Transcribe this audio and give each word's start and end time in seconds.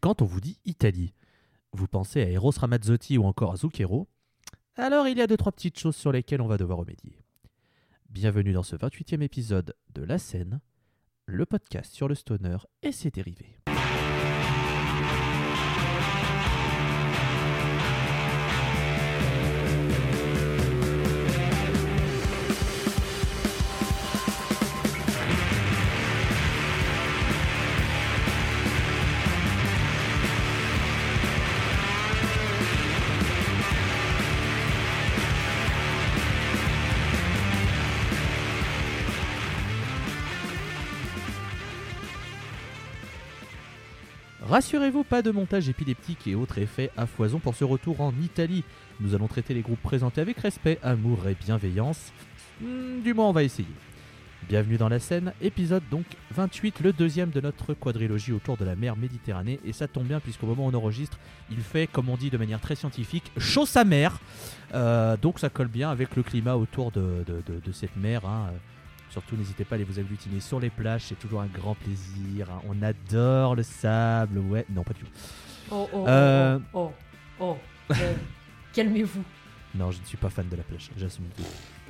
Quand 0.00 0.22
on 0.22 0.24
vous 0.24 0.40
dit 0.40 0.58
Italie, 0.64 1.14
vous 1.72 1.86
pensez 1.86 2.22
à 2.22 2.30
Eros 2.30 2.52
Ramazzotti 2.56 3.18
ou 3.18 3.24
encore 3.24 3.52
à 3.52 3.56
Zucchero, 3.56 4.08
alors 4.76 5.08
il 5.08 5.18
y 5.18 5.22
a 5.22 5.26
deux 5.26 5.36
trois 5.36 5.52
petites 5.52 5.78
choses 5.78 5.96
sur 5.96 6.12
lesquelles 6.12 6.40
on 6.40 6.46
va 6.46 6.56
devoir 6.56 6.78
remédier. 6.78 7.18
Bienvenue 8.10 8.52
dans 8.52 8.62
ce 8.62 8.76
28e 8.76 9.22
épisode 9.22 9.74
de 9.94 10.02
La 10.02 10.18
Scène, 10.18 10.60
le 11.26 11.46
podcast 11.46 11.92
sur 11.92 12.08
le 12.08 12.14
stoner 12.14 12.58
et 12.82 12.92
ses 12.92 13.10
dérivés. 13.10 13.58
Rassurez-vous, 44.54 45.02
pas 45.02 45.20
de 45.20 45.32
montage 45.32 45.68
épileptique 45.68 46.28
et 46.28 46.36
autres 46.36 46.58
effets 46.58 46.92
à 46.96 47.06
foison 47.06 47.40
pour 47.40 47.56
ce 47.56 47.64
retour 47.64 48.00
en 48.00 48.12
Italie. 48.22 48.62
Nous 49.00 49.16
allons 49.16 49.26
traiter 49.26 49.52
les 49.52 49.62
groupes 49.62 49.82
présentés 49.82 50.20
avec 50.20 50.38
respect, 50.38 50.78
amour 50.80 51.26
et 51.26 51.34
bienveillance. 51.34 52.12
Hmm, 52.60 53.00
du 53.02 53.14
moins, 53.14 53.30
on 53.30 53.32
va 53.32 53.42
essayer. 53.42 53.66
Bienvenue 54.48 54.76
dans 54.76 54.88
la 54.88 55.00
scène, 55.00 55.32
épisode 55.42 55.82
donc 55.90 56.04
28, 56.30 56.78
le 56.84 56.92
deuxième 56.92 57.30
de 57.30 57.40
notre 57.40 57.74
quadrilogie 57.74 58.30
autour 58.30 58.56
de 58.56 58.64
la 58.64 58.76
mer 58.76 58.94
Méditerranée. 58.94 59.58
Et 59.64 59.72
ça 59.72 59.88
tombe 59.88 60.06
bien 60.06 60.20
puisqu'au 60.20 60.46
moment 60.46 60.66
où 60.66 60.70
on 60.70 60.74
enregistre, 60.74 61.18
il 61.50 61.60
fait, 61.60 61.88
comme 61.88 62.08
on 62.08 62.16
dit 62.16 62.30
de 62.30 62.38
manière 62.38 62.60
très 62.60 62.76
scientifique, 62.76 63.32
chaud 63.38 63.66
sa 63.66 63.82
mer. 63.82 64.20
Euh, 64.72 65.16
donc 65.16 65.40
ça 65.40 65.48
colle 65.48 65.66
bien 65.66 65.90
avec 65.90 66.14
le 66.14 66.22
climat 66.22 66.54
autour 66.54 66.92
de, 66.92 67.24
cette 67.72 67.96
mer. 67.96 68.24
hein. 68.24 68.52
Surtout, 69.14 69.36
n'hésitez 69.36 69.64
pas 69.64 69.74
à 69.74 69.76
aller 69.76 69.84
vous 69.84 70.00
agglutiner 70.00 70.40
sur 70.40 70.58
les 70.58 70.70
plages, 70.70 71.02
c'est 71.08 71.14
toujours 71.20 71.40
un 71.40 71.46
grand 71.46 71.76
plaisir. 71.76 72.48
hein. 72.50 72.60
On 72.68 72.82
adore 72.82 73.54
le 73.54 73.62
sable, 73.62 74.38
ouais. 74.40 74.66
Non, 74.68 74.82
pas 74.82 74.92
du 74.92 75.02
tout. 75.02 75.06
Oh, 75.70 75.88
oh, 75.92 76.04
Euh. 76.08 76.58
oh, 76.72 76.92
oh, 77.38 77.56
oh. 77.90 77.92
Euh, 77.92 78.12
Calmez-vous. 78.72 79.22
Non, 79.76 79.92
je 79.92 80.00
ne 80.00 80.04
suis 80.04 80.16
pas 80.16 80.30
fan 80.30 80.48
de 80.48 80.56
la 80.56 80.64
plage, 80.64 80.90
j'assume 80.96 81.26
tout. 81.36 81.44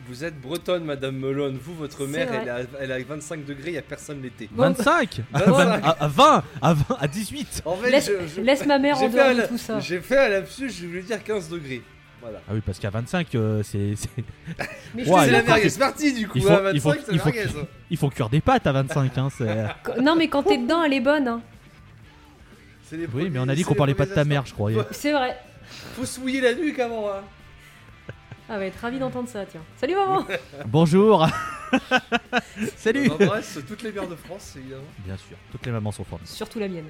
Vous 0.06 0.22
êtes 0.22 0.39
bretonne, 0.39 0.84
Madame 0.84 1.17
Melone. 1.17 1.56
Vous, 1.56 1.75
votre 1.75 2.00
C'est 2.05 2.06
mère, 2.12 2.28
vrai. 2.28 2.41
elle 2.42 2.48
a, 2.50 2.61
elle 2.78 2.92
a 2.92 3.02
25 3.02 3.47
degrés, 3.47 3.69
il 3.70 3.72
n'y 3.72 3.78
a 3.78 3.83
personne 3.83 4.20
l'été. 4.20 4.50
Bon, 4.52 4.64
25 4.64 5.20
à, 5.33 5.39
25. 5.45 5.83
à 6.00 6.08
20 6.08 6.45
à 6.61 6.75
20 6.75 6.97
à 7.00 7.08
18 7.08 7.62
En 7.64 7.77
fait, 7.77 7.91
Laisse, 7.91 8.11
je- 8.11 8.36
je- 8.36 8.41
laisse 8.42 8.67
ma 8.67 8.78
mère 8.78 8.97
j'ai 8.97 9.06
en 9.06 9.11
fait 9.11 9.17
dehors 9.17 9.28
un 9.28 9.33
de 9.34 9.39
la- 9.39 9.48
tout 9.48 9.56
ça. 9.56 9.80
J'ai 9.80 10.00
fait 10.02 10.19
un 10.19 10.28
lapsus, 10.28 10.69
je 10.69 10.86
voulais 10.86 11.02
dire 11.02 11.25
15 11.25 11.48
degrés. 11.48 11.83
Voilà. 12.25 12.41
Ah 12.48 12.53
oui, 12.55 12.62
parce 12.64 12.78
qu'à 12.78 12.89
25, 12.89 13.34
euh, 13.34 13.62
c'est, 13.62 13.94
c'est- 13.97 14.08
Mais 14.94 15.05
te 15.05 15.08
c'est 15.08 15.30
la 15.30 15.42
merguez 15.42 15.70
partie 15.78 16.12
du 16.14 16.27
coup. 16.27 16.39
il 16.39 16.42
faut- 16.42 16.48
il 16.72 16.80
faut- 16.80 16.89
25, 16.89 17.05
c'est 17.06 17.12
il 17.12 17.17
la 17.19 17.22
faut- 17.22 17.30
merguez. 17.30 17.50
ils 17.91 17.97
font 17.98 18.08
cuire 18.08 18.28
des 18.30 18.41
pâtes 18.41 18.67
à 18.67 18.72
25. 18.72 19.19
Hein, 19.19 19.28
c'est... 19.36 19.67
Non, 20.00 20.17
mais 20.17 20.28
quand 20.28 20.42
t'es 20.42 20.56
dedans, 20.56 20.83
elle 20.83 20.95
est 20.95 21.00
bonne. 21.00 21.28
Hein. 21.28 21.42
C'est 22.84 22.97
les 22.97 23.06
Oui, 23.12 23.28
mais 23.30 23.39
on 23.41 23.42
a 23.48 23.55
dit 23.55 23.61
c'est 23.61 23.64
qu'on 23.69 23.75
les 23.75 23.78
parlait 23.78 23.95
pas 23.95 24.06
de 24.06 24.14
ta 24.14 24.25
mère, 24.25 24.47
je 24.47 24.55
croyais. 24.55 24.78
C'est 24.91 25.12
vrai. 25.12 25.30
instants. 25.30 25.41
Faut 25.97 26.05
se 26.06 26.20
mouiller 26.20 26.41
la 26.41 26.55
nuque 26.55 26.78
avant. 26.78 27.08
Hein. 27.11 27.20
Ah, 28.48 28.58
va 28.58 28.64
être 28.67 28.78
ravi 28.80 28.98
d'entendre 28.98 29.28
ça, 29.28 29.45
tiens. 29.47 29.62
Salut 29.77 29.95
maman 29.95 30.27
Bonjour 30.67 31.27
Salut 32.77 33.11
On 33.11 33.22
embrasse 33.22 33.58
toutes 33.67 33.83
les 33.83 33.92
mères 33.92 34.08
de 34.08 34.17
France, 34.17 34.55
évidemment. 34.56 34.83
Bien 35.05 35.17
sûr, 35.17 35.36
toutes 35.52 35.64
les 35.67 35.72
mamans 35.72 35.92
sont 35.92 36.05
fortes. 36.05 36.27
Surtout 36.27 36.58
la 36.58 36.69
mienne. 36.69 36.84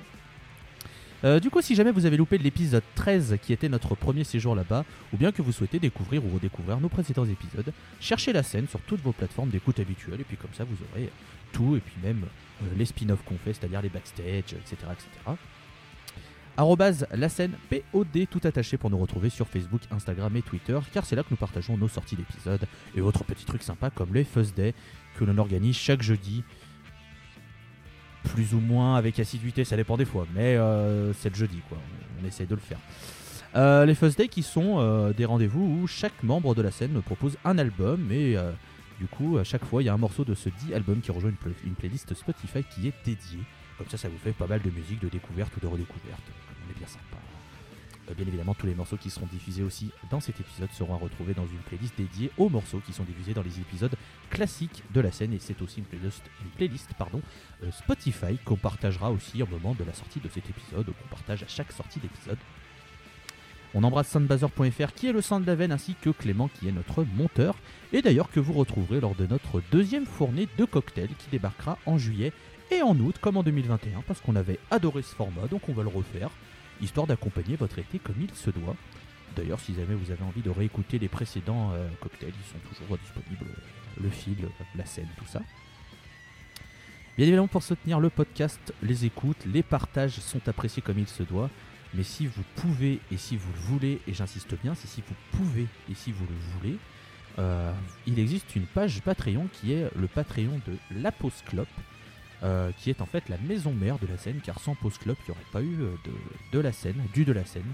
Euh, 1.25 1.41
du 1.41 1.49
coup, 1.49 1.63
si 1.63 1.75
jamais 1.75 1.91
vous 1.91 2.05
avez 2.05 2.19
loupé 2.19 2.37
l'épisode 2.37 2.83
13 2.97 3.39
qui 3.41 3.55
était 3.55 3.71
notre 3.71 3.95
premier 3.95 4.25
séjour 4.25 4.55
là-bas, 4.55 4.85
ou 5.13 5.17
bien 5.17 5.33
que 5.33 5.41
vous 5.41 5.53
souhaitez 5.53 5.79
découvrir 5.79 6.25
ou 6.25 6.35
redécouvrir 6.35 6.81
nos 6.81 6.91
précédents 6.91 7.25
épisodes, 7.25 7.73
cherchez 7.99 8.33
la 8.35 8.43
scène 8.43 8.69
sur 8.69 8.81
toutes 8.81 9.01
vos 9.01 9.13
plateformes 9.13 9.49
d'écoute 9.49 9.81
habituelles, 9.81 10.21
et 10.21 10.25
puis 10.25 10.37
comme 10.37 10.53
ça 10.53 10.65
vous 10.65 10.77
aurez 10.93 11.11
tout, 11.53 11.77
et 11.77 11.81
puis 11.81 11.95
même 12.03 12.25
euh, 12.63 12.67
les 12.77 12.85
spin-offs 12.85 13.25
qu'on 13.25 13.39
fait, 13.39 13.55
c'est-à-dire 13.55 13.81
les 13.81 13.89
backstage, 13.89 14.53
etc. 14.53 14.77
etc. 14.93 15.37
Arrobase 16.57 17.07
la 17.13 17.29
scène 17.31 17.53
POD 17.71 18.29
tout 18.31 18.41
attaché 18.45 18.77
pour 18.77 18.91
nous 18.91 18.99
retrouver 18.99 19.31
sur 19.31 19.49
Facebook, 19.49 19.81
Instagram 19.91 20.37
et 20.37 20.43
Twitter, 20.43 20.79
car 20.93 21.07
c'est 21.07 21.17
là 21.17 21.23
que 21.23 21.31
nous 21.31 21.37
partageons 21.37 21.77
nos 21.79 21.89
sorties 21.89 22.17
d'épisodes 22.17 22.65
et 22.95 23.01
autres 23.01 23.25
petits 23.25 23.47
trucs 23.47 23.63
sympas 23.63 23.91
comme 23.91 24.15
les 24.15 24.25
Fuzz 24.25 24.53
Day 24.55 24.75
que 25.19 25.25
l'on 25.25 25.39
organise 25.39 25.75
chaque 25.75 26.03
jeudi 26.03 26.45
plus 28.33 28.55
ou 28.55 28.61
moins 28.61 28.97
avec 28.97 29.19
assiduité, 29.21 29.65
ça 29.65 29.77
dépend 29.77 29.97
des 29.97 30.05
fois, 30.05 30.27
mais 30.35 30.57
euh, 30.57 31.13
c'est 31.15 31.29
le 31.31 31.35
jeudi 31.37 31.61
quoi, 31.69 31.79
on, 31.79 32.25
on 32.25 32.29
essaie 32.29 32.47
de 32.47 32.55
le 32.55 32.61
faire. 32.61 32.79
Euh, 33.57 33.85
les 33.87 33.95
Fuzz 33.95 34.17
Day 34.17 34.29
qui 34.29 34.43
sont 34.43 34.77
euh, 34.79 35.13
des 35.13 35.25
rendez-vous 35.25 35.63
où 35.83 35.87
chaque 35.87 36.23
membre 36.23 36.55
de 36.55 36.63
la 36.63 36.71
scène 36.73 37.01
propose 37.03 37.37
un 37.45 37.57
album 37.59 38.11
et 38.11 38.37
du 38.99 39.07
coup 39.07 39.39
à 39.39 39.45
chaque 39.45 39.65
fois 39.65 39.83
il 39.83 39.87
y 39.87 39.89
a 39.89 39.95
un 39.95 39.99
morceau 39.99 40.25
de 40.25 40.35
ce 40.35 40.49
dit 40.49 40.75
album 40.75 41.01
qui 41.01 41.11
rejoint 41.13 41.31
une, 41.31 41.37
pla- 41.37 41.53
une 41.65 41.75
playlist 41.75 42.15
Spotify 42.15 42.65
qui 42.65 42.89
est 42.89 42.95
dédiée. 43.05 43.41
Comme 43.79 43.89
ça 43.89 43.97
ça 43.97 44.09
vous 44.09 44.19
fait 44.19 44.33
pas 44.33 44.47
mal 44.47 44.61
de 44.63 44.71
musique, 44.71 45.01
de 45.01 45.09
découverte 45.09 45.53
ou 45.57 45.61
de 45.61 45.67
redécouverte, 45.67 46.23
on 46.67 46.71
est 46.71 46.79
bien 46.79 46.87
sympa. 46.89 47.17
Euh, 48.11 48.15
Bien 48.15 48.27
évidemment, 48.27 48.55
tous 48.55 48.67
les 48.67 48.75
morceaux 48.75 48.97
qui 48.97 49.11
seront 49.11 49.27
diffusés 49.27 49.63
aussi 49.63 49.91
dans 50.11 50.21
cet 50.21 50.41
épisode 50.41 50.71
seront 50.73 50.95
à 50.95 50.99
retrouver 50.99 51.35
dans 51.35 51.47
une 51.47 51.59
playlist 51.67 51.95
dédiée 51.97 52.31
aux 52.39 52.49
morceaux 52.49 52.81
qui 52.85 52.93
sont 52.93 53.05
diffusés 53.05 53.35
dans 53.35 53.43
les 53.43 53.59
épisodes 53.59 53.95
classiques 54.31 54.83
de 54.93 55.01
la 55.01 55.13
scène. 55.13 55.33
Et 55.33 55.39
c'est 55.39 55.61
aussi 55.63 55.81
une 55.81 55.87
playlist, 55.87 56.23
une 56.43 56.51
playlist 56.51 56.91
pardon, 56.99 57.23
euh, 57.63 57.71
Spotify 57.71 58.39
qu'on 58.45 58.57
partagera 58.57 59.11
aussi 59.11 59.43
au 59.43 59.47
moment 59.47 59.75
de 59.75 59.85
la 59.85 59.95
sortie 59.95 60.21
de 60.21 60.29
cet 60.29 60.49
épisode, 60.49 60.87
qu'on 60.87 61.09
partage 61.09 61.43
à 61.43 61.49
chaque 61.49 61.73
sortie 61.73 62.01
d'épisode. 62.01 62.39
On 63.77 63.83
embrasse 63.83 64.09
soundbazer.fr 64.11 64.93
qui 64.95 65.09
est 65.09 65.13
le 65.13 65.21
centre 65.21 65.45
de 65.45 65.53
la 65.53 65.75
ainsi 65.75 65.97
que 66.01 66.11
Clément 66.11 66.49
qui 66.49 66.69
est 66.69 66.73
notre 66.73 67.03
monteur. 67.17 67.57
Et 67.93 68.03
d'ailleurs 68.03 68.31
que 68.31 68.39
vous 68.39 68.53
retrouverez 68.53 69.01
lors 69.01 69.17
de 69.17 69.27
notre 69.27 69.61
deuxième 69.73 70.07
fournée 70.07 70.47
de 70.57 70.65
cocktails 70.65 71.15
qui 71.19 71.29
débarquera 71.31 71.79
en 71.87 71.99
juillet 71.99 72.33
et 72.71 72.83
en 72.83 72.97
août 72.99 73.17
comme 73.21 73.37
en 73.37 73.43
2021 73.43 74.03
parce 74.07 74.21
qu'on 74.21 74.37
avait 74.37 74.59
adoré 74.71 75.03
ce 75.03 75.15
format 75.15 75.47
donc 75.49 75.69
on 75.69 75.73
va 75.73 75.83
le 75.83 75.89
refaire 75.89 76.31
histoire 76.81 77.07
d'accompagner 77.07 77.57
votre 77.57 77.79
été 77.79 77.99
comme 77.99 78.17
il 78.21 78.35
se 78.35 78.51
doit. 78.51 78.77
D'ailleurs 79.37 79.61
si 79.61 79.75
jamais 79.75 79.95
vous 79.95 80.11
avez 80.11 80.23
envie 80.23 80.43
de 80.43 80.51
réécouter 80.51 80.99
les 80.99 81.09
précédents 81.09 81.73
euh, 81.73 81.89
cocktails 82.01 82.33
ils 82.37 82.53
sont 82.53 82.77
toujours 82.77 82.99
disponibles, 82.99 83.47
euh, 83.51 84.03
le 84.03 84.11
fil, 84.11 84.37
euh, 84.45 84.65
la 84.77 84.87
scène, 84.87 85.09
tout 85.17 85.27
ça. 85.27 85.41
Bien 87.17 87.27
évidemment, 87.27 87.49
pour 87.49 87.63
soutenir 87.63 88.01
le 88.01 88.11
podcast, 88.11 88.75
les 88.83 89.05
écoutes, 89.05 89.45
les 89.47 89.63
partages 89.63 90.19
sont 90.19 90.49
appréciés 90.49 90.83
comme 90.83 90.99
il 90.99 91.07
se 91.07 91.23
doit. 91.23 91.49
Mais 91.95 92.03
si 92.03 92.27
vous 92.27 92.43
pouvez 92.57 92.99
et 93.13 93.17
si 93.17 93.37
vous 93.37 93.53
le 93.53 93.61
voulez, 93.61 94.01
et 94.09 94.15
j'insiste 94.15 94.61
bien, 94.61 94.75
c'est 94.75 94.89
si 94.89 95.01
vous 95.01 95.15
pouvez 95.31 95.69
et 95.89 95.95
si 95.95 96.11
vous 96.11 96.27
le 96.27 96.35
voulez, 96.59 96.79
il 98.09 98.19
existe 98.19 98.57
une 98.57 98.67
page 98.67 99.01
Patreon 99.01 99.47
qui 99.53 99.73
est 99.73 99.89
le 99.95 100.09
Patreon 100.09 100.61
de 100.67 100.77
La 101.01 101.13
Pause 101.13 101.43
euh, 102.45 102.71
qui 102.79 102.91
est 102.91 103.01
en 103.01 103.07
fait 103.07 103.29
la 103.29 103.39
maison 103.39 103.73
mère 103.73 103.99
de 103.99 104.07
la 104.07 104.19
scène, 104.19 104.41
car 104.45 104.61
sans 104.61 104.75
Pause 104.75 104.99
Clope, 104.99 105.19
il 105.27 105.31
n'y 105.31 105.37
aurait 105.37 105.51
pas 105.53 105.61
eu 105.63 105.83
euh, 105.83 105.95
de, 106.05 106.13
de 106.53 106.61
la 106.61 106.73
scène, 106.73 107.03
du 107.13 107.25
de 107.25 107.33
la 107.33 107.45
scène. 107.45 107.73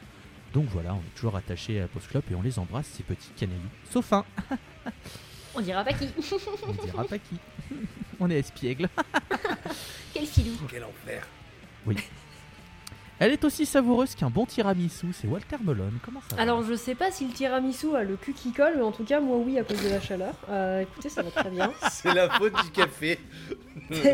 Donc 0.54 0.66
voilà, 0.68 0.94
on 0.94 0.98
est 0.98 1.14
toujours 1.14 1.36
attaché 1.36 1.80
à 1.80 1.88
Pause 1.88 2.06
Clope 2.08 2.30
et 2.30 2.34
on 2.34 2.42
les 2.42 2.58
embrasse, 2.58 2.86
ces 2.86 3.02
petits 3.02 3.30
canailles. 3.36 3.58
Sauf 3.90 4.12
un, 4.12 4.24
On 5.54 5.60
dira 5.60 5.84
pas 5.84 5.92
qui. 5.92 6.08
on 6.66 6.84
dira 6.84 7.04
pas 7.04 7.18
qui. 7.18 7.36
on 8.20 8.30
est 8.30 8.38
espiègle. 8.38 8.88
Quel 10.14 10.26
filou. 10.26 10.56
Quel 10.70 10.84
enfer. 10.84 11.26
Elle 13.18 13.32
est 13.32 13.44
aussi 13.44 13.66
savoureuse 13.66 14.14
qu'un 14.14 14.30
bon 14.30 14.46
tiramisu, 14.46 15.08
c'est 15.12 15.26
Walter 15.26 15.56
Melon. 15.62 15.92
Comment 16.02 16.22
ça 16.26 16.36
va 16.36 16.42
Alors, 16.42 16.62
je 16.62 16.74
sais 16.74 16.94
pas 16.94 17.10
si 17.10 17.26
le 17.26 17.34
tiramisu 17.34 17.94
a 17.94 18.02
le 18.02 18.16
cul 18.16 18.32
qui 18.32 18.52
colle, 18.52 18.74
mais 18.76 18.82
en 18.82 18.92
tout 18.92 19.04
cas, 19.04 19.20
moi, 19.20 19.36
oui, 19.36 19.58
à 19.58 19.62
cause 19.62 19.82
de 19.82 19.90
la 19.90 20.00
chaleur. 20.00 20.34
Euh, 20.48 20.80
écoutez, 20.80 21.10
ça 21.10 21.22
va 21.22 21.30
très 21.30 21.50
bien. 21.50 21.70
C'est 21.90 22.14
la 22.14 22.30
faute 22.30 22.54
du 22.64 22.70
café. 22.70 23.18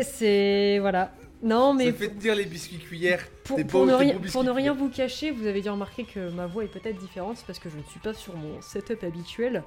C'est. 0.03 0.79
Voilà. 0.79 1.13
Non, 1.43 1.73
mais. 1.73 1.91
Ça 1.91 1.93
fait 1.93 2.09
tenir 2.09 2.35
les 2.35 2.45
biscuits 2.45 2.79
cuillères. 2.79 3.25
Pour, 3.43 3.65
pour 3.67 3.85
ne 3.85 3.93
rien, 3.93 4.15
pour 4.31 4.43
ne 4.43 4.71
vous 4.71 4.89
cacher, 4.89 5.31
vous 5.31 5.45
avez 5.45 5.61
dû 5.61 5.69
remarquer 5.69 6.03
que 6.03 6.29
ma 6.31 6.47
voix 6.47 6.63
est 6.63 6.71
peut-être 6.71 6.97
différente, 6.97 7.43
parce 7.45 7.59
que 7.59 7.69
je 7.69 7.77
ne 7.77 7.83
suis 7.83 7.99
pas 7.99 8.13
sur 8.13 8.35
mon 8.35 8.61
setup 8.61 9.03
habituel. 9.03 9.63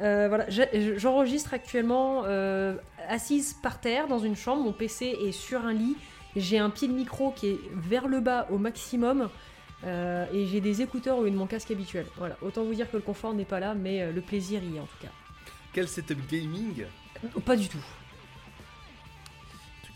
Euh, 0.00 0.28
voilà, 0.28 0.46
j'enregistre 0.96 1.54
actuellement 1.54 2.24
euh, 2.26 2.76
assise 3.08 3.54
par 3.62 3.80
terre 3.80 4.08
dans 4.08 4.18
une 4.18 4.36
chambre, 4.36 4.62
mon 4.62 4.72
PC 4.72 5.16
est 5.24 5.32
sur 5.32 5.64
un 5.64 5.72
lit, 5.72 5.96
j'ai 6.34 6.58
un 6.58 6.68
pied 6.68 6.86
de 6.86 6.92
micro 6.92 7.30
qui 7.30 7.48
est 7.48 7.60
vers 7.72 8.06
le 8.06 8.20
bas 8.20 8.46
au 8.50 8.58
maximum, 8.58 9.30
euh, 9.84 10.26
et 10.34 10.46
j'ai 10.46 10.60
des 10.60 10.82
écouteurs 10.82 11.16
au 11.16 11.24
lieu 11.24 11.30
de 11.30 11.36
mon 11.36 11.46
casque 11.46 11.70
habituel. 11.70 12.04
Voilà, 12.18 12.36
autant 12.42 12.62
vous 12.64 12.74
dire 12.74 12.90
que 12.90 12.96
le 12.96 13.02
confort 13.02 13.32
n'est 13.32 13.46
pas 13.46 13.58
là, 13.58 13.74
mais 13.74 14.12
le 14.12 14.20
plaisir 14.20 14.62
y 14.62 14.76
est 14.76 14.80
en 14.80 14.86
tout 14.86 14.98
cas. 15.00 15.12
Quel 15.72 15.88
setup 15.88 16.18
gaming? 16.28 16.84
Pas 17.46 17.56
du 17.56 17.68
tout. 17.68 17.84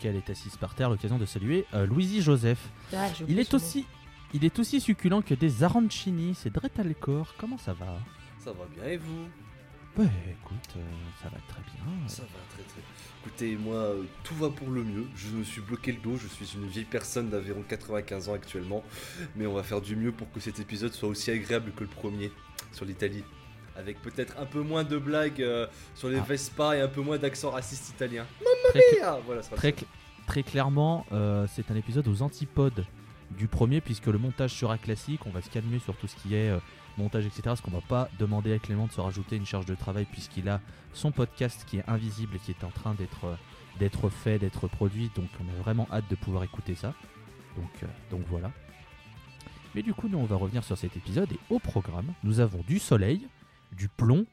Elle 0.03 0.15
est 0.15 0.29
assise 0.29 0.57
par 0.57 0.73
terre, 0.75 0.89
l'occasion 0.89 1.17
de 1.17 1.25
saluer 1.25 1.65
euh, 1.73 1.85
Louisie 1.85 2.21
Joseph. 2.21 2.69
Ah, 2.93 3.07
Il 3.27 3.39
est 3.39 3.53
aussi, 3.53 3.85
il 4.33 4.43
est 4.45 4.57
aussi 4.59 4.81
succulent 4.81 5.21
que 5.21 5.33
des 5.33 5.63
arancini. 5.63 6.35
C'est 6.35 6.51
Dretalcor. 6.51 7.35
Comment 7.37 7.57
ça 7.57 7.73
va? 7.73 7.99
Ça 8.39 8.51
va 8.51 8.65
bien 8.75 8.85
et 8.85 8.97
vous? 8.97 9.27
Ouais, 9.97 10.07
écoute, 10.31 10.75
euh, 10.77 10.81
ça 11.21 11.27
va 11.29 11.37
très 11.49 11.61
bien. 11.63 12.07
Ça 12.07 12.23
va 12.23 12.39
très 12.53 12.63
très. 12.63 12.81
Écoutez, 13.25 13.55
moi, 13.57 13.75
euh, 13.75 14.03
tout 14.23 14.35
va 14.35 14.49
pour 14.49 14.69
le 14.69 14.83
mieux. 14.83 15.05
Je 15.15 15.29
me 15.29 15.43
suis 15.43 15.61
bloqué 15.61 15.91
le 15.91 15.99
dos. 15.99 16.15
Je 16.17 16.27
suis 16.27 16.55
une 16.55 16.67
vieille 16.67 16.85
personne 16.85 17.29
d'environ 17.29 17.61
95 17.67 18.29
ans 18.29 18.33
actuellement. 18.33 18.83
Mais 19.35 19.45
on 19.45 19.53
va 19.53 19.63
faire 19.63 19.81
du 19.81 19.95
mieux 19.95 20.11
pour 20.13 20.31
que 20.31 20.39
cet 20.39 20.59
épisode 20.59 20.93
soit 20.93 21.09
aussi 21.09 21.29
agréable 21.29 21.71
que 21.75 21.83
le 21.83 21.89
premier 21.89 22.31
sur 22.71 22.85
l'Italie. 22.85 23.23
Avec 23.77 24.01
peut-être 24.01 24.37
un 24.39 24.45
peu 24.45 24.61
moins 24.61 24.83
de 24.83 24.97
blagues 24.97 25.41
euh, 25.41 25.65
sur 25.95 26.09
les 26.09 26.17
Ah. 26.17 26.25
Vespa 26.27 26.75
et 26.77 26.81
un 26.81 26.87
peu 26.87 27.01
moins 27.01 27.17
d'accent 27.17 27.51
raciste 27.51 27.89
italien. 27.89 28.25
Très, 28.69 28.79
cl- 28.79 29.19
voilà, 29.25 29.41
ça 29.41 29.49
sera 29.49 29.57
très, 29.57 29.71
cl- 29.71 29.85
très 30.27 30.43
clairement, 30.43 31.05
euh, 31.11 31.47
c'est 31.53 31.71
un 31.71 31.75
épisode 31.75 32.07
aux 32.07 32.21
antipodes 32.21 32.85
du 33.31 33.47
premier, 33.47 33.79
puisque 33.79 34.07
le 34.07 34.17
montage 34.17 34.51
sera 34.53 34.77
classique. 34.77 35.25
On 35.25 35.29
va 35.29 35.41
se 35.41 35.49
calmer 35.49 35.79
sur 35.79 35.95
tout 35.95 36.07
ce 36.07 36.15
qui 36.17 36.35
est 36.35 36.49
euh, 36.49 36.59
montage, 36.97 37.25
etc. 37.25 37.41
Parce 37.45 37.61
qu'on 37.61 37.71
va 37.71 37.79
pas 37.81 38.09
demander 38.19 38.53
à 38.53 38.59
Clément 38.59 38.87
de 38.87 38.91
se 38.91 38.99
rajouter 38.99 39.37
une 39.37 39.45
charge 39.45 39.65
de 39.65 39.75
travail, 39.75 40.05
puisqu'il 40.11 40.49
a 40.49 40.59
son 40.93 41.11
podcast 41.13 41.63
qui 41.65 41.77
est 41.77 41.85
invisible 41.87 42.35
et 42.35 42.39
qui 42.39 42.51
est 42.51 42.63
en 42.65 42.71
train 42.71 42.93
d'être 42.95 43.25
euh, 43.25 43.35
d'être 43.79 44.09
fait, 44.09 44.37
d'être 44.37 44.67
produit. 44.67 45.09
Donc 45.15 45.29
on 45.39 45.47
a 45.57 45.61
vraiment 45.63 45.87
hâte 45.93 46.09
de 46.09 46.15
pouvoir 46.15 46.43
écouter 46.43 46.75
ça. 46.75 46.93
Donc, 47.55 47.69
euh, 47.83 47.85
donc 48.11 48.21
voilà. 48.29 48.51
Mais 49.73 49.81
du 49.81 49.93
coup, 49.93 50.09
nous, 50.09 50.17
on 50.17 50.25
va 50.25 50.35
revenir 50.35 50.63
sur 50.65 50.77
cet 50.77 50.97
épisode. 50.97 51.31
Et 51.31 51.39
au 51.49 51.59
programme, 51.59 52.13
nous 52.25 52.41
avons 52.41 52.59
du 52.67 52.79
soleil, 52.79 53.27
du 53.75 53.87
plomb 53.89 54.25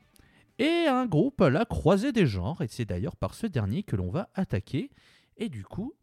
et 0.58 0.87
un 0.88 1.06
groupe 1.06 1.40
à 1.40 1.50
la 1.50 1.64
croisée 1.64 2.12
des 2.12 2.26
genres. 2.26 2.62
Et 2.62 2.69
c'est 2.69 2.85
d'ailleurs 2.85 3.17
par 3.17 3.35
ce 3.35 3.46
dernier 3.46 3.82
que 3.82 3.96
l'on 3.96 4.11
va 4.11 4.29
attaquer. 4.35 4.90
Et 5.37 5.49
du 5.49 5.64
coup, 5.64 5.94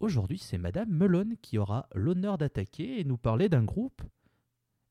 aujourd'hui, 0.00 0.38
c'est 0.38 0.58
Madame 0.58 0.88
Melone 0.90 1.34
qui 1.42 1.58
aura 1.58 1.88
l'honneur 1.94 2.38
d'attaquer 2.38 3.00
et 3.00 3.04
nous 3.04 3.16
parler 3.16 3.48
d'un 3.48 3.64
groupe. 3.64 4.02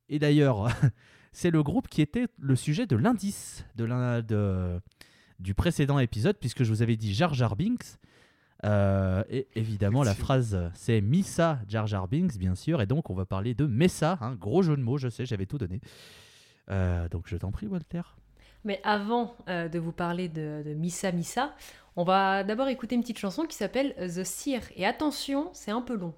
Et 0.10 0.20
d'ailleurs, 0.20 0.68
c'est 1.32 1.52
le 1.52 1.64
groupe 1.64 1.88
qui 1.88 2.02
était 2.02 2.28
le 2.38 2.56
sujet 2.56 2.86
de 2.86 2.96
l'indice 2.98 3.66
de 3.76 3.86
l'un- 3.86 4.22
de- 4.22 4.82
du 5.40 5.54
précédent 5.54 6.00
épisode, 6.00 6.38
puisque 6.40 6.64
je 6.64 6.70
vous 6.70 6.82
avais 6.82 6.96
dit 6.98 7.14
Jar 7.14 7.34
Jar 7.34 7.56
Binks. 7.56 7.98
Euh, 8.66 9.24
et 9.30 9.48
évidemment, 9.56 10.04
la 10.04 10.14
phrase 10.16 10.72
c'est 10.74 11.02
Missa 11.02 11.60
Jar 11.68 11.86
Jar 11.88 12.08
Binks, 12.08 12.38
bien 12.38 12.56
sûr. 12.56 12.82
Et 12.82 12.86
donc, 12.86 13.10
on 13.10 13.14
va 13.14 13.26
parler 13.26 13.54
de 13.56 13.66
Messa, 13.66 14.18
hein, 14.22 14.36
gros 14.36 14.62
jeu 14.62 14.76
de 14.78 14.82
mots, 14.82 14.98
je 14.98 15.10
sais, 15.10 15.26
j'avais 15.26 15.46
tout 15.46 15.58
donné. 15.58 15.82
Euh, 16.70 17.08
donc, 17.10 17.24
je 17.28 17.38
t'en 17.38 17.52
prie, 17.52 17.68
Walter. 17.68 18.02
Mais 18.64 18.80
avant 18.84 19.36
euh, 19.50 19.68
de 19.68 19.80
vous 19.80 19.92
parler 19.92 20.30
de, 20.30 20.64
de 20.66 20.74
Missa 20.74 21.12
Missa, 21.12 21.54
on 21.96 22.04
va 22.04 22.44
d'abord 22.44 22.70
écouter 22.70 22.96
une 22.96 23.02
petite 23.02 23.20
chanson 23.20 23.44
qui 23.44 23.56
s'appelle 23.56 23.94
The 23.98 24.24
Seer. 24.24 24.62
Et 24.76 24.86
attention, 24.86 25.50
c'est 25.54 25.72
un 25.72 25.82
peu 25.82 25.96
long. 25.96 26.14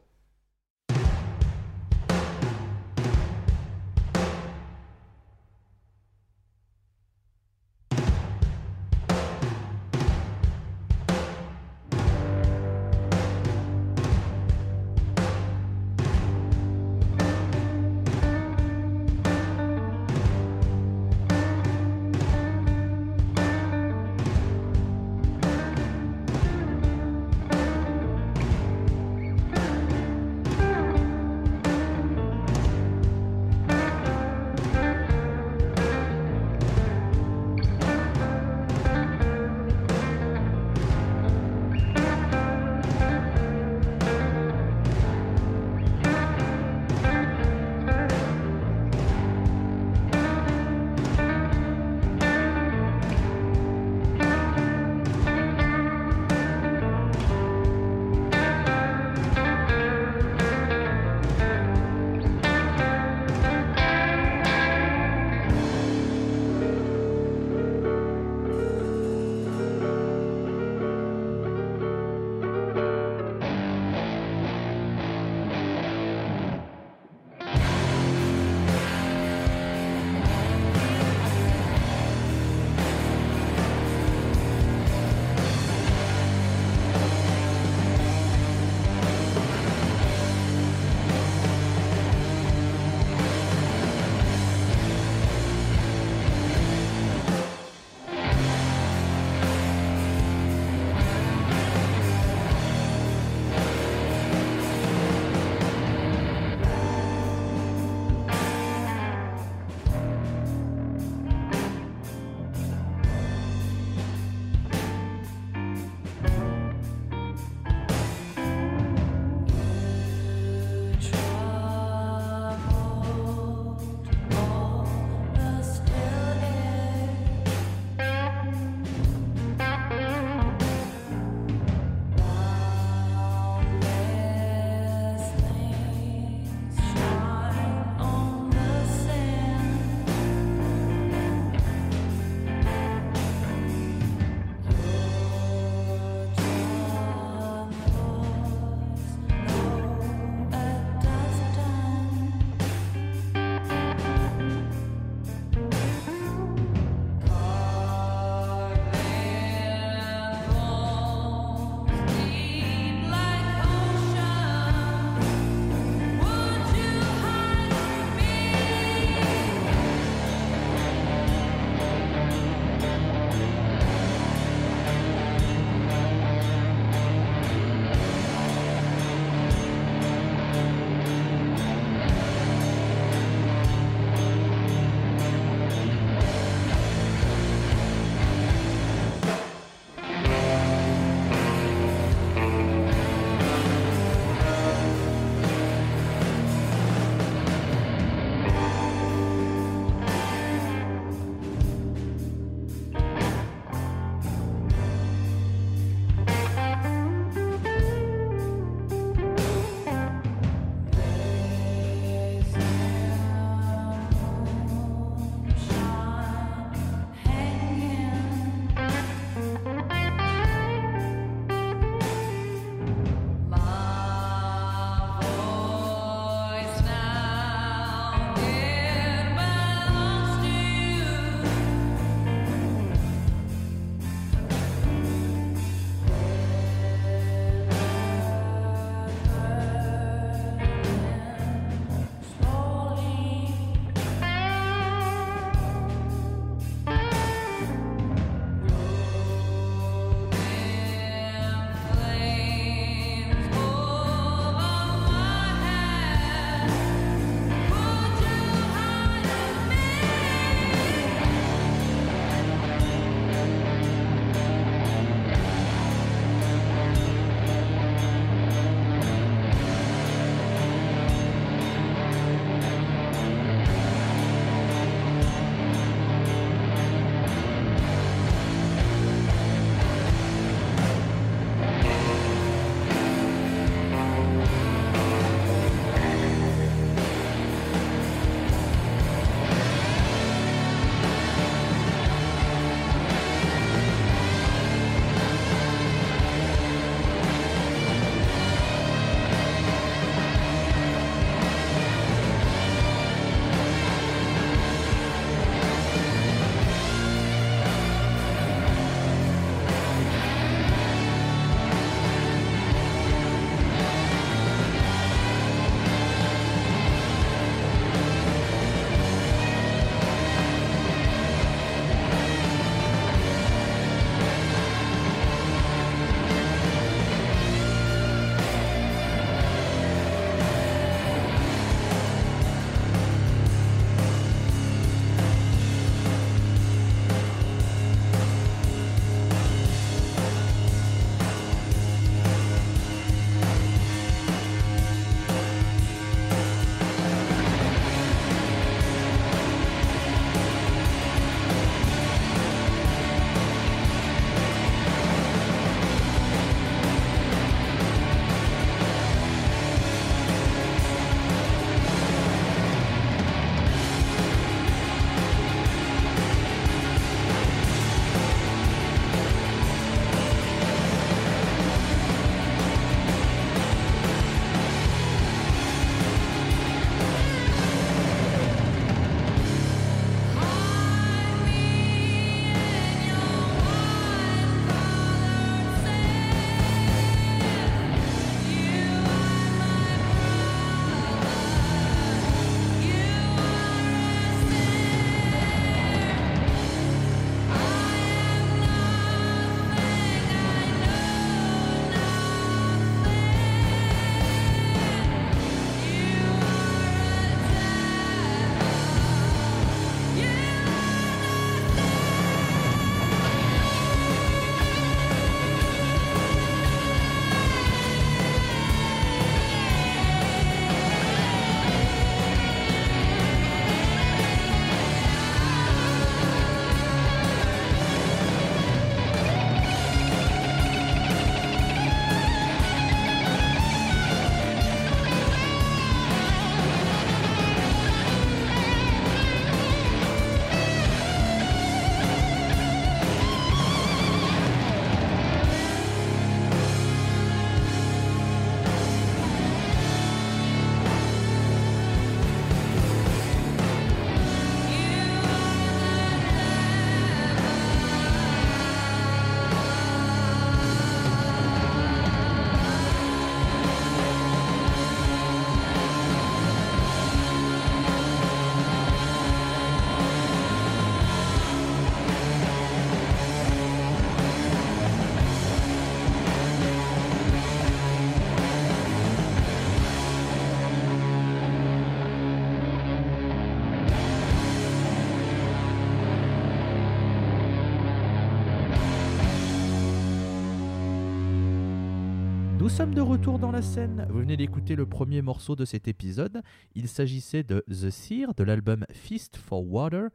Sommes 492.75 492.93
de 492.93 492.99
retour 492.99 493.39
dans 493.39 493.53
la 493.53 493.61
scène. 493.61 494.05
Vous 494.09 494.19
venez 494.19 494.35
d'écouter 494.35 494.75
le 494.75 494.85
premier 494.85 495.21
morceau 495.21 495.55
de 495.55 495.63
cet 495.63 495.87
épisode. 495.87 496.41
Il 496.73 496.89
s'agissait 496.89 497.41
de 497.41 497.63
The 497.69 497.89
Seer 497.89 498.33
de 498.35 498.43
l'album 498.43 498.85
Feast 498.91 499.37
for 499.37 499.65
Water. 499.65 500.09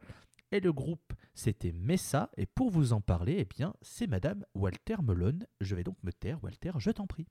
Et 0.51 0.59
le 0.59 0.71
groupe, 0.71 1.13
c'était 1.33 1.71
Messa. 1.71 2.29
Et 2.37 2.45
pour 2.45 2.69
vous 2.69 2.93
en 2.93 3.01
parler, 3.01 3.37
eh 3.39 3.45
bien, 3.45 3.73
c'est 3.81 4.05
Madame 4.05 4.45
Walter 4.53 4.97
Melon. 5.01 5.39
Je 5.59 5.73
vais 5.73 5.83
donc 5.83 5.95
me 6.03 6.11
taire, 6.11 6.37
Walter, 6.43 6.73
je 6.77 6.91
t'en 6.91 7.07
prie. 7.07 7.25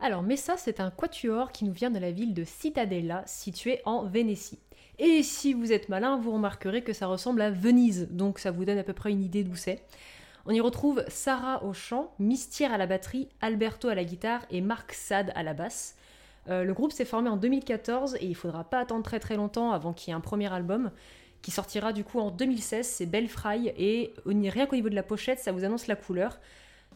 Alors 0.00 0.24
Messa, 0.24 0.56
c'est 0.56 0.80
un 0.80 0.90
quatuor 0.90 1.52
qui 1.52 1.64
nous 1.64 1.72
vient 1.72 1.92
de 1.92 2.00
la 2.00 2.10
ville 2.10 2.34
de 2.34 2.42
Cittadella, 2.42 3.22
située 3.26 3.80
en 3.84 4.04
Vénétie. 4.04 4.58
Et 4.98 5.22
si 5.22 5.54
vous 5.54 5.70
êtes 5.70 5.88
malin, 5.88 6.18
vous 6.18 6.32
remarquerez 6.32 6.82
que 6.82 6.92
ça 6.92 7.06
ressemble 7.06 7.42
à 7.42 7.52
Venise, 7.52 8.08
donc 8.10 8.40
ça 8.40 8.50
vous 8.50 8.64
donne 8.64 8.78
à 8.78 8.84
peu 8.84 8.94
près 8.94 9.12
une 9.12 9.22
idée 9.22 9.44
d'où 9.44 9.54
c'est. 9.54 9.86
On 10.46 10.52
y 10.52 10.60
retrouve 10.60 11.04
Sarah 11.08 11.62
au 11.64 11.72
chant, 11.72 12.12
Mystière 12.18 12.72
à 12.72 12.78
la 12.78 12.86
batterie, 12.86 13.28
Alberto 13.40 13.88
à 13.88 13.94
la 13.94 14.04
guitare 14.04 14.42
et 14.50 14.60
Marc 14.60 14.92
Sade 14.92 15.32
à 15.34 15.42
la 15.42 15.54
basse. 15.54 15.96
Euh, 16.48 16.64
le 16.64 16.72
groupe 16.72 16.92
s'est 16.92 17.04
formé 17.04 17.28
en 17.28 17.36
2014 17.36 18.16
et 18.20 18.26
il 18.26 18.34
faudra 18.34 18.64
pas 18.64 18.80
attendre 18.80 19.04
très 19.04 19.20
très 19.20 19.36
longtemps 19.36 19.72
avant 19.72 19.92
qu'il 19.92 20.08
y 20.08 20.10
ait 20.12 20.16
un 20.16 20.20
premier 20.20 20.52
album 20.52 20.90
qui 21.42 21.50
sortira 21.50 21.92
du 21.92 22.04
coup 22.04 22.20
en 22.20 22.30
2016, 22.30 22.86
c'est 22.86 23.28
Fry 23.28 23.68
et 23.76 24.12
rien 24.26 24.66
qu'au 24.66 24.76
niveau 24.76 24.88
de 24.88 24.94
la 24.94 25.02
pochette, 25.02 25.38
ça 25.38 25.52
vous 25.52 25.64
annonce 25.64 25.86
la 25.86 25.96
couleur. 25.96 26.38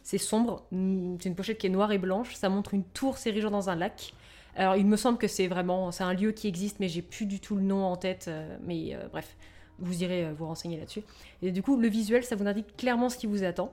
C'est 0.03 0.19
sombre, 0.19 0.67
mm, 0.71 1.17
c'est 1.21 1.29
une 1.29 1.35
pochette 1.35 1.59
qui 1.59 1.67
est 1.67 1.71
noire 1.71 1.93
et 1.93 1.99
blanche, 1.99 2.35
ça 2.35 2.49
montre 2.49 2.75
une 2.75 2.85
tour 2.85 3.17
s'érigeant 3.17 3.51
dans 3.51 3.71
un 3.71 3.77
lac. 3.77 4.13
Alors 4.57 4.77
il 4.77 4.87
me 4.87 4.97
semble 4.97 5.19
que 5.19 5.29
c'est 5.29 5.49
vraiment, 5.49 5.91
c'est 5.93 6.05
un 6.05 6.13
lieu 6.13 6.33
qui 6.33 6.47
existe, 6.47 6.79
mais 6.79 6.89
j'ai 6.89 7.03
plus 7.03 7.27
du 7.27 7.41
tout 7.41 7.57
le 7.57 7.63
nom 7.63 7.85
en 7.85 7.97
tête. 7.97 8.27
Euh, 8.29 8.57
mais 8.63 8.95
euh, 8.95 9.09
bref, 9.11 9.37
vous 9.79 10.03
irez 10.03 10.27
euh, 10.27 10.33
vous 10.37 10.47
renseigner 10.47 10.79
là-dessus. 10.79 11.03
Et 11.43 11.53
du 11.53 11.63
coup, 11.63 11.77
le 11.77 11.89
visuel, 11.89 12.25
ça 12.25 12.37
vous 12.37 12.47
indique 12.47 12.77
clairement 12.77 13.09
ce 13.09 13.17
qui 13.17 13.27
vous 13.27 13.45
attend. 13.45 13.73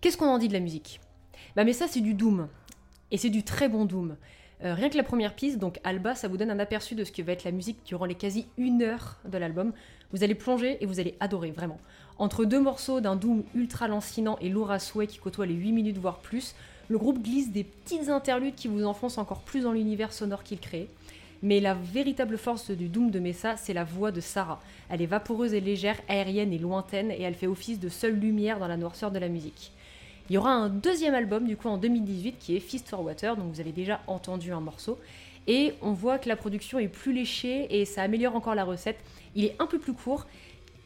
Qu'est-ce 0.00 0.16
qu'on 0.16 0.26
en 0.26 0.38
dit 0.38 0.48
de 0.48 0.52
la 0.52 0.60
musique? 0.60 1.00
Bah 1.54 1.64
mais 1.64 1.72
ça 1.72 1.86
c'est 1.86 2.00
du 2.00 2.14
doom 2.14 2.48
et 3.10 3.18
c'est 3.18 3.28
du 3.28 3.42
très 3.42 3.68
bon 3.68 3.84
doom. 3.84 4.16
rien 4.60 4.88
que 4.88 4.96
la 4.96 5.02
première 5.02 5.34
piste, 5.34 5.58
donc 5.58 5.78
Alba, 5.84 6.14
ça 6.14 6.28
vous 6.28 6.36
donne 6.36 6.50
un 6.50 6.58
aperçu 6.58 6.94
de 6.94 7.04
ce 7.04 7.12
que 7.12 7.20
va 7.20 7.32
être 7.32 7.44
la 7.44 7.50
musique 7.50 7.78
durant 7.84 8.06
les 8.06 8.14
quasi 8.14 8.46
une 8.56 8.82
heure 8.82 9.18
de 9.26 9.36
l'album. 9.38 9.72
Vous 10.12 10.24
allez 10.24 10.34
plonger 10.34 10.78
et 10.80 10.86
vous 10.86 10.98
allez 10.98 11.16
adorer, 11.20 11.50
vraiment. 11.50 11.78
Entre 12.18 12.44
deux 12.44 12.60
morceaux 12.60 13.00
d'un 13.00 13.16
doom 13.16 13.44
ultra 13.54 13.88
lancinant 13.88 14.38
et 14.40 14.48
lourd 14.48 14.70
à 14.70 14.78
souhait 14.78 15.06
qui 15.06 15.18
côtoie 15.18 15.46
les 15.46 15.54
8 15.54 15.72
minutes 15.72 15.98
voire 15.98 16.18
plus, 16.18 16.54
le 16.88 16.98
groupe 16.98 17.22
glisse 17.22 17.50
des 17.50 17.64
petites 17.64 18.08
interludes 18.08 18.54
qui 18.54 18.68
vous 18.68 18.84
enfoncent 18.84 19.18
encore 19.18 19.40
plus 19.40 19.62
dans 19.62 19.72
l'univers 19.72 20.12
sonore 20.12 20.42
qu'il 20.42 20.60
crée. 20.60 20.88
Mais 21.42 21.58
la 21.58 21.74
véritable 21.74 22.38
force 22.38 22.70
du 22.70 22.88
Doom 22.88 23.10
de 23.10 23.18
Messa, 23.18 23.56
c'est 23.56 23.72
la 23.72 23.84
voix 23.84 24.12
de 24.12 24.20
Sarah. 24.20 24.60
Elle 24.88 25.02
est 25.02 25.06
vaporeuse 25.06 25.54
et 25.54 25.60
légère, 25.60 26.00
aérienne 26.08 26.52
et 26.52 26.58
lointaine, 26.58 27.10
et 27.10 27.22
elle 27.22 27.34
fait 27.34 27.48
office 27.48 27.80
de 27.80 27.88
seule 27.88 28.14
lumière 28.14 28.60
dans 28.60 28.68
la 28.68 28.76
noirceur 28.76 29.10
de 29.10 29.18
la 29.18 29.28
musique. 29.28 29.72
Il 30.30 30.34
y 30.34 30.38
aura 30.38 30.52
un 30.52 30.68
deuxième 30.68 31.14
album, 31.14 31.46
du 31.46 31.56
coup, 31.56 31.68
en 31.68 31.78
2018, 31.78 32.38
qui 32.38 32.56
est 32.56 32.60
Fist 32.60 32.88
for 32.88 33.02
Water, 33.02 33.36
donc 33.36 33.52
vous 33.52 33.60
avez 33.60 33.72
déjà 33.72 34.00
entendu 34.06 34.52
un 34.52 34.60
morceau. 34.60 34.98
Et 35.48 35.74
on 35.82 35.92
voit 35.92 36.18
que 36.18 36.28
la 36.28 36.36
production 36.36 36.78
est 36.78 36.88
plus 36.88 37.12
léchée 37.12 37.80
et 37.80 37.84
ça 37.84 38.02
améliore 38.02 38.36
encore 38.36 38.54
la 38.54 38.64
recette. 38.64 38.98
Il 39.34 39.44
est 39.44 39.56
un 39.58 39.66
peu 39.66 39.80
plus 39.80 39.92
court, 39.92 40.26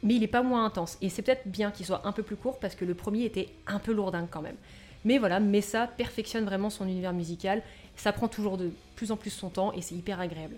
mais 0.03 0.15
il 0.15 0.21
n'est 0.21 0.27
pas 0.27 0.43
moins 0.43 0.65
intense. 0.65 0.97
Et 1.03 1.11
c'est 1.11 1.21
peut-être 1.21 1.47
bien 1.47 1.71
qu'il 1.71 1.85
soit 1.85 2.07
un 2.07 2.13
peu 2.13 2.23
plus 2.23 2.37
court 2.37 2.59
parce 2.59 2.75
que 2.75 2.87
le 2.87 2.95
premier 2.95 3.25
était 3.25 3.49
un 3.67 3.79
peu 3.79 3.93
lourdin 3.93 4.27
quand 4.31 4.41
même. 4.41 4.57
Mais 5.05 5.19
voilà, 5.19 5.39
Messa 5.39 5.87
perfectionne 5.87 6.45
vraiment 6.45 6.71
son 6.71 6.89
univers 6.89 7.13
musical. 7.13 7.63
Ça 7.97 8.13
prend 8.13 8.29
toujours 8.29 8.57
de 8.57 8.71
plus 8.95 9.11
en 9.11 9.17
plus 9.17 9.31
son 9.31 9.49
temps 9.49 9.73
et 9.73 9.83
c'est 9.83 9.95
hyper 9.95 10.21
agréable. 10.21 10.57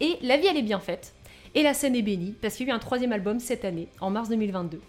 Et 0.00 0.16
la 0.22 0.36
vie, 0.36 0.46
elle 0.46 0.56
est 0.56 0.62
bien 0.62 0.80
faite. 0.80 1.12
Et 1.54 1.62
la 1.62 1.74
scène 1.74 1.94
est 1.94 2.02
bénie 2.02 2.34
parce 2.40 2.56
qu'il 2.56 2.66
y 2.66 2.70
a 2.70 2.72
eu 2.72 2.76
un 2.76 2.80
troisième 2.80 3.12
album 3.12 3.38
cette 3.38 3.64
année, 3.64 3.88
en 4.00 4.10
mars 4.10 4.28
2022. 4.28 4.80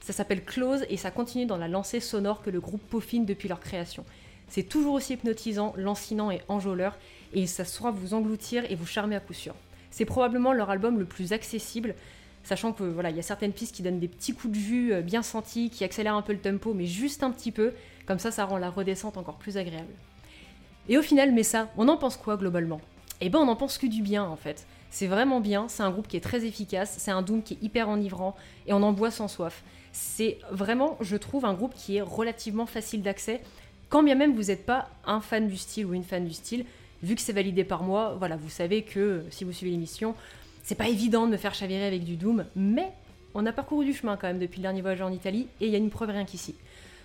Ça 0.00 0.12
s'appelle 0.12 0.44
Close 0.44 0.84
et 0.88 0.96
ça 0.96 1.10
continue 1.10 1.46
dans 1.46 1.56
la 1.56 1.68
lancée 1.68 2.00
sonore 2.00 2.42
que 2.42 2.50
le 2.50 2.60
groupe 2.60 2.82
peaufine 2.88 3.24
depuis 3.24 3.48
leur 3.48 3.60
création. 3.60 4.04
C'est 4.48 4.62
toujours 4.62 4.94
aussi 4.94 5.14
hypnotisant, 5.14 5.74
lancinant 5.76 6.30
et 6.30 6.40
enjôleur, 6.48 6.96
et 7.34 7.46
ça 7.46 7.64
saura 7.64 7.90
vous 7.90 8.14
engloutir 8.14 8.64
et 8.70 8.74
vous 8.74 8.86
charmer 8.86 9.16
à 9.16 9.20
coup 9.20 9.34
sûr. 9.34 9.54
C'est 9.90 10.06
probablement 10.06 10.52
leur 10.52 10.70
album 10.70 10.98
le 10.98 11.04
plus 11.04 11.32
accessible, 11.32 11.94
sachant 12.42 12.72
que 12.72 12.84
voilà, 12.84 13.10
il 13.10 13.16
y 13.16 13.20
a 13.20 13.22
certaines 13.22 13.52
pistes 13.52 13.74
qui 13.74 13.82
donnent 13.82 14.00
des 14.00 14.08
petits 14.08 14.32
coups 14.32 14.54
de 14.54 14.58
vue 14.58 14.92
euh, 14.92 15.02
bien 15.02 15.22
sentis, 15.22 15.70
qui 15.70 15.84
accélèrent 15.84 16.14
un 16.14 16.22
peu 16.22 16.32
le 16.32 16.38
tempo, 16.38 16.72
mais 16.72 16.86
juste 16.86 17.22
un 17.22 17.30
petit 17.30 17.52
peu, 17.52 17.72
comme 18.06 18.18
ça 18.18 18.30
ça 18.30 18.46
rend 18.46 18.56
la 18.56 18.70
redescente 18.70 19.18
encore 19.18 19.36
plus 19.36 19.58
agréable. 19.58 19.92
Et 20.88 20.96
au 20.96 21.02
final, 21.02 21.32
mais 21.32 21.42
ça, 21.42 21.68
on 21.76 21.88
en 21.88 21.96
pense 21.96 22.16
quoi 22.16 22.36
globalement? 22.36 22.80
Eh 23.20 23.28
ben 23.28 23.40
on 23.40 23.48
en 23.48 23.56
pense 23.56 23.78
que 23.78 23.86
du 23.86 24.02
bien 24.02 24.24
en 24.24 24.36
fait. 24.36 24.66
C'est 24.90 25.06
vraiment 25.06 25.40
bien, 25.40 25.68
c'est 25.68 25.82
un 25.82 25.90
groupe 25.90 26.08
qui 26.08 26.16
est 26.16 26.20
très 26.20 26.46
efficace, 26.46 26.94
c'est 26.98 27.10
un 27.10 27.20
Doom 27.20 27.42
qui 27.42 27.54
est 27.54 27.62
hyper 27.62 27.88
enivrant 27.88 28.34
et 28.66 28.72
on 28.72 28.82
en 28.82 28.92
boit 28.92 29.10
sans 29.10 29.28
soif. 29.28 29.62
C'est 29.92 30.38
vraiment, 30.50 30.96
je 31.00 31.16
trouve, 31.16 31.44
un 31.44 31.54
groupe 31.54 31.74
qui 31.74 31.96
est 31.96 32.00
relativement 32.00 32.64
facile 32.64 33.02
d'accès, 33.02 33.42
quand 33.88 34.02
bien 34.02 34.14
même 34.14 34.34
vous 34.34 34.44
n'êtes 34.44 34.64
pas 34.64 34.88
un 35.04 35.20
fan 35.20 35.48
du 35.48 35.56
style 35.56 35.86
ou 35.86 35.94
une 35.94 36.04
fan 36.04 36.24
du 36.24 36.32
style, 36.32 36.64
vu 37.02 37.14
que 37.14 37.20
c'est 37.20 37.32
validé 37.32 37.64
par 37.64 37.82
moi, 37.82 38.16
voilà, 38.18 38.36
vous 38.36 38.48
savez 38.48 38.82
que 38.82 39.24
si 39.30 39.44
vous 39.44 39.52
suivez 39.52 39.72
l'émission, 39.72 40.14
c'est 40.62 40.74
pas 40.74 40.88
évident 40.88 41.26
de 41.26 41.32
me 41.32 41.36
faire 41.36 41.54
chavirer 41.54 41.86
avec 41.86 42.04
du 42.04 42.16
Doom, 42.16 42.44
mais 42.56 42.92
on 43.34 43.44
a 43.44 43.52
parcouru 43.52 43.84
du 43.84 43.92
chemin 43.92 44.16
quand 44.16 44.26
même 44.26 44.38
depuis 44.38 44.58
le 44.58 44.62
dernier 44.62 44.80
voyage 44.80 45.02
en 45.02 45.12
Italie 45.12 45.48
et 45.60 45.66
il 45.66 45.72
y 45.72 45.74
a 45.74 45.78
une 45.78 45.90
preuve 45.90 46.10
rien 46.10 46.24
qu'ici. 46.24 46.54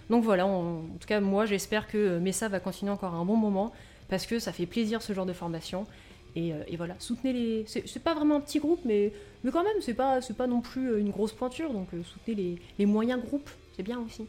Donc 0.10 0.24
voilà, 0.24 0.46
en 0.46 0.82
tout 1.00 1.08
cas 1.08 1.20
moi 1.20 1.46
j'espère 1.46 1.88
que 1.88 2.20
Messa 2.20 2.48
va 2.50 2.60
continuer 2.60 2.92
encore 2.92 3.14
un 3.14 3.26
bon 3.26 3.38
moment 3.38 3.72
parce 4.10 4.26
que 4.26 4.40
ça 4.40 4.52
fait 4.52 4.66
plaisir 4.66 5.02
ce 5.02 5.14
genre 5.14 5.26
de 5.26 5.34
formation. 5.34 5.88
Et, 6.36 6.54
euh, 6.54 6.64
voilà, 6.78 6.96
soutenez 7.00 7.34
les. 7.34 7.66
C'est 7.68 8.04
pas 8.04 8.16
vraiment 8.16 8.38
un 8.38 8.42
petit 8.42 8.60
groupe, 8.60 8.80
mais, 8.86 9.12
mais 9.44 9.52
quand 9.52 9.64
même, 9.64 9.82
c'est 9.82 9.94
pas, 9.94 10.20
pas 10.36 10.48
non 10.48 10.62
plus 10.62 10.90
euh, 10.90 11.00
une 11.00 11.12
grosse 11.12 11.32
pointure, 11.32 11.72
donc 11.72 11.90
euh, 11.94 12.02
soutenez 12.04 12.36
les, 12.36 12.62
les 12.80 12.86
moyens 12.86 13.22
groupes, 13.22 13.50
c'est 13.76 13.84
bien 13.84 14.00
aussi. 14.00 14.26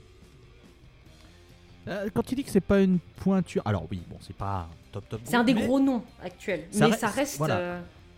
quand 1.87 2.23
tu 2.23 2.35
dis 2.35 2.45
que 2.45 2.51
c'est 2.51 2.61
pas 2.61 2.81
une 2.81 2.99
pointure, 3.17 3.63
alors 3.65 3.87
oui, 3.91 4.03
bon, 4.09 4.17
c'est 4.21 4.37
pas 4.37 4.69
top 4.93 5.09
top. 5.09 5.21
C'est 5.25 5.37
un 5.37 5.45
des 5.45 5.55
gros 5.55 5.81
noms 5.81 6.03
actuels, 6.23 6.65
mais 6.75 6.93
ça 6.93 7.09
reste. 7.09 7.43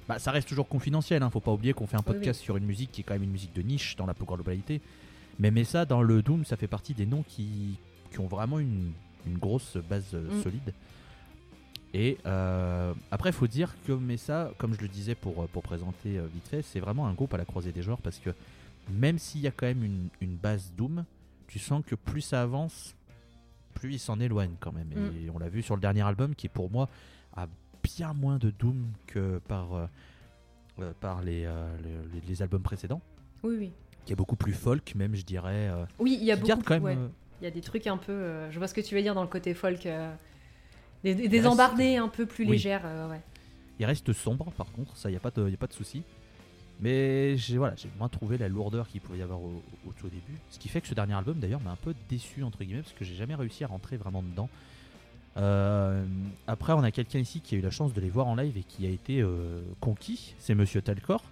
Bah, 0.08 0.20
ça 0.20 0.30
reste 0.30 0.46
toujours 0.46 0.68
confidentiel, 0.68 1.24
hein. 1.24 1.30
faut 1.30 1.40
pas 1.40 1.50
oublier 1.50 1.72
qu'on 1.72 1.88
fait 1.88 1.96
un 1.96 2.02
podcast 2.02 2.40
sur 2.40 2.56
une 2.56 2.64
musique 2.64 2.92
qui 2.92 3.00
est 3.00 3.04
quand 3.04 3.14
même 3.14 3.24
une 3.24 3.32
musique 3.32 3.52
de 3.54 3.62
niche 3.62 3.96
dans 3.96 4.06
la 4.06 4.12
globalité. 4.14 4.80
Mais, 5.38 5.50
mais 5.50 5.64
ça, 5.64 5.84
dans 5.84 6.02
le 6.02 6.22
Doom, 6.22 6.44
ça 6.44 6.56
fait 6.56 6.66
partie 6.66 6.94
des 6.94 7.06
noms 7.06 7.22
qui, 7.26 7.78
qui 8.10 8.20
ont 8.20 8.26
vraiment 8.26 8.58
une, 8.58 8.92
une 9.26 9.38
grosse 9.38 9.76
base 9.76 10.14
euh, 10.14 10.38
mm. 10.38 10.42
solide. 10.42 10.74
Et 11.94 12.18
euh, 12.26 12.92
après, 13.10 13.30
il 13.30 13.34
faut 13.34 13.46
dire 13.46 13.74
que 13.86 13.92
Mesa, 13.92 14.52
comme 14.58 14.74
je 14.74 14.80
le 14.80 14.88
disais 14.88 15.14
pour, 15.14 15.42
euh, 15.42 15.46
pour 15.52 15.62
présenter 15.62 16.18
vite 16.32 16.48
fait, 16.48 16.62
c'est 16.62 16.80
vraiment 16.80 17.06
un 17.06 17.14
groupe 17.14 17.32
à 17.34 17.38
la 17.38 17.44
croisée 17.44 17.72
des 17.72 17.82
genres 17.82 18.00
parce 18.00 18.18
que 18.18 18.30
même 18.90 19.18
s'il 19.18 19.40
y 19.40 19.46
a 19.46 19.50
quand 19.50 19.66
même 19.66 19.82
une, 19.82 20.08
une, 20.20 20.36
base 20.36 20.72
Doom, 20.76 21.04
tu 21.48 21.58
sens 21.58 21.82
que 21.84 21.94
plus 21.94 22.20
ça 22.20 22.42
avance, 22.42 22.94
plus 23.74 23.94
il 23.94 23.98
s'en 23.98 24.20
éloigne 24.20 24.54
quand 24.60 24.72
même. 24.72 24.90
Et 24.92 25.26
mm. 25.26 25.32
on 25.34 25.38
l'a 25.38 25.48
vu 25.48 25.62
sur 25.62 25.74
le 25.74 25.80
dernier 25.80 26.02
album 26.02 26.34
qui, 26.34 26.48
pour 26.48 26.70
moi, 26.70 26.88
a 27.34 27.46
bien 27.82 28.12
moins 28.12 28.38
de 28.38 28.50
Doom 28.50 28.88
que 29.06 29.38
par, 29.46 29.88
par 31.00 31.22
les, 31.22 31.42
les, 31.82 32.20
les, 32.26 32.42
albums 32.42 32.62
précédents. 32.62 33.00
Oui, 33.42 33.56
oui 33.58 33.72
qui 34.06 34.12
est 34.12 34.16
beaucoup 34.16 34.36
plus 34.36 34.52
folk, 34.52 34.94
même, 34.94 35.14
je 35.14 35.24
dirais. 35.24 35.68
Euh, 35.68 35.84
oui, 35.98 36.16
il 36.18 36.24
y 36.24 36.32
a 36.32 36.36
beaucoup. 36.36 36.62
Quand 36.64 36.80
même, 36.80 36.98
euh, 36.98 37.08
Il 37.42 37.44
y 37.44 37.46
a 37.48 37.50
des 37.50 37.60
trucs 37.60 37.86
un 37.86 37.98
peu. 37.98 38.12
Euh, 38.12 38.50
je 38.50 38.58
vois 38.58 38.68
ce 38.68 38.74
que 38.74 38.80
tu 38.80 38.94
veux 38.94 39.02
dire 39.02 39.14
dans 39.14 39.22
le 39.22 39.28
côté 39.28 39.52
folk. 39.52 39.86
des, 41.04 41.14
des 41.14 41.46
embardées 41.46 41.96
un 41.96 42.08
peu 42.08 42.24
plus 42.24 42.44
légères. 42.44 42.84
ouais. 43.10 43.20
Il 43.78 43.84
reste 43.84 44.14
sombre, 44.14 44.50
par 44.52 44.72
contre, 44.72 44.96
ça, 44.96 45.10
il 45.10 45.12
n'y 45.12 45.18
a 45.18 45.20
pas 45.20 45.30
de, 45.30 45.50
y 45.50 45.54
a 45.54 45.58
pas 45.58 45.66
de 45.66 45.74
souci. 45.74 46.02
Mais 46.80 47.36
j'ai 47.36 47.58
voilà, 47.58 47.74
j'ai 47.76 47.90
moins 47.98 48.08
trouvé 48.08 48.38
la 48.38 48.48
lourdeur 48.48 48.88
qu'il 48.88 49.00
pouvait 49.00 49.18
y 49.18 49.22
avoir 49.22 49.40
au, 49.40 49.62
tout 49.98 50.08
début. 50.08 50.38
Ce 50.50 50.58
qui 50.58 50.68
fait 50.68 50.80
que 50.80 50.88
ce 50.88 50.94
dernier 50.94 51.14
album, 51.14 51.38
d'ailleurs, 51.38 51.60
m'a 51.60 51.72
un 51.72 51.76
peu 51.76 51.94
déçu, 52.08 52.42
entre 52.42 52.62
guillemets, 52.64 52.82
parce 52.82 52.94
que 52.94 53.04
j'ai 53.04 53.14
jamais 53.14 53.34
réussi 53.34 53.64
à 53.64 53.66
rentrer 53.66 53.96
vraiment 53.96 54.22
dedans. 54.22 54.48
après, 56.46 56.72
on 56.72 56.82
a 56.82 56.90
quelqu'un 56.90 57.18
ici 57.18 57.40
qui 57.40 57.56
a 57.56 57.58
eu 57.58 57.60
la 57.60 57.70
chance 57.70 57.92
de 57.92 58.00
les 58.00 58.10
voir 58.10 58.28
en 58.28 58.36
live 58.36 58.56
et 58.56 58.62
qui 58.62 58.86
a 58.86 58.90
été 58.90 59.24
conquis, 59.80 60.34
c'est 60.38 60.54
Monsieur 60.54 60.80
Talcor. 60.80 61.22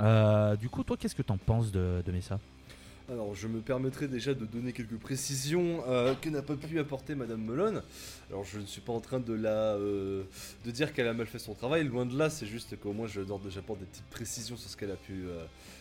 Euh, 0.00 0.56
du 0.56 0.68
coup, 0.68 0.82
toi, 0.84 0.96
qu'est-ce 0.96 1.14
que 1.14 1.22
t'en 1.22 1.38
penses 1.38 1.70
de, 1.72 2.02
de 2.04 2.12
Messa? 2.12 2.40
Alors, 3.10 3.34
je 3.34 3.48
me 3.48 3.60
permettrai 3.60 4.06
déjà 4.06 4.34
de 4.34 4.46
donner 4.46 4.72
quelques 4.72 4.98
précisions 4.98 5.82
euh, 5.88 6.14
que 6.14 6.28
n'a 6.28 6.42
pas 6.42 6.54
pu 6.54 6.78
apporter 6.78 7.16
Madame 7.16 7.42
Melon. 7.42 7.82
Alors, 8.30 8.44
je 8.44 8.60
ne 8.60 8.66
suis 8.66 8.80
pas 8.80 8.92
en 8.92 9.00
train 9.00 9.18
de 9.18 9.32
la 9.32 9.74
euh, 9.74 10.22
de 10.64 10.70
dire 10.70 10.92
qu'elle 10.92 11.08
a 11.08 11.12
mal 11.12 11.26
fait 11.26 11.40
son 11.40 11.54
travail, 11.54 11.84
loin 11.84 12.06
de 12.06 12.16
là. 12.16 12.30
C'est 12.30 12.46
juste 12.46 12.78
qu'au 12.78 12.92
moins, 12.92 13.08
j'apporte 13.08 13.80
des 13.80 13.86
petites 13.86 14.10
précisions 14.10 14.56
sur 14.56 14.70
ce 14.70 14.76
qu'elle 14.76 14.92
a 14.92 14.96
pu 14.96 15.24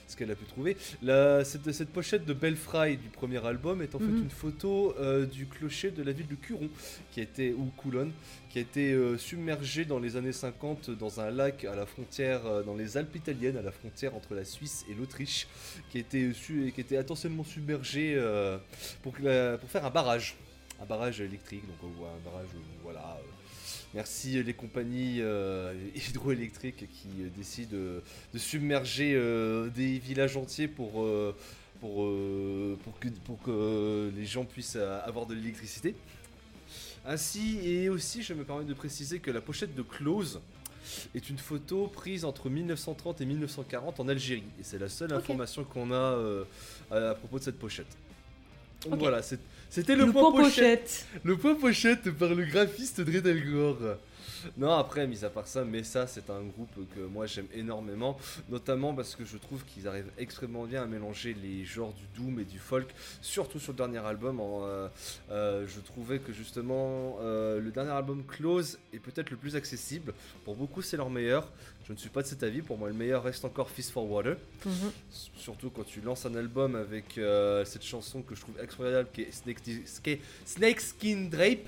ce 0.08 0.18
qu'elle 0.18 0.32
a 0.32 0.36
pu 0.36 0.46
trouver. 0.46 0.76
La, 1.04 1.46
cette, 1.46 1.72
cette, 1.72 1.90
pochette 1.90 2.26
de 2.26 2.34
Belfry 2.34 2.98
du 2.98 3.10
premier 3.10 3.46
album 3.46 3.84
est 3.84 3.94
en 3.94 4.00
fait 4.00 4.06
mhm. 4.06 4.24
une 4.24 4.30
photo 4.32 4.96
du 5.32 5.46
clocher 5.46 5.92
de 5.92 6.02
la 6.02 6.14
ville 6.14 6.28
de 6.28 6.34
Curon, 6.34 6.70
qui 7.12 7.22
était 7.22 7.54
ou 7.54 7.66
Coulon, 7.78 8.12
qui 8.50 8.58
a 8.58 8.62
été 8.62 8.94
euh, 8.94 9.18
submergé 9.18 9.86
dans 9.86 10.00
les 10.00 10.18
années 10.18 10.34
50 10.34 10.90
dans 10.90 11.20
un 11.20 11.30
lac 11.30 11.66
à 11.66 11.76
la 11.76 11.86
frontière, 11.86 12.46
euh, 12.46 12.64
dans 12.64 12.76
les 12.76 12.98
Alpes 12.98 13.16
italiennes, 13.16 13.58
à 13.58 13.62
la 13.62 13.72
frontière 13.72 14.16
entre 14.16 14.34
la 14.34 14.44
Suisse 14.44 14.86
et 14.90 14.96
l'Autriche, 14.96 15.48
qui, 15.92 16.00
était 16.00 16.32
qui 16.74 16.82
était 16.82 16.98
intentionnellement 17.20 17.44
submergé 17.44 18.14
euh, 18.16 18.58
pour, 19.04 19.14
pour, 19.14 19.70
faire 19.70 19.86
un 19.86 19.90
barrage, 19.90 20.36
un 20.82 20.86
barrage 20.86 21.20
électrique. 21.20 21.64
Donc 21.68 21.78
on 21.84 22.00
voit 22.00 22.10
un 22.10 22.30
barrage, 22.30 22.48
voilà. 22.82 23.18
Merci 23.94 24.42
les 24.44 24.54
compagnies 24.54 25.20
hydroélectriques 25.96 26.88
qui 26.92 27.10
décident 27.36 27.76
de 27.76 28.38
submerger 28.38 29.14
des 29.76 30.00
villages 30.00 30.38
entiers 30.38 30.68
pour, 30.68 31.06
pour 31.82 32.10
que 33.44 34.12
les 34.16 34.26
gens 34.26 34.46
puissent 34.46 34.78
avoir 34.78 35.26
de 35.26 35.34
l'électricité. 35.34 35.96
Ainsi, 37.06 37.60
et 37.64 37.90
aussi, 37.90 38.22
je 38.22 38.34
me 38.34 38.44
permets 38.44 38.66
de 38.66 38.74
préciser 38.74 39.20
que 39.20 39.32
la 39.32 39.42
pochette 39.42 39.74
de 39.74 39.82
Close 39.82 40.40
est 41.16 41.30
une 41.30 41.38
photo 41.38 41.88
prise 41.88 42.26
entre 42.26 42.50
1930 42.50 43.22
et 43.22 43.26
1940 43.26 44.00
en 44.00 44.08
Algérie. 44.08 44.44
Et 44.60 44.64
c'est 44.64 44.80
la 44.80 44.90
seule 44.90 45.14
information 45.14 45.64
qu'on 45.64 45.92
a 45.92 45.96
euh, 45.96 46.44
à, 46.92 47.10
à 47.12 47.16
propos 47.16 47.40
de 47.40 47.44
cette 47.44 47.60
pochette. 47.60 47.88
Donc 48.90 49.00
voilà, 49.00 49.22
c'était 49.22 49.96
le, 49.96 50.06
Le 50.06 50.12
point 50.12 50.32
point 50.32 50.44
pochette. 50.44 50.82
pochette. 50.84 51.06
Le 51.24 51.38
point 51.38 51.56
pochette 51.56 52.12
par 52.12 52.34
le 52.34 52.46
graphiste 52.46 53.02
Dredelgore. 53.02 53.98
Non, 54.58 54.72
après, 54.74 55.08
mis 55.08 55.24
à 55.24 55.30
part 55.30 55.48
ça, 55.48 55.64
Mesa, 55.64 56.08
c'est 56.08 56.30
un 56.30 56.42
groupe 56.42 56.74
que 56.96 57.02
moi 57.02 57.26
j'aime 57.26 57.48
énormément, 57.54 58.18
notamment 58.50 58.94
parce 58.94 59.16
que 59.16 59.26
je 59.26 59.38
trouve 59.38 59.64
qu'ils 59.66 59.88
arrivent 59.88 60.12
extrêmement 60.18 60.66
bien 60.66 60.84
à 60.84 60.86
mélanger 60.86 61.36
les 61.42 61.66
genres 61.66 61.94
du 61.94 62.06
doom 62.16 62.40
et 62.40 62.46
du 62.46 62.60
folk, 62.60 62.90
surtout 63.22 63.60
sur 63.60 63.74
le 63.74 63.78
dernier 63.78 64.00
album. 64.00 64.40
en, 64.40 64.66
euh, 64.66 64.88
euh, 65.32 65.66
je 65.68 65.80
trouvais 65.80 66.20
que 66.20 66.34
justement 66.34 67.18
euh, 67.22 67.60
le 67.60 67.72
dernier 67.72 67.92
album 67.92 68.24
Close 68.26 68.80
est 68.94 69.00
peut-être 69.00 69.30
le 69.30 69.38
plus 69.38 69.56
accessible. 69.56 70.14
Pour 70.46 70.56
beaucoup, 70.56 70.82
c'est 70.82 70.98
leur 70.98 71.10
meilleur. 71.10 71.50
Je 71.88 71.94
ne 71.94 71.98
suis 71.98 72.10
pas 72.10 72.22
de 72.22 72.28
cet 72.28 72.44
avis. 72.44 72.62
Pour 72.62 72.78
moi, 72.78 72.88
le 72.88 72.94
meilleur 72.94 73.24
reste 73.24 73.46
encore 73.46 73.70
Fist 73.70 73.92
for 73.92 74.10
Water. 74.10 74.38
Mhm. 74.66 74.92
Surtout 75.36 75.72
quand 75.72 75.86
tu 75.86 76.02
lances 76.02 76.26
un 76.26 76.36
album 76.36 76.76
avec 76.76 77.20
cette 77.66 77.84
chanson 77.84 78.22
que 78.22 78.36
je 78.36 78.42
trouve 78.42 78.56
incroyable 78.62 79.10
qui 79.12 79.24
est 79.24 79.32
Snake, 79.32 79.62
qui 79.62 80.10
est 80.12 80.22
Snake 80.46 80.82
Skin 80.82 81.30
Drape. 81.32 81.68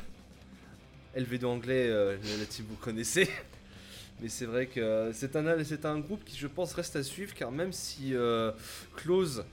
LV2 1.18 1.46
anglais, 1.46 1.88
euh, 1.90 2.18
team 2.50 2.66
vous 2.70 2.76
connaissez. 2.76 3.30
Mais 4.22 4.30
c'est 4.30 4.46
vrai 4.46 4.68
que 4.68 5.12
c'est 5.14 5.36
un, 5.36 5.64
c'est 5.64 5.86
un 5.86 6.00
groupe 6.00 6.24
qui 6.24 6.38
je 6.38 6.48
pense 6.48 6.74
reste 6.74 6.96
à 6.96 7.04
suivre 7.04 7.34
car 7.34 7.52
même 7.52 7.74
si 7.74 8.14
euh, 8.14 8.52
Close 8.96 9.44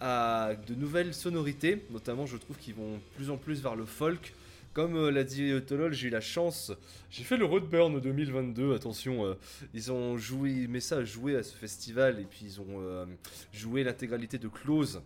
a 0.00 0.54
de 0.66 0.74
nouvelles 0.74 1.14
sonorités, 1.14 1.84
notamment 1.90 2.26
je 2.26 2.36
trouve 2.36 2.56
qu'ils 2.56 2.74
vont 2.74 3.00
plus 3.16 3.30
en 3.30 3.36
plus 3.36 3.62
vers 3.62 3.76
le 3.76 3.84
folk. 3.84 4.34
Comme 4.74 4.96
euh, 4.96 5.10
l'a 5.10 5.24
dit 5.24 5.50
euh, 5.50 5.60
Tolol, 5.60 5.92
j'ai 5.94 6.08
eu 6.08 6.10
la 6.10 6.20
chance. 6.20 6.72
J'ai 7.10 7.22
fait 7.22 7.36
le 7.36 7.44
Roadburn 7.44 8.00
2022. 8.00 8.74
Attention, 8.74 9.36
ils 9.72 9.90
ont 9.92 10.18
joué, 10.18 10.66
mais 10.68 10.80
ça 10.80 11.04
joué 11.04 11.36
à 11.36 11.42
ce 11.42 11.54
festival 11.54 12.20
et 12.20 12.24
puis 12.24 12.40
ils 12.44 12.60
ont 12.60 13.06
joué 13.52 13.82
l'intégralité 13.84 14.38
de 14.38 14.48
Close 14.48 15.00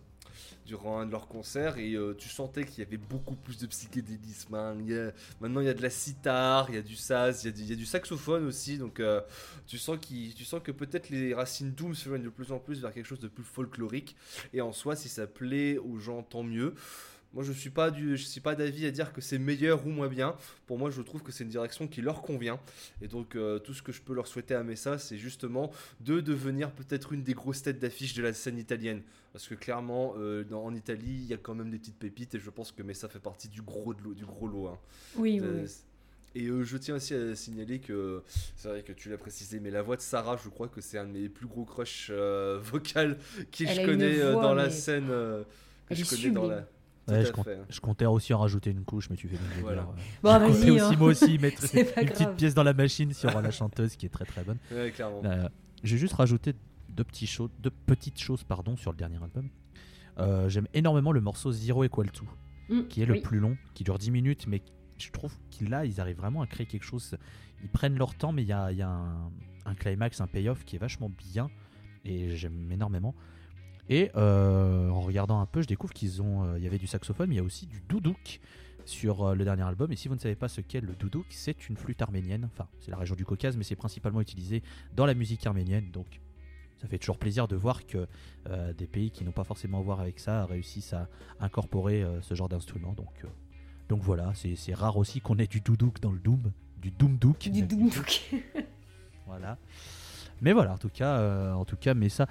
durant 0.73 0.97
un 0.97 1.05
de 1.05 1.11
leurs 1.11 1.27
concerts 1.27 1.77
et 1.77 1.93
euh, 1.93 2.15
tu 2.17 2.29
sentais 2.29 2.65
qu'il 2.65 2.83
y 2.83 2.87
avait 2.87 2.97
beaucoup 2.97 3.35
plus 3.35 3.59
de 3.59 3.67
psychédélisme. 3.67 4.55
hein. 4.55 4.75
Maintenant 5.39 5.61
il 5.61 5.67
y 5.67 5.69
a 5.69 5.73
de 5.75 5.83
la 5.83 5.91
sitar, 5.91 6.65
il 6.69 6.75
y 6.75 6.77
a 6.79 6.81
du 6.81 6.95
saz, 6.95 7.43
il 7.43 7.69
y 7.69 7.73
a 7.73 7.75
du, 7.75 7.85
saxophone 7.85 8.47
aussi. 8.47 8.79
Donc 8.79 8.99
euh, 8.99 9.21
tu, 9.67 9.77
sens 9.77 9.99
qu'il- 10.01 10.33
tu 10.33 10.43
sens 10.43 10.61
que 10.63 10.71
peut-être 10.71 11.11
les 11.11 11.35
racines 11.35 11.73
doom 11.73 11.93
se 11.93 12.09
joignent 12.09 12.23
de 12.23 12.29
plus 12.29 12.51
en 12.51 12.57
plus 12.57 12.81
vers 12.81 12.91
quelque 12.91 13.05
chose 13.05 13.19
de 13.19 13.27
plus 13.27 13.43
folklorique. 13.43 14.15
Et 14.51 14.61
en 14.61 14.73
soi, 14.73 14.95
si 14.95 15.09
ça 15.09 15.27
plaît 15.27 15.77
aux 15.77 15.99
gens, 15.99 16.23
tant 16.23 16.41
mieux. 16.41 16.73
Moi, 17.33 17.43
je 17.43 17.51
suis 17.51 17.71
pas 17.71 17.89
du, 17.89 18.15
je 18.15 18.23
suis 18.25 18.41
pas 18.41 18.53
d'avis 18.53 18.85
à 18.85 18.91
dire 18.91 19.11
que 19.11 19.19
c'est 19.19 19.39
meilleur 19.39 19.85
ou 19.87 19.89
moins 19.89 20.07
bien. 20.07 20.35
Pour 20.67 20.77
moi, 20.77 20.91
je 20.91 21.01
trouve 21.01 21.23
que 21.23 21.31
c'est 21.31 21.43
une 21.43 21.49
direction 21.49 21.87
qui 21.87 22.01
leur 22.01 22.21
convient. 22.21 22.59
Et 23.01 23.07
donc, 23.07 23.35
euh, 23.35 23.57
tout 23.57 23.73
ce 23.73 23.81
que 23.81 23.91
je 23.91 24.01
peux 24.01 24.13
leur 24.13 24.27
souhaiter 24.27 24.53
à 24.53 24.61
Messa, 24.63 24.99
c'est 24.99 25.17
justement 25.17 25.71
de 25.99 26.19
devenir 26.21 26.71
peut-être 26.71 27.11
une 27.11 27.23
des 27.23 27.33
grosses 27.33 27.63
têtes 27.63 27.79
d'affiche 27.79 28.13
de 28.13 28.21
la 28.21 28.33
scène 28.33 28.59
italienne. 28.59 29.01
Parce 29.31 29.47
que 29.47 29.55
clairement, 29.55 30.13
euh, 30.17 30.43
dans- 30.43 30.63
en 30.63 30.75
Italie, 30.75 31.09
il 31.23 31.25
y 31.25 31.33
a 31.33 31.37
quand 31.37 31.55
même 31.55 31.71
des 31.71 31.79
petites 31.79 31.97
pépites 31.97 32.35
et 32.35 32.39
je 32.39 32.49
pense 32.51 32.71
que 32.71 32.83
Messa 32.83 33.09
fait 33.09 33.17
partie 33.17 33.49
du 33.49 33.63
gros, 33.63 33.95
de 33.95 34.01
l'eau- 34.03 34.13
du 34.13 34.25
gros 34.25 34.47
lot. 34.47 34.67
hein. 34.67 34.77
Oui, 35.15 35.39
oui, 35.41 35.47
Euh, 35.47 35.63
oui. 35.63 35.71
Et 36.35 36.47
euh, 36.49 36.63
je 36.63 36.77
tiens 36.77 36.95
aussi 36.95 37.13
à 37.15 37.35
signaler 37.35 37.79
que 37.79 38.21
c'est 38.55 38.67
vrai 38.67 38.81
que 38.83 38.91
tu 38.91 39.09
l'as 39.09 39.17
précisé, 39.17 39.59
mais 39.59 39.69
la 39.71 39.81
voix 39.83 39.95
de 39.97 40.01
Sarah, 40.01 40.37
je 40.43 40.49
crois 40.49 40.67
que 40.67 40.81
c'est 40.81 40.97
un 40.99 41.05
de 41.05 41.11
mes 41.11 41.29
plus 41.29 41.45
gros 41.47 41.63
crushs 41.65 42.11
vocales 42.61 43.17
qui 43.51 43.65
je 43.67 43.85
connais 43.85 44.19
dans 44.33 44.53
la 44.53 44.69
scène. 44.69 45.07
que 45.07 45.95
je 45.95 46.05
connais 46.05 46.29
dans 46.31 46.47
la. 46.47 46.67
Ouais, 47.07 47.25
je, 47.25 47.31
compte- 47.31 47.45
fait. 47.45 47.59
je 47.69 47.79
comptais 47.81 48.05
aussi 48.05 48.33
en 48.33 48.39
rajouter 48.39 48.69
une 48.71 48.85
couche, 48.85 49.09
mais 49.09 49.15
tu 49.17 49.27
fais 49.27 49.35
bien 49.37 49.61
Voilà. 49.61 49.83
Bon, 49.83 49.95
Je 50.23 50.45
comptais 50.45 50.59
vas-y. 50.59 50.71
aussi 50.71 50.93
hein. 50.93 50.97
moi 50.97 51.07
aussi 51.09 51.37
mettre 51.39 51.63
une 51.75 51.85
petite 52.07 52.35
pièce 52.35 52.53
dans 52.53 52.63
la 52.63 52.73
machine 52.73 53.13
sur 53.13 53.41
la 53.41 53.51
chanteuse 53.51 53.95
qui 53.97 54.05
est 54.05 54.09
très 54.09 54.25
très 54.25 54.43
bonne. 54.43 54.57
Ouais. 54.71 54.93
Euh, 55.01 55.49
J'ai 55.83 55.97
juste 55.97 56.13
rajouté 56.13 56.53
deux, 56.89 57.03
petits 57.03 57.27
choses, 57.27 57.49
deux 57.59 57.71
petites 57.85 58.19
choses 58.19 58.43
pardon, 58.43 58.77
sur 58.77 58.91
le 58.91 58.97
dernier 58.97 59.21
album. 59.21 59.49
Euh, 60.19 60.47
J'aime 60.47 60.67
énormément 60.73 61.11
le 61.11 61.19
morceau 61.21 61.51
Zero 61.51 61.83
Equal 61.83 62.09
To, 62.11 62.25
Mm, 62.69 62.83
qui 62.87 63.01
est 63.01 63.05
le 63.05 63.15
oui. 63.15 63.21
plus 63.21 63.39
long, 63.39 63.57
qui 63.73 63.83
dure 63.83 63.99
10 63.99 64.09
minutes, 64.11 64.47
mais 64.47 64.61
je 64.97 65.11
trouve 65.11 65.33
qu'il 65.51 65.69
là, 65.69 65.83
ils 65.85 65.99
arrivent 65.99 66.15
vraiment 66.17 66.41
à 66.41 66.47
créer 66.47 66.65
quelque 66.65 66.85
chose. 66.85 67.17
Ils 67.61 67.67
prennent 67.69 67.97
leur 67.97 68.15
temps, 68.15 68.31
mais 68.31 68.43
il 68.43 68.47
y 68.47 68.53
a, 68.53 68.71
il 68.71 68.77
y 68.77 68.81
a 68.81 68.87
un, 68.89 69.29
un 69.65 69.75
climax, 69.75 70.21
un 70.21 70.27
payoff 70.27 70.63
qui 70.63 70.77
est 70.77 70.79
vachement 70.79 71.09
bien, 71.33 71.49
et 72.05 72.37
j'aime 72.37 72.71
énormément. 72.71 73.13
Et 73.89 74.11
euh, 74.15 74.89
en 74.89 75.01
regardant 75.01 75.39
un 75.39 75.45
peu, 75.45 75.61
je 75.61 75.67
découvre 75.67 75.93
qu'ils 75.93 76.21
ont, 76.21 76.43
euh, 76.43 76.59
y 76.59 76.67
avait 76.67 76.77
du 76.77 76.87
saxophone, 76.87 77.29
mais 77.29 77.35
il 77.35 77.37
y 77.39 77.41
a 77.41 77.43
aussi 77.43 77.65
du 77.65 77.81
doudouk 77.89 78.39
sur 78.85 79.23
euh, 79.23 79.35
le 79.35 79.43
dernier 79.43 79.63
album. 79.63 79.91
Et 79.91 79.95
si 79.95 80.07
vous 80.07 80.15
ne 80.15 80.19
savez 80.19 80.35
pas 80.35 80.47
ce 80.47 80.61
qu'est 80.61 80.81
le 80.81 80.93
doudouk, 80.93 81.25
c'est 81.29 81.67
une 81.69 81.77
flûte 81.77 82.01
arménienne. 82.01 82.49
Enfin, 82.53 82.67
c'est 82.79 82.91
la 82.91 82.97
région 82.97 83.15
du 83.15 83.25
Caucase, 83.25 83.57
mais 83.57 83.63
c'est 83.63 83.75
principalement 83.75 84.21
utilisé 84.21 84.63
dans 84.95 85.05
la 85.05 85.13
musique 85.13 85.45
arménienne. 85.45 85.91
Donc, 85.91 86.21
ça 86.81 86.87
fait 86.87 86.97
toujours 86.97 87.17
plaisir 87.17 87.47
de 87.47 87.55
voir 87.55 87.85
que 87.85 88.07
des 88.77 88.87
pays 88.87 89.09
qui 89.09 89.23
n'ont 89.23 89.31
pas 89.31 89.45
forcément 89.45 89.79
à 89.79 89.81
voir 89.81 90.01
avec 90.01 90.19
ça 90.19 90.45
réussissent 90.45 90.91
à 90.91 91.07
incorporer 91.39 92.05
ce 92.19 92.35
genre 92.35 92.49
d'instrument. 92.49 92.91
Donc, 92.91 93.25
donc 93.87 94.01
voilà, 94.01 94.33
c'est 94.35 94.73
rare 94.73 94.97
aussi 94.97 95.21
qu'on 95.21 95.37
ait 95.37 95.47
du 95.47 95.61
doudouk 95.61 96.01
dans 96.01 96.11
le 96.11 96.19
doom, 96.19 96.51
du 96.81 96.91
doom 96.91 97.15
douk. 97.15 97.47
Du 97.47 97.61
doom 97.65 97.87
douk. 97.87 98.33
Voilà. 99.27 99.57
Mais 100.41 100.51
voilà, 100.51 100.73
en 100.73 100.77
tout 100.77 100.89
cas, 100.89 101.19
euh, 101.19 101.53
en 101.53 101.63
tout 101.63 101.77
cas, 101.77 101.93
mais 101.93 102.09
ça, 102.09 102.27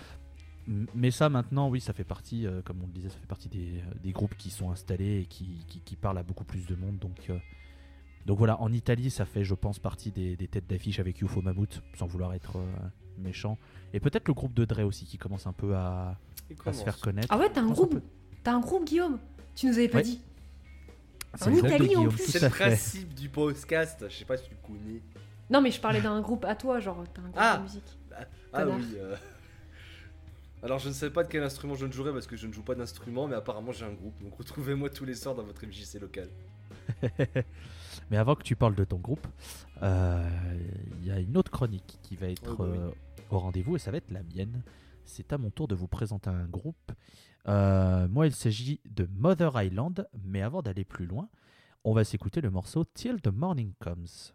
mais 0.66 1.10
ça 1.10 1.28
maintenant, 1.28 1.68
oui, 1.68 1.80
ça 1.80 1.92
fait 1.92 2.04
partie, 2.04 2.46
euh, 2.46 2.62
comme 2.62 2.82
on 2.82 2.86
le 2.86 2.92
disait, 2.92 3.08
ça 3.08 3.18
fait 3.18 3.26
partie 3.26 3.48
des, 3.48 3.78
euh, 3.78 3.94
des 4.02 4.12
groupes 4.12 4.36
qui 4.36 4.50
sont 4.50 4.70
installés 4.70 5.20
et 5.22 5.26
qui, 5.26 5.64
qui, 5.68 5.80
qui 5.80 5.96
parlent 5.96 6.18
à 6.18 6.22
beaucoup 6.22 6.44
plus 6.44 6.66
de 6.66 6.74
monde. 6.76 6.98
Donc, 6.98 7.30
euh, 7.30 7.38
donc 8.26 8.38
voilà, 8.38 8.60
en 8.60 8.72
Italie, 8.72 9.10
ça 9.10 9.24
fait, 9.24 9.44
je 9.44 9.54
pense, 9.54 9.78
partie 9.80 10.12
des, 10.12 10.36
des 10.36 10.46
têtes 10.48 10.68
d'affiche 10.68 11.00
avec 11.00 11.20
UFO 11.20 11.42
Mammoth, 11.42 11.82
sans 11.94 12.06
vouloir 12.06 12.32
être 12.34 12.56
euh, 12.58 12.66
méchant. 13.18 13.58
Et 13.92 13.98
peut-être 14.00 14.28
le 14.28 14.34
groupe 14.34 14.54
de 14.54 14.64
Dre 14.64 14.84
aussi, 14.84 15.04
qui 15.06 15.18
commence 15.18 15.46
un 15.48 15.52
peu 15.52 15.74
à, 15.74 16.16
se 16.72 16.84
faire 16.84 16.98
connaître. 17.00 17.26
Ah 17.30 17.38
ouais, 17.38 17.50
t'as 17.52 17.62
un 17.62 17.70
groupe. 17.70 18.00
T'as 18.44 18.54
un 18.54 18.60
groupe, 18.60 18.84
Guillaume. 18.86 19.18
Tu 19.56 19.66
nous 19.66 19.74
avais 19.74 19.88
pas 19.88 19.98
Ouais. 19.98 20.04
dit. 20.04 20.20
C'est 21.34 21.48
en 21.48 21.54
Italie, 21.54 21.74
en 21.74 21.78
Guillaume, 21.86 22.08
plus. 22.08 22.24
C'est 22.24 22.40
le 22.42 22.48
principe 22.50 23.14
du 23.14 23.28
podcast. 23.28 24.04
Je 24.08 24.14
sais 24.14 24.24
pas 24.24 24.36
si 24.36 24.48
tu 24.48 24.54
connais. 24.64 25.00
Non, 25.50 25.60
mais 25.60 25.70
je 25.70 25.80
parlais 25.80 26.00
d'un 26.00 26.20
groupe 26.20 26.44
à 26.44 26.54
toi, 26.54 26.78
genre 26.78 27.02
t'as 27.12 27.20
un 27.20 27.24
groupe 27.24 27.36
Ah. 27.36 27.56
de 27.58 27.62
musique. 27.64 27.98
Ah 28.52 28.62
Connard. 28.62 28.78
oui. 28.78 28.96
Alors 30.62 30.78
je 30.78 30.88
ne 30.88 30.94
sais 30.94 31.10
pas 31.10 31.24
de 31.24 31.28
quel 31.28 31.42
instrument 31.42 31.74
je 31.74 31.86
ne 31.86 31.92
jouerai 31.92 32.12
parce 32.12 32.26
que 32.26 32.36
je 32.36 32.46
ne 32.46 32.52
joue 32.52 32.62
pas 32.62 32.74
d'instrument, 32.74 33.26
mais 33.26 33.34
apparemment 33.34 33.72
j'ai 33.72 33.84
un 33.84 33.92
groupe. 33.92 34.22
Donc 34.22 34.34
retrouvez-moi 34.36 34.90
tous 34.90 35.04
les 35.04 35.14
soirs 35.14 35.34
dans 35.34 35.42
votre 35.42 35.64
MJC 35.66 36.00
local. 36.00 36.28
Mais 38.10 38.16
avant 38.16 38.34
que 38.34 38.42
tu 38.42 38.56
parles 38.56 38.74
de 38.74 38.84
ton 38.84 38.98
groupe, 38.98 39.26
euh, 39.82 40.28
il 41.00 41.06
y 41.06 41.10
a 41.10 41.18
une 41.20 41.36
autre 41.36 41.50
chronique 41.50 41.98
qui 42.02 42.16
va 42.16 42.28
être 42.28 42.58
Ouais, 42.60 42.68
bah 42.68 42.72
oui. 42.72 42.78
euh, 42.78 42.90
au 43.30 43.38
rendez-vous 43.38 43.76
et 43.76 43.78
ça 43.78 43.90
va 43.90 43.98
être 43.98 44.10
la 44.10 44.22
mienne. 44.22 44.62
C'est 45.04 45.32
à 45.32 45.38
mon 45.38 45.50
tour 45.50 45.68
de 45.68 45.74
vous 45.74 45.88
présenter 45.88 46.30
un 46.30 46.46
groupe. 46.46 46.92
Euh, 47.48 48.08
moi, 48.08 48.26
il 48.26 48.34
s'agit 48.34 48.80
de 48.88 49.08
Mother 49.16 49.60
Island, 49.62 50.08
mais 50.24 50.42
avant 50.42 50.62
d'aller 50.62 50.84
plus 50.84 51.06
loin, 51.06 51.28
on 51.84 51.92
va 51.92 52.04
s'écouter 52.04 52.40
le 52.40 52.50
morceau 52.50 52.84
Till 52.84 53.20
the 53.20 53.28
Morning 53.32 53.72
Comes. 53.80 54.32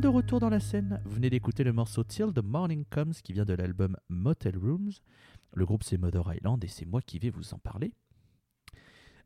De 0.00 0.08
retour 0.08 0.40
dans 0.40 0.48
la 0.48 0.60
scène. 0.60 1.00
Vous 1.04 1.16
venez 1.16 1.28
d'écouter 1.28 1.64
le 1.64 1.72
morceau 1.72 2.02
Till 2.02 2.32
the 2.34 2.42
Morning 2.42 2.84
Comes 2.88 3.12
qui 3.12 3.32
vient 3.32 3.44
de 3.44 3.52
l'album 3.52 3.96
Motel 4.08 4.56
Rooms. 4.56 4.92
Le 5.54 5.66
groupe 5.66 5.82
c'est 5.82 5.98
Mother 5.98 6.34
Island 6.34 6.64
et 6.64 6.68
c'est 6.68 6.86
moi 6.86 7.02
qui 7.02 7.18
vais 7.18 7.30
vous 7.30 7.52
en 7.52 7.58
parler. 7.58 7.92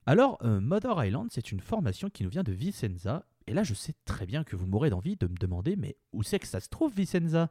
Alors, 0.06 0.38
euh, 0.42 0.60
Mother 0.60 1.04
Island, 1.04 1.28
c'est 1.30 1.52
une 1.52 1.60
formation 1.60 2.10
qui 2.10 2.24
nous 2.24 2.30
vient 2.30 2.42
de 2.42 2.52
Vicenza. 2.52 3.26
Et 3.46 3.54
là, 3.54 3.62
je 3.62 3.74
sais 3.74 3.94
très 4.04 4.26
bien 4.26 4.44
que 4.44 4.56
vous 4.56 4.66
m'aurez 4.66 4.90
d'envie 4.90 5.16
de 5.16 5.26
me 5.26 5.36
demander, 5.36 5.76
mais 5.76 5.96
où 6.12 6.22
c'est 6.22 6.38
que 6.38 6.46
ça 6.46 6.60
se 6.60 6.68
trouve, 6.68 6.94
Vicenza? 6.94 7.50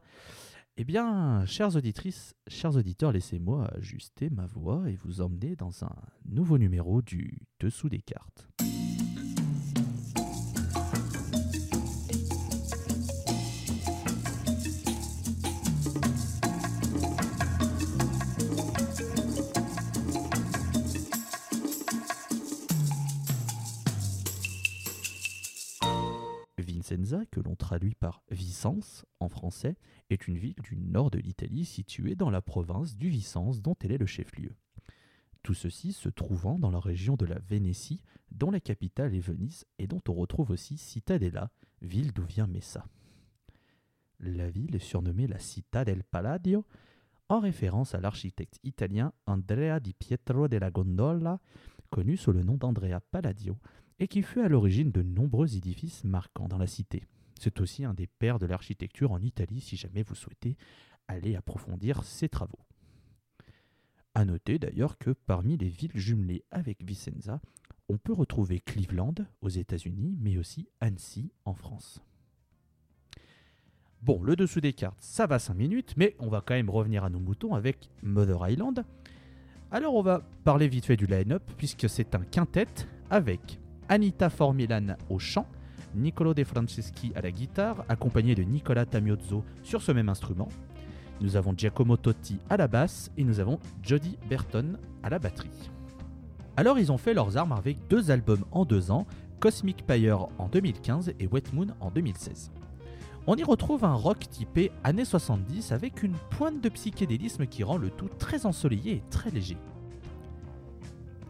Eh 0.76 0.84
bien, 0.84 1.44
chères 1.46 1.74
auditrices, 1.74 2.34
chers 2.48 2.76
auditeurs, 2.76 3.12
laissez-moi 3.12 3.68
ajuster 3.76 4.30
ma 4.30 4.46
voix 4.46 4.90
et 4.90 4.96
vous 4.96 5.20
emmener 5.20 5.56
dans 5.56 5.84
un 5.84 5.94
nouveau 6.26 6.58
numéro 6.58 7.02
du 7.02 7.46
Dessous 7.60 7.88
des 7.88 8.02
cartes. 8.02 8.48
Vicenza, 26.86 27.26
que 27.32 27.40
l'on 27.40 27.56
traduit 27.56 27.96
par 27.96 28.22
Vicence 28.30 29.04
en 29.18 29.28
français, 29.28 29.76
est 30.08 30.28
une 30.28 30.38
ville 30.38 30.54
du 30.62 30.76
nord 30.76 31.10
de 31.10 31.18
l'Italie 31.18 31.64
située 31.64 32.14
dans 32.14 32.30
la 32.30 32.42
province 32.42 32.96
du 32.96 33.08
Vicence 33.08 33.60
dont 33.60 33.74
elle 33.80 33.90
est 33.90 33.98
le 33.98 34.06
chef-lieu. 34.06 34.54
Tout 35.42 35.54
ceci 35.54 35.92
se 35.92 36.08
trouvant 36.08 36.60
dans 36.60 36.70
la 36.70 36.78
région 36.78 37.16
de 37.16 37.26
la 37.26 37.40
Vénétie, 37.40 38.02
dont 38.30 38.52
la 38.52 38.60
capitale 38.60 39.14
est 39.16 39.20
Venise 39.20 39.64
et 39.80 39.88
dont 39.88 40.00
on 40.08 40.14
retrouve 40.14 40.50
aussi 40.52 40.78
Cittadella, 40.78 41.50
ville 41.82 42.12
d'où 42.12 42.24
vient 42.24 42.46
Messa. 42.46 42.86
La 44.20 44.48
ville 44.48 44.76
est 44.76 44.78
surnommée 44.78 45.26
la 45.26 45.40
Città 45.40 45.84
del 45.84 46.04
Palladio 46.04 46.64
en 47.28 47.40
référence 47.40 47.96
à 47.96 48.00
l'architecte 48.00 48.60
italien 48.62 49.12
Andrea 49.26 49.80
di 49.80 49.92
Pietro 49.92 50.46
della 50.46 50.70
Gondola, 50.70 51.40
connu 51.96 52.18
sous 52.18 52.30
le 52.30 52.42
nom 52.42 52.58
d'Andrea 52.58 53.00
Palladio, 53.10 53.56
et 54.00 54.06
qui 54.06 54.20
fut 54.20 54.42
à 54.42 54.50
l'origine 54.50 54.92
de 54.92 55.00
nombreux 55.00 55.56
édifices 55.56 56.04
marquants 56.04 56.46
dans 56.46 56.58
la 56.58 56.66
cité. 56.66 57.06
C'est 57.40 57.58
aussi 57.62 57.86
un 57.86 57.94
des 57.94 58.06
pères 58.06 58.38
de 58.38 58.44
l'architecture 58.44 59.12
en 59.12 59.22
Italie 59.22 59.62
si 59.62 59.76
jamais 59.76 60.02
vous 60.02 60.14
souhaitez 60.14 60.58
aller 61.08 61.36
approfondir 61.36 62.04
ses 62.04 62.28
travaux. 62.28 62.58
A 64.12 64.26
noter 64.26 64.58
d'ailleurs 64.58 64.98
que 64.98 65.08
parmi 65.10 65.56
les 65.56 65.70
villes 65.70 65.96
jumelées 65.96 66.44
avec 66.50 66.84
Vicenza, 66.84 67.40
on 67.88 67.96
peut 67.96 68.12
retrouver 68.12 68.60
Cleveland 68.60 69.14
aux 69.40 69.48
États-Unis, 69.48 70.18
mais 70.20 70.36
aussi 70.36 70.68
Annecy 70.80 71.32
en 71.46 71.54
France. 71.54 72.02
Bon, 74.02 74.22
le 74.22 74.36
dessous 74.36 74.60
des 74.60 74.74
cartes, 74.74 75.00
ça 75.00 75.26
va 75.26 75.38
5 75.38 75.54
minutes, 75.54 75.94
mais 75.96 76.14
on 76.18 76.28
va 76.28 76.42
quand 76.42 76.52
même 76.52 76.68
revenir 76.68 77.04
à 77.04 77.08
nos 77.10 77.20
moutons 77.20 77.54
avec 77.54 77.88
Mother 78.02 78.46
Island. 78.50 78.84
Alors 79.72 79.96
on 79.96 80.02
va 80.02 80.22
parler 80.44 80.68
vite 80.68 80.86
fait 80.86 80.96
du 80.96 81.06
line-up, 81.06 81.42
puisque 81.56 81.88
c'est 81.88 82.14
un 82.14 82.20
quintet 82.20 82.68
avec 83.10 83.58
Anita 83.88 84.30
Formilan 84.30 84.96
au 85.10 85.18
chant, 85.18 85.46
Niccolo 85.96 86.34
De 86.34 86.44
Franceschi 86.44 87.12
à 87.16 87.20
la 87.20 87.32
guitare, 87.32 87.84
accompagné 87.88 88.36
de 88.36 88.44
Nicola 88.44 88.86
Tamiozzo 88.86 89.44
sur 89.64 89.82
ce 89.82 89.90
même 89.90 90.08
instrument. 90.08 90.48
Nous 91.20 91.34
avons 91.34 91.52
Giacomo 91.56 91.96
Totti 91.96 92.38
à 92.48 92.56
la 92.56 92.68
basse 92.68 93.10
et 93.16 93.24
nous 93.24 93.40
avons 93.40 93.58
Jody 93.82 94.16
Burton 94.30 94.78
à 95.02 95.10
la 95.10 95.18
batterie. 95.18 95.70
Alors 96.56 96.78
ils 96.78 96.92
ont 96.92 96.98
fait 96.98 97.14
leurs 97.14 97.36
armes 97.36 97.52
avec 97.52 97.76
deux 97.88 98.12
albums 98.12 98.44
en 98.52 98.64
deux 98.64 98.92
ans, 98.92 99.04
Cosmic 99.40 99.84
Pyre 99.84 100.28
en 100.38 100.46
2015 100.46 101.12
et 101.18 101.26
Wet 101.26 101.52
Moon 101.52 101.66
en 101.80 101.90
2016. 101.90 102.52
On 103.28 103.34
y 103.34 103.42
retrouve 103.42 103.84
un 103.84 103.94
rock 103.94 104.20
typé 104.30 104.70
années 104.84 105.04
70 105.04 105.72
avec 105.72 106.04
une 106.04 106.14
pointe 106.30 106.60
de 106.60 106.68
psychédélisme 106.68 107.46
qui 107.46 107.64
rend 107.64 107.76
le 107.76 107.90
tout 107.90 108.08
très 108.20 108.46
ensoleillé 108.46 108.92
et 108.92 109.02
très 109.10 109.30
léger. 109.30 109.56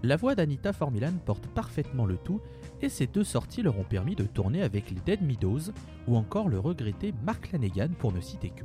La 0.02 0.16
voix 0.16 0.34
d'Anita 0.34 0.74
Formilan 0.74 1.14
porte 1.24 1.46
parfaitement 1.46 2.04
le 2.04 2.18
tout 2.18 2.42
et 2.82 2.90
ces 2.90 3.06
deux 3.06 3.24
sorties 3.24 3.62
leur 3.62 3.78
ont 3.78 3.84
permis 3.84 4.14
de 4.14 4.24
tourner 4.24 4.62
avec 4.62 4.90
les 4.90 5.00
Dead 5.06 5.22
Meadows 5.22 5.72
ou 6.06 6.16
encore 6.16 6.50
le 6.50 6.58
regretté 6.58 7.14
Mark 7.24 7.50
Lanegan 7.50 7.88
pour 7.98 8.12
ne 8.12 8.20
citer 8.20 8.50
que. 8.50 8.64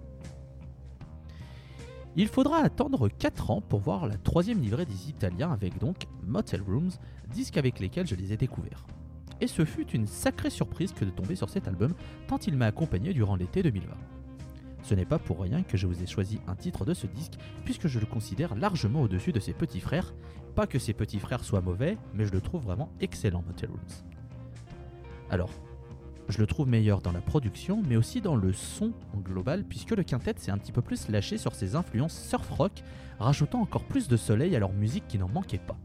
Il 2.17 2.27
faudra 2.27 2.57
attendre 2.57 3.07
4 3.07 3.51
ans 3.51 3.61
pour 3.61 3.79
voir 3.79 4.07
la 4.07 4.17
troisième 4.17 4.59
livrée 4.59 4.85
des 4.85 5.09
Italiens 5.09 5.53
avec 5.53 5.77
donc 5.79 6.07
Motel 6.27 6.61
Rooms, 6.61 6.91
disques 7.33 7.55
avec 7.55 7.79
lesquels 7.79 8.07
je 8.07 8.15
les 8.15 8.33
ai 8.33 8.37
découverts. 8.37 8.85
Et 9.41 9.47
ce 9.47 9.65
fut 9.65 9.89
une 9.89 10.07
sacrée 10.07 10.51
surprise 10.51 10.93
que 10.93 11.03
de 11.03 11.09
tomber 11.09 11.35
sur 11.35 11.49
cet 11.49 11.67
album 11.67 11.93
tant 12.27 12.37
il 12.37 12.55
m'a 12.55 12.67
accompagné 12.67 13.13
durant 13.13 13.35
l'été 13.35 13.63
2020. 13.63 13.93
Ce 14.83 14.95
n'est 14.95 15.05
pas 15.05 15.19
pour 15.19 15.41
rien 15.41 15.63
que 15.63 15.77
je 15.77 15.87
vous 15.87 16.01
ai 16.01 16.07
choisi 16.07 16.39
un 16.47 16.55
titre 16.55 16.85
de 16.85 16.93
ce 16.93 17.07
disque, 17.07 17.33
puisque 17.65 17.87
je 17.87 17.99
le 17.99 18.05
considère 18.05 18.55
largement 18.55 19.01
au-dessus 19.01 19.31
de 19.31 19.39
ses 19.39 19.53
petits 19.53 19.79
frères. 19.79 20.13
Pas 20.55 20.67
que 20.67 20.79
ses 20.79 20.93
petits 20.93 21.19
frères 21.19 21.43
soient 21.43 21.61
mauvais, 21.61 21.97
mais 22.13 22.25
je 22.25 22.31
le 22.31 22.41
trouve 22.41 22.63
vraiment 22.63 22.89
excellent, 22.99 23.43
Motel 23.45 23.69
Rooms. 23.69 24.05
Alors, 25.29 25.51
je 26.29 26.39
le 26.39 26.47
trouve 26.47 26.67
meilleur 26.67 27.01
dans 27.01 27.11
la 27.11 27.21
production, 27.21 27.81
mais 27.87 27.95
aussi 27.95 28.21
dans 28.21 28.35
le 28.35 28.53
son 28.53 28.93
en 29.13 29.19
global, 29.19 29.63
puisque 29.63 29.91
le 29.91 30.03
quintet 30.03 30.35
s'est 30.37 30.51
un 30.51 30.57
petit 30.57 30.71
peu 30.71 30.81
plus 30.81 31.09
lâché 31.09 31.37
sur 31.37 31.55
ses 31.55 31.75
influences 31.75 32.17
surf 32.17 32.49
rock, 32.49 32.83
rajoutant 33.19 33.61
encore 33.61 33.83
plus 33.83 34.07
de 34.07 34.17
soleil 34.17 34.55
à 34.55 34.59
leur 34.59 34.73
musique 34.73 35.07
qui 35.07 35.17
n'en 35.17 35.29
manquait 35.29 35.57
pas. 35.57 35.77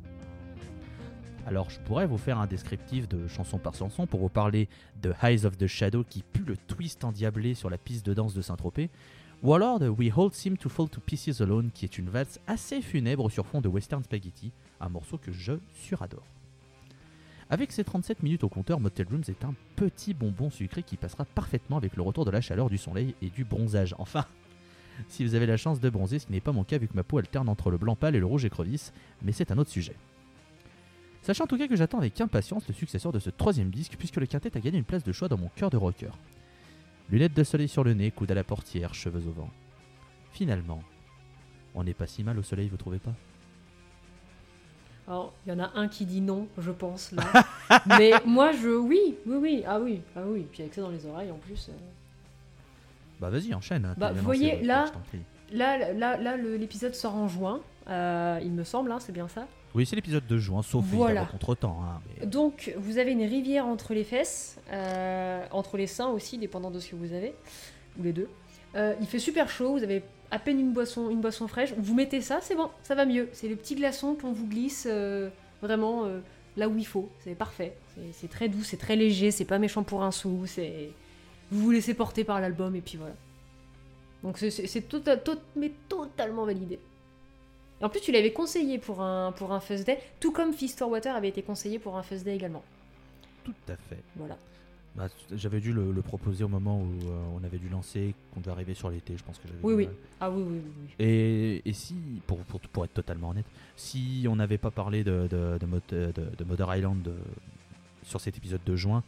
Alors 1.46 1.70
je 1.70 1.78
pourrais 1.78 2.08
vous 2.08 2.18
faire 2.18 2.40
un 2.40 2.48
descriptif 2.48 3.08
de 3.08 3.28
chanson 3.28 3.58
par 3.58 3.72
chanson 3.72 4.08
pour 4.08 4.18
vous 4.18 4.28
parler 4.28 4.68
de 5.00 5.14
Eyes 5.22 5.46
of 5.46 5.56
the 5.56 5.68
Shadow 5.68 6.02
qui 6.02 6.24
pue 6.24 6.42
le 6.42 6.56
twist 6.56 7.04
endiablé 7.04 7.54
sur 7.54 7.70
la 7.70 7.78
piste 7.78 8.04
de 8.04 8.14
danse 8.14 8.34
de 8.34 8.42
Saint-Tropez, 8.42 8.90
ou 9.44 9.54
alors 9.54 9.78
de 9.78 9.88
We 9.88 10.10
All 10.18 10.32
Seem 10.32 10.56
to 10.58 10.68
Fall 10.68 10.88
to 10.88 11.00
Pieces 11.00 11.40
Alone 11.40 11.70
qui 11.72 11.84
est 11.84 11.98
une 11.98 12.10
valse 12.10 12.40
assez 12.48 12.82
funèbre 12.82 13.30
sur 13.30 13.46
fond 13.46 13.60
de 13.60 13.68
western 13.68 14.02
spaghetti, 14.02 14.50
un 14.80 14.88
morceau 14.88 15.18
que 15.18 15.30
je 15.30 15.52
suradore. 15.72 16.26
Avec 17.48 17.70
ses 17.70 17.84
37 17.84 18.24
minutes 18.24 18.42
au 18.42 18.48
compteur, 18.48 18.80
Motel 18.80 19.06
Rooms 19.08 19.22
est 19.28 19.44
un 19.44 19.54
petit 19.76 20.14
bonbon 20.14 20.50
sucré 20.50 20.82
qui 20.82 20.96
passera 20.96 21.24
parfaitement 21.24 21.76
avec 21.76 21.94
le 21.94 22.02
retour 22.02 22.24
de 22.24 22.32
la 22.32 22.40
chaleur, 22.40 22.68
du 22.68 22.76
soleil 22.76 23.14
et 23.22 23.30
du 23.30 23.44
bronzage. 23.44 23.94
Enfin, 24.00 24.24
si 25.06 25.24
vous 25.24 25.36
avez 25.36 25.46
la 25.46 25.56
chance 25.56 25.78
de 25.78 25.90
bronzer, 25.90 26.18
ce 26.18 26.32
n'est 26.32 26.40
pas 26.40 26.50
mon 26.50 26.64
cas 26.64 26.78
vu 26.78 26.88
que 26.88 26.96
ma 26.96 27.04
peau 27.04 27.18
alterne 27.18 27.48
entre 27.48 27.70
le 27.70 27.78
blanc 27.78 27.94
pâle 27.94 28.16
et 28.16 28.20
le 28.20 28.26
rouge 28.26 28.44
écrevisse, 28.44 28.92
mais 29.22 29.30
c'est 29.30 29.52
un 29.52 29.58
autre 29.58 29.70
sujet. 29.70 29.94
Sachant 31.26 31.42
en 31.42 31.46
tout 31.48 31.58
cas 31.58 31.66
que 31.66 31.74
j'attends 31.74 31.98
avec 31.98 32.20
impatience 32.20 32.68
le 32.68 32.74
successeur 32.74 33.10
de 33.10 33.18
ce 33.18 33.30
troisième 33.30 33.70
disque 33.70 33.96
puisque 33.98 34.14
le 34.16 34.26
quintet 34.26 34.56
a 34.56 34.60
gagné 34.60 34.78
une 34.78 34.84
place 34.84 35.02
de 35.02 35.10
choix 35.10 35.26
dans 35.26 35.36
mon 35.36 35.48
cœur 35.56 35.70
de 35.70 35.76
rocker. 35.76 36.12
Lunettes 37.10 37.34
de 37.34 37.42
soleil 37.42 37.66
sur 37.66 37.82
le 37.82 37.94
nez, 37.94 38.12
coude 38.12 38.30
à 38.30 38.34
la 38.34 38.44
portière, 38.44 38.94
cheveux 38.94 39.26
au 39.28 39.32
vent. 39.32 39.50
Finalement, 40.30 40.80
on 41.74 41.82
n'est 41.82 41.94
pas 41.94 42.06
si 42.06 42.22
mal 42.22 42.38
au 42.38 42.44
soleil, 42.44 42.68
vous 42.68 42.76
trouvez 42.76 43.00
pas? 43.00 43.12
Alors, 45.08 45.32
il 45.44 45.50
y 45.50 45.52
en 45.52 45.58
a 45.58 45.72
un 45.74 45.88
qui 45.88 46.06
dit 46.06 46.20
non, 46.20 46.46
je 46.58 46.70
pense, 46.70 47.10
là. 47.10 47.24
Mais 47.98 48.12
moi, 48.24 48.52
je. 48.52 48.68
Oui, 48.68 49.16
oui, 49.26 49.36
oui. 49.36 49.64
Ah 49.66 49.80
oui, 49.80 50.02
ah 50.16 50.20
oui. 50.26 50.46
Puis 50.52 50.62
avec 50.62 50.74
ça 50.74 50.82
dans 50.82 50.90
les 50.90 51.06
oreilles, 51.06 51.30
en 51.32 51.38
plus. 51.38 51.68
euh. 51.68 51.72
Bah 53.20 53.30
vas-y, 53.30 53.52
enchaîne. 53.54 53.84
hein, 53.84 53.94
Bah, 53.98 54.12
vous 54.12 54.22
voyez, 54.22 54.62
là-. 54.62 54.92
Là, 55.52 55.92
là, 55.92 56.16
là 56.16 56.36
l'épisode 56.36 56.94
sort 56.94 57.14
en 57.16 57.28
juin. 57.28 57.60
euh, 57.88 58.40
il 58.42 58.50
me 58.52 58.62
semble, 58.64 58.90
hein, 58.92 58.98
c'est 59.00 59.12
bien 59.12 59.28
ça? 59.28 59.46
Oui, 59.76 59.84
c'est 59.84 59.94
l'épisode 59.94 60.26
de 60.26 60.38
juin, 60.38 60.62
sauf 60.62 60.82
Voilà. 60.86 61.26
contre-temps. 61.26 61.78
hein, 61.82 62.00
mais- 62.20 62.26
Donc, 62.26 62.72
vous 62.78 62.96
avez 62.96 63.12
une 63.12 63.22
rivière 63.22 63.66
entre 63.66 63.92
les 63.92 64.04
fesses, 64.04 64.56
euh, 64.72 65.44
entre 65.50 65.76
les 65.76 65.86
seins 65.86 66.08
aussi, 66.08 66.38
dépendant 66.38 66.70
de 66.70 66.80
ce 66.80 66.88
que 66.90 66.96
vous 66.96 67.12
avez, 67.12 67.34
ou 67.98 68.02
les 68.02 68.12
deux. 68.14 68.28
Euh, 68.74 68.94
il 69.02 69.06
fait 69.06 69.18
super 69.18 69.50
chaud, 69.50 69.72
vous 69.76 69.82
avez 69.82 70.02
à 70.30 70.38
peine 70.38 70.58
une 70.58 70.72
boisson, 70.72 71.10
une 71.10 71.20
boisson 71.20 71.46
fraîche. 71.46 71.74
Vous 71.76 71.94
mettez 71.94 72.22
ça, 72.22 72.38
c'est 72.40 72.54
bon, 72.56 72.70
ça 72.82 72.94
va 72.94 73.04
mieux. 73.04 73.28
C'est 73.34 73.48
le 73.48 73.56
petit 73.56 73.74
glaçon 73.74 74.14
qu'on 74.14 74.32
vous 74.32 74.46
glisse 74.46 74.88
euh, 74.90 75.28
vraiment 75.60 76.04
euh, 76.06 76.20
là 76.56 76.68
où 76.70 76.76
il 76.78 76.86
faut. 76.86 77.10
C'est 77.20 77.34
parfait. 77.34 77.76
C'est- 78.12 78.28
très 78.28 78.48
doux, 78.48 78.62
c'est 78.62 78.76
très 78.78 78.96
léger, 78.96 79.30
c'est 79.30 79.44
pas 79.44 79.58
méchant 79.58 79.82
pour 79.82 80.02
un 80.02 80.10
sou. 80.10 80.44
C'est 80.46 80.88
vous 81.50 81.60
vous 81.64 81.70
laissez 81.70 81.92
porter 81.94 82.24
par 82.24 82.40
l'album 82.40 82.74
et 82.76 82.80
puis 82.80 82.96
voilà. 82.96 83.14
Donc 84.22 84.38
c'est- 84.38 84.88
tota- 84.88 85.16
mais 85.54 85.70
totalement 85.88 86.44
validé. 86.46 86.78
En 87.82 87.88
plus, 87.90 88.00
tu 88.00 88.10
l'avais 88.12 88.32
conseillé 88.32 88.78
pour 88.78 89.02
un, 89.02 89.32
pour 89.32 89.52
un 89.52 89.60
First 89.60 89.84
Day, 89.86 89.98
tout 90.20 90.32
comme 90.32 90.52
Fist 90.54 90.80
Water 90.80 91.14
avait 91.14 91.28
été 91.28 91.42
conseillé 91.42 91.78
pour 91.78 91.96
un 91.96 92.02
First 92.02 92.24
Day 92.24 92.34
également. 92.34 92.62
Tout 93.44 93.52
à 93.68 93.76
fait. 93.76 94.02
Voilà. 94.16 94.36
Bah, 94.94 95.08
j'avais 95.34 95.60
dû 95.60 95.74
le, 95.74 95.92
le 95.92 96.00
proposer 96.00 96.42
au 96.42 96.48
moment 96.48 96.80
où 96.80 96.86
euh, 97.06 97.22
on 97.38 97.44
avait 97.44 97.58
dû 97.58 97.68
lancer, 97.68 98.14
qu'on 98.32 98.40
devait 98.40 98.52
arriver 98.52 98.72
sur 98.72 98.88
l'été, 98.88 99.14
je 99.18 99.22
pense 99.22 99.36
que 99.38 99.46
j'avais 99.46 99.60
Oui, 99.62 99.74
oui. 99.74 99.88
Ah 100.20 100.30
oui, 100.30 100.42
oui, 100.42 100.58
oui. 100.64 100.70
oui. 100.98 101.04
Et, 101.04 101.62
et 101.68 101.72
si, 101.74 101.94
pour, 102.26 102.38
pour, 102.38 102.60
pour 102.60 102.84
être 102.86 102.94
totalement 102.94 103.28
honnête, 103.28 103.44
si 103.76 104.26
on 104.26 104.36
n'avait 104.36 104.56
pas 104.56 104.70
parlé 104.70 105.04
de, 105.04 105.28
de, 105.30 105.58
de, 105.58 105.66
Mot- 105.66 105.80
de- 105.90 106.12
de 106.38 106.44
Mother 106.44 106.74
Island 106.76 107.06
euh, 107.08 107.14
sur 108.04 108.22
cet 108.22 108.38
épisode 108.38 108.64
de 108.64 108.74
juin, 108.74 109.04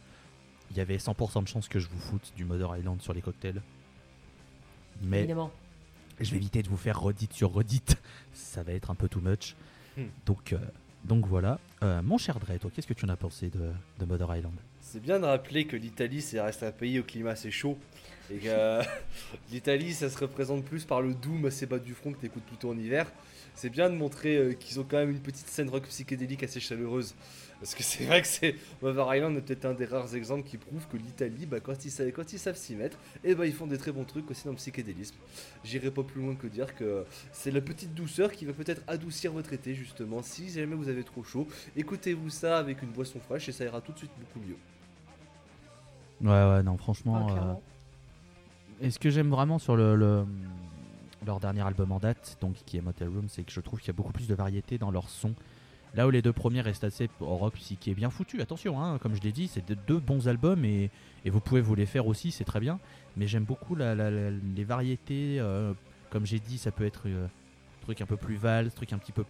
il 0.69 0.77
y 0.77 0.79
avait 0.81 0.97
100% 0.97 1.41
de 1.41 1.47
chance 1.47 1.67
que 1.67 1.79
je 1.79 1.87
vous 1.89 1.99
foute 1.99 2.33
du 2.35 2.45
Mother 2.45 2.77
Island 2.77 3.01
sur 3.01 3.13
les 3.13 3.21
cocktails. 3.21 3.59
Mais 5.01 5.19
Évidemment. 5.21 5.49
Je 6.19 6.31
vais 6.31 6.37
éviter 6.37 6.61
de 6.61 6.69
vous 6.69 6.77
faire 6.77 6.99
redite 6.99 7.33
sur 7.33 7.51
redite. 7.51 7.95
Ça 8.33 8.63
va 8.63 8.73
être 8.73 8.91
un 8.91 8.95
peu 8.95 9.07
too 9.07 9.21
much. 9.21 9.55
Hmm. 9.97 10.05
Donc, 10.25 10.53
euh, 10.53 10.57
donc 11.03 11.25
voilà. 11.25 11.59
Euh, 11.83 12.01
mon 12.01 12.17
cher 12.17 12.39
Dre, 12.39 12.57
toi, 12.59 12.71
qu'est-ce 12.73 12.87
que 12.87 12.93
tu 12.93 13.05
en 13.05 13.09
as 13.09 13.17
pensé 13.17 13.49
de, 13.49 13.71
de 13.99 14.05
Mother 14.05 14.35
Island? 14.35 14.55
C'est 14.81 15.01
bien 15.01 15.19
de 15.19 15.25
rappeler 15.25 15.65
que 15.65 15.75
l'Italie, 15.75 16.21
ça 16.21 16.45
reste 16.45 16.63
un 16.63 16.71
pays 16.71 16.99
au 16.99 17.03
climat 17.03 17.31
assez 17.31 17.51
chaud. 17.51 17.77
Et 18.31 18.37
que 18.37 18.47
euh, 18.47 18.83
l'Italie, 19.51 19.93
ça 19.93 20.09
se 20.09 20.17
représente 20.17 20.65
plus 20.65 20.85
par 20.85 21.01
le 21.01 21.13
doom 21.13 21.45
assez 21.45 21.65
bas 21.65 21.79
du 21.79 21.93
front 21.93 22.11
que 22.11 22.19
t'écoutes 22.19 22.43
plutôt 22.43 22.71
en 22.71 22.77
hiver. 22.77 23.11
C'est 23.61 23.69
bien 23.69 23.89
de 23.89 23.95
montrer 23.95 24.37
euh, 24.37 24.53
qu'ils 24.53 24.79
ont 24.79 24.85
quand 24.89 24.95
même 24.95 25.09
une 25.09 25.19
petite 25.19 25.47
scène 25.49 25.67
rock 25.69 25.83
psychédélique 25.87 26.43
assez 26.43 26.61
chaleureuse. 26.61 27.13
Parce 27.59 27.75
que 27.75 27.83
c'est 27.83 28.05
vrai 28.05 28.21
que 28.21 28.27
c'est 28.27 28.55
Mother 28.81 29.13
Island 29.15 29.35
est 29.35 29.41
peut-être 29.41 29.65
un 29.65 29.73
des 29.73 29.83
rares 29.83 30.15
exemples 30.15 30.47
qui 30.47 30.55
prouve 30.55 30.87
que 30.87 30.95
l'Italie, 30.95 31.45
bah, 31.45 31.59
quand, 31.59 31.83
ils 31.83 31.91
savent, 31.91 32.09
quand 32.13 32.31
ils 32.31 32.39
savent 32.39 32.55
s'y 32.55 32.73
mettre, 32.77 32.97
et 33.21 33.35
bah, 33.35 33.45
ils 33.45 33.51
font 33.51 33.67
des 33.67 33.77
très 33.77 33.91
bons 33.91 34.05
trucs 34.05 34.31
aussi 34.31 34.45
dans 34.45 34.51
le 34.51 34.55
psychédélisme. 34.55 35.15
J'irai 35.65 35.91
pas 35.91 36.03
plus 36.03 36.21
loin 36.21 36.35
que 36.35 36.47
dire 36.47 36.73
que 36.73 37.03
c'est 37.33 37.51
la 37.51 37.59
petite 37.59 37.93
douceur 37.93 38.31
qui 38.31 38.45
va 38.45 38.53
peut-être 38.53 38.81
adoucir 38.87 39.33
votre 39.33 39.51
été 39.51 39.75
justement. 39.75 40.21
Si 40.23 40.49
jamais 40.49 40.75
vous 40.75 40.87
avez 40.87 41.03
trop 41.03 41.25
chaud, 41.25 41.45
écoutez-vous 41.75 42.29
ça 42.29 42.59
avec 42.59 42.81
une 42.81 42.91
boisson 42.91 43.19
fraîche 43.19 43.49
et 43.49 43.51
ça 43.51 43.65
ira 43.65 43.81
tout 43.81 43.91
de 43.91 43.97
suite 43.97 44.11
beaucoup 44.21 44.39
mieux. 44.47 44.55
Ouais, 46.21 46.29
ouais, 46.55 46.63
non, 46.63 46.75
Ah, 46.75 46.81
franchement. 46.81 47.27
euh, 47.27 47.31
clairement. 47.33 47.61
Et 48.79 48.89
ce 48.89 48.99
que 48.99 49.09
j'aime 49.09 49.29
vraiment 49.31 49.59
sur 49.59 49.75
le, 49.75 49.97
le- 49.97 50.25
leur 51.25 51.39
dernier 51.39 51.61
album 51.61 51.91
en 51.91 51.99
date, 51.99 52.37
donc 52.41 52.55
qui 52.65 52.77
est 52.77 52.81
Motel 52.81 53.09
Room, 53.09 53.27
c'est 53.29 53.43
que 53.43 53.51
je 53.51 53.59
trouve 53.61 53.79
qu'il 53.79 53.87
y 53.87 53.91
a 53.91 53.93
beaucoup 53.93 54.13
plus 54.13 54.27
de 54.27 54.35
variété 54.35 54.77
dans 54.77 54.91
leur 54.91 55.09
son. 55.09 55.33
Là 55.95 56.05
où 56.07 56.11
les 56.11 56.21
deux 56.21 56.33
premiers 56.33 56.61
restent 56.61 56.83
assez 56.83 57.09
rock 57.19 57.53
qui 57.55 57.89
est 57.89 57.95
bien 57.95 58.09
foutu, 58.11 58.41
attention, 58.41 58.81
hein, 58.81 58.99
comme 58.99 59.15
je 59.15 59.21
l'ai 59.21 59.31
dit, 59.31 59.47
c'est 59.47 59.67
de- 59.67 59.73
deux 59.87 59.99
bons 59.99 60.27
albums 60.27 60.63
et, 60.63 60.91
et 61.25 61.29
vous 61.31 61.39
pouvez 61.39 61.61
vous 61.61 61.73
les 61.75 61.87
faire 61.87 62.05
aussi, 62.07 62.31
c'est 62.31 62.43
très 62.45 62.59
bien. 62.59 62.79
Mais 63.17 63.25
j'aime 63.27 63.43
beaucoup 63.43 63.75
la- 63.75 63.95
la- 63.95 64.11
la- 64.11 64.29
les 64.29 64.63
variétés, 64.63 65.39
euh, 65.39 65.73
comme 66.11 66.25
j'ai 66.27 66.39
dit, 66.39 66.57
ça 66.59 66.71
peut 66.71 66.85
être 66.85 67.03
euh, 67.07 67.27
truc 67.81 68.01
un 68.01 68.05
peu 68.05 68.17
plus 68.17 68.35
valse, 68.35 68.73
truc 68.75 68.93
un 68.93 68.99
petit 68.99 69.11
peu 69.11 69.25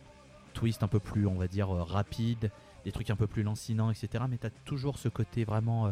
twist, 0.54 0.84
un 0.84 0.88
peu 0.90 1.00
plus, 1.00 1.26
on 1.28 1.36
va 1.36 1.48
dire, 1.48 1.74
euh, 1.74 1.82
rapide, 1.84 2.52
des 2.84 2.92
trucs 2.92 3.10
un 3.10 3.16
peu 3.16 3.28
plus 3.28 3.44
lancinants, 3.44 3.90
etc. 3.90 4.26
Mais 4.30 4.38
t'as 4.38 4.50
toujours 4.66 4.98
ce 4.98 5.08
côté 5.08 5.46
vraiment, 5.46 5.88
euh, 5.88 5.92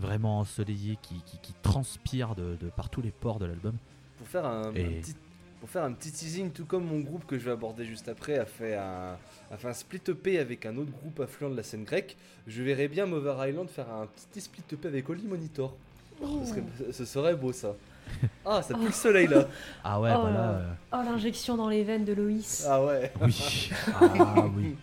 vraiment 0.00 0.40
ensoleillé 0.40 0.98
qui, 1.00 1.22
qui- 1.26 1.38
qui 1.38 1.52
transpire 1.62 2.34
de, 2.34 2.56
de 2.60 2.68
par 2.70 2.90
tous 2.90 3.02
les 3.02 3.10
pores 3.12 3.38
de 3.38 3.46
l'album. 3.46 3.76
Pour 4.18 4.26
faire 4.26 4.44
un, 4.46 4.64
un 4.70 4.74
Et- 4.74 5.00
petit, 5.00 5.14
pour 5.60 5.68
faire 5.70 5.84
un 5.84 5.92
petit 5.92 6.12
teasing, 6.12 6.50
tout 6.50 6.64
comme 6.64 6.84
mon 6.84 7.00
groupe 7.00 7.26
que 7.26 7.38
je 7.38 7.44
vais 7.44 7.50
aborder 7.52 7.84
juste 7.84 8.08
après 8.08 8.38
a 8.38 8.46
fait 8.46 8.74
un, 8.76 9.16
a 9.50 9.56
fait 9.56 9.68
un 9.68 9.72
split 9.72 10.00
EP 10.08 10.38
avec 10.38 10.66
un 10.66 10.76
autre 10.76 10.90
groupe 10.90 11.20
affluent 11.20 11.50
de 11.50 11.56
la 11.56 11.62
scène 11.62 11.84
grecque, 11.84 12.16
je 12.46 12.62
verrais 12.62 12.88
bien 12.88 13.06
Mover 13.06 13.34
Island 13.48 13.68
faire 13.68 13.90
un 13.90 14.06
petit 14.06 14.40
split 14.40 14.62
EP 14.72 14.86
avec 14.88 15.08
Holy 15.08 15.24
Monitor. 15.26 15.74
Oh. 16.22 16.40
Ce 16.44 16.50
serait, 16.50 16.62
ce 16.92 17.04
serait 17.04 17.34
beau 17.36 17.52
ça. 17.52 17.74
Ah, 18.46 18.62
ça 18.62 18.72
pue 18.74 18.86
le 18.86 18.90
soleil 18.92 19.26
là. 19.26 19.46
Ah 19.84 20.00
ouais, 20.00 20.10
Oh 20.16 20.22
bah 20.22 20.30
là 20.30 20.36
là, 20.36 20.40
là. 20.40 20.52
euh, 20.58 20.72
Oh, 20.94 21.02
l'injection 21.04 21.56
dans 21.58 21.68
les 21.68 21.84
veines 21.84 22.06
de 22.06 22.14
Loïs. 22.14 22.64
Ah 22.66 22.82
ouais. 22.82 23.12
oui. 23.20 23.70
Ah 24.00 24.46
oui. 24.56 24.76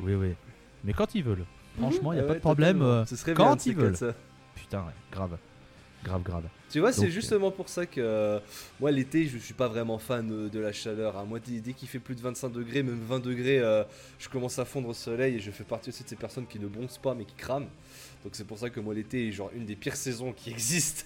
Oui, 0.00 0.14
oui. 0.14 0.34
Mais 0.82 0.92
quand 0.92 1.14
ils 1.14 1.22
veulent. 1.22 1.44
Franchement, 1.78 2.12
il 2.12 2.16
n'y 2.16 2.20
a 2.20 2.24
Ah 2.24 2.26
pas 2.26 2.32
ouais, 2.32 2.38
de 2.38 2.42
problème. 2.42 2.82
euh, 2.82 3.04
Ce 3.06 3.14
serait 3.14 3.34
quand 3.34 3.54
bien 3.54 3.64
ils 3.64 3.76
veulent. 3.76 3.96
ça. 3.96 4.12
Putain, 4.56 4.80
ouais, 4.80 4.92
grave. 5.12 5.38
Grave, 6.04 6.22
grave. 6.22 6.44
Tu 6.70 6.80
vois, 6.80 6.90
c'est 6.92 7.02
Donc, 7.02 7.10
justement 7.10 7.50
pour 7.52 7.68
ça 7.68 7.86
que 7.86 8.00
euh, 8.00 8.40
moi 8.80 8.90
l'été, 8.90 9.26
je 9.26 9.38
suis 9.38 9.54
pas 9.54 9.68
vraiment 9.68 9.98
fan 9.98 10.28
euh, 10.32 10.48
de 10.48 10.58
la 10.58 10.72
chaleur. 10.72 11.16
hein. 11.16 11.24
Moi, 11.28 11.38
dès, 11.38 11.60
dès 11.60 11.74
qu'il 11.74 11.86
fait 11.86 12.00
plus 12.00 12.14
de 12.16 12.20
25 12.20 12.48
degrés, 12.50 12.82
même 12.82 12.98
20 13.06 13.20
degrés, 13.20 13.60
euh, 13.60 13.84
je 14.18 14.28
commence 14.28 14.58
à 14.58 14.64
fondre 14.64 14.88
au 14.88 14.94
soleil 14.94 15.36
et 15.36 15.38
je 15.38 15.50
fais 15.52 15.62
partie 15.64 15.90
aussi 15.90 16.02
de 16.02 16.08
ces 16.08 16.16
personnes 16.16 16.46
qui 16.46 16.58
ne 16.58 16.66
bronzent 16.66 16.98
pas 16.98 17.14
mais 17.14 17.24
qui 17.24 17.34
crament. 17.34 17.68
Donc 18.24 18.34
c'est 18.34 18.46
pour 18.46 18.58
ça 18.58 18.70
que 18.70 18.80
moi 18.80 18.94
l'été 18.94 19.28
est 19.28 19.32
genre 19.32 19.50
une 19.54 19.64
des 19.64 19.76
pires 19.76 19.94
saisons 19.96 20.32
qui 20.32 20.50
existent. 20.56 21.04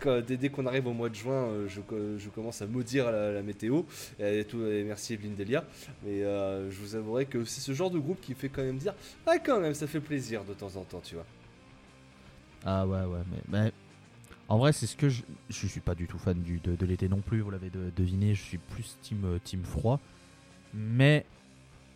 Quand- 0.00 0.20
dès 0.20 0.36
dès 0.36 0.48
qu'on 0.50 0.66
arrive 0.66 0.86
au 0.86 0.92
mois 0.92 1.08
de 1.08 1.14
juin, 1.14 1.46
euh, 1.46 1.68
je, 1.68 1.80
je 2.18 2.28
commence 2.28 2.60
à 2.60 2.66
maudire 2.66 3.10
la, 3.10 3.32
la 3.32 3.42
météo. 3.42 3.84
Et, 4.18 4.44
tout, 4.44 4.66
et 4.66 4.82
merci 4.84 5.14
Evelyne 5.14 5.34
Delia. 5.34 5.64
Mais 6.04 6.22
euh, 6.24 6.70
je 6.70 6.76
vous 6.78 6.94
avouerai 6.94 7.24
que 7.26 7.44
c'est 7.46 7.60
ce 7.62 7.72
genre 7.72 7.90
de 7.90 7.98
groupe 7.98 8.20
qui 8.20 8.34
fait 8.34 8.48
quand 8.50 8.62
même 8.62 8.78
dire 8.78 8.94
Ah, 9.26 9.38
quand 9.38 9.60
même, 9.60 9.72
ça 9.74 9.86
fait 9.86 10.00
plaisir 10.00 10.44
de 10.44 10.52
temps 10.52 10.74
en 10.76 10.82
temps, 10.82 11.00
tu 11.02 11.14
vois. 11.14 11.24
Ah 12.64 12.86
ouais, 12.86 13.00
ouais. 13.04 13.20
Mais, 13.30 13.62
mais 13.64 13.72
en 14.48 14.58
vrai, 14.58 14.72
c'est 14.72 14.86
ce 14.86 14.96
que 14.96 15.08
je. 15.08 15.22
Je 15.48 15.66
suis 15.66 15.80
pas 15.80 15.94
du 15.94 16.06
tout 16.06 16.18
fan 16.18 16.40
du, 16.42 16.58
de, 16.60 16.76
de 16.76 16.86
l'été 16.86 17.08
non 17.08 17.20
plus, 17.20 17.40
vous 17.40 17.50
l'avez 17.50 17.70
de- 17.70 17.90
deviné. 17.96 18.34
Je 18.34 18.42
suis 18.42 18.58
plus 18.58 18.96
team, 19.02 19.24
euh, 19.24 19.38
team 19.42 19.64
froid. 19.64 20.00
Mais 20.74 21.24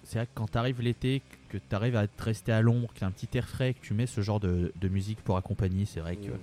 c'est 0.04 0.18
vrai 0.18 0.26
que 0.26 0.32
quand 0.34 0.48
t'arrives 0.50 0.80
l'été, 0.80 1.22
que 1.48 1.58
t'arrives 1.58 1.96
à 1.96 2.06
te 2.06 2.22
rester 2.22 2.52
à 2.52 2.60
l'ombre, 2.62 2.92
qu'il 2.92 3.02
y 3.02 3.04
a 3.04 3.08
un 3.08 3.12
petit 3.12 3.28
air 3.36 3.48
frais, 3.48 3.74
que 3.74 3.80
tu 3.80 3.94
mets 3.94 4.06
ce 4.06 4.20
genre 4.20 4.40
de, 4.40 4.72
de 4.80 4.88
musique 4.88 5.20
pour 5.22 5.36
accompagner, 5.36 5.84
c'est 5.84 6.00
vrai 6.00 6.16
que 6.16 6.30
Mm, 6.30 6.38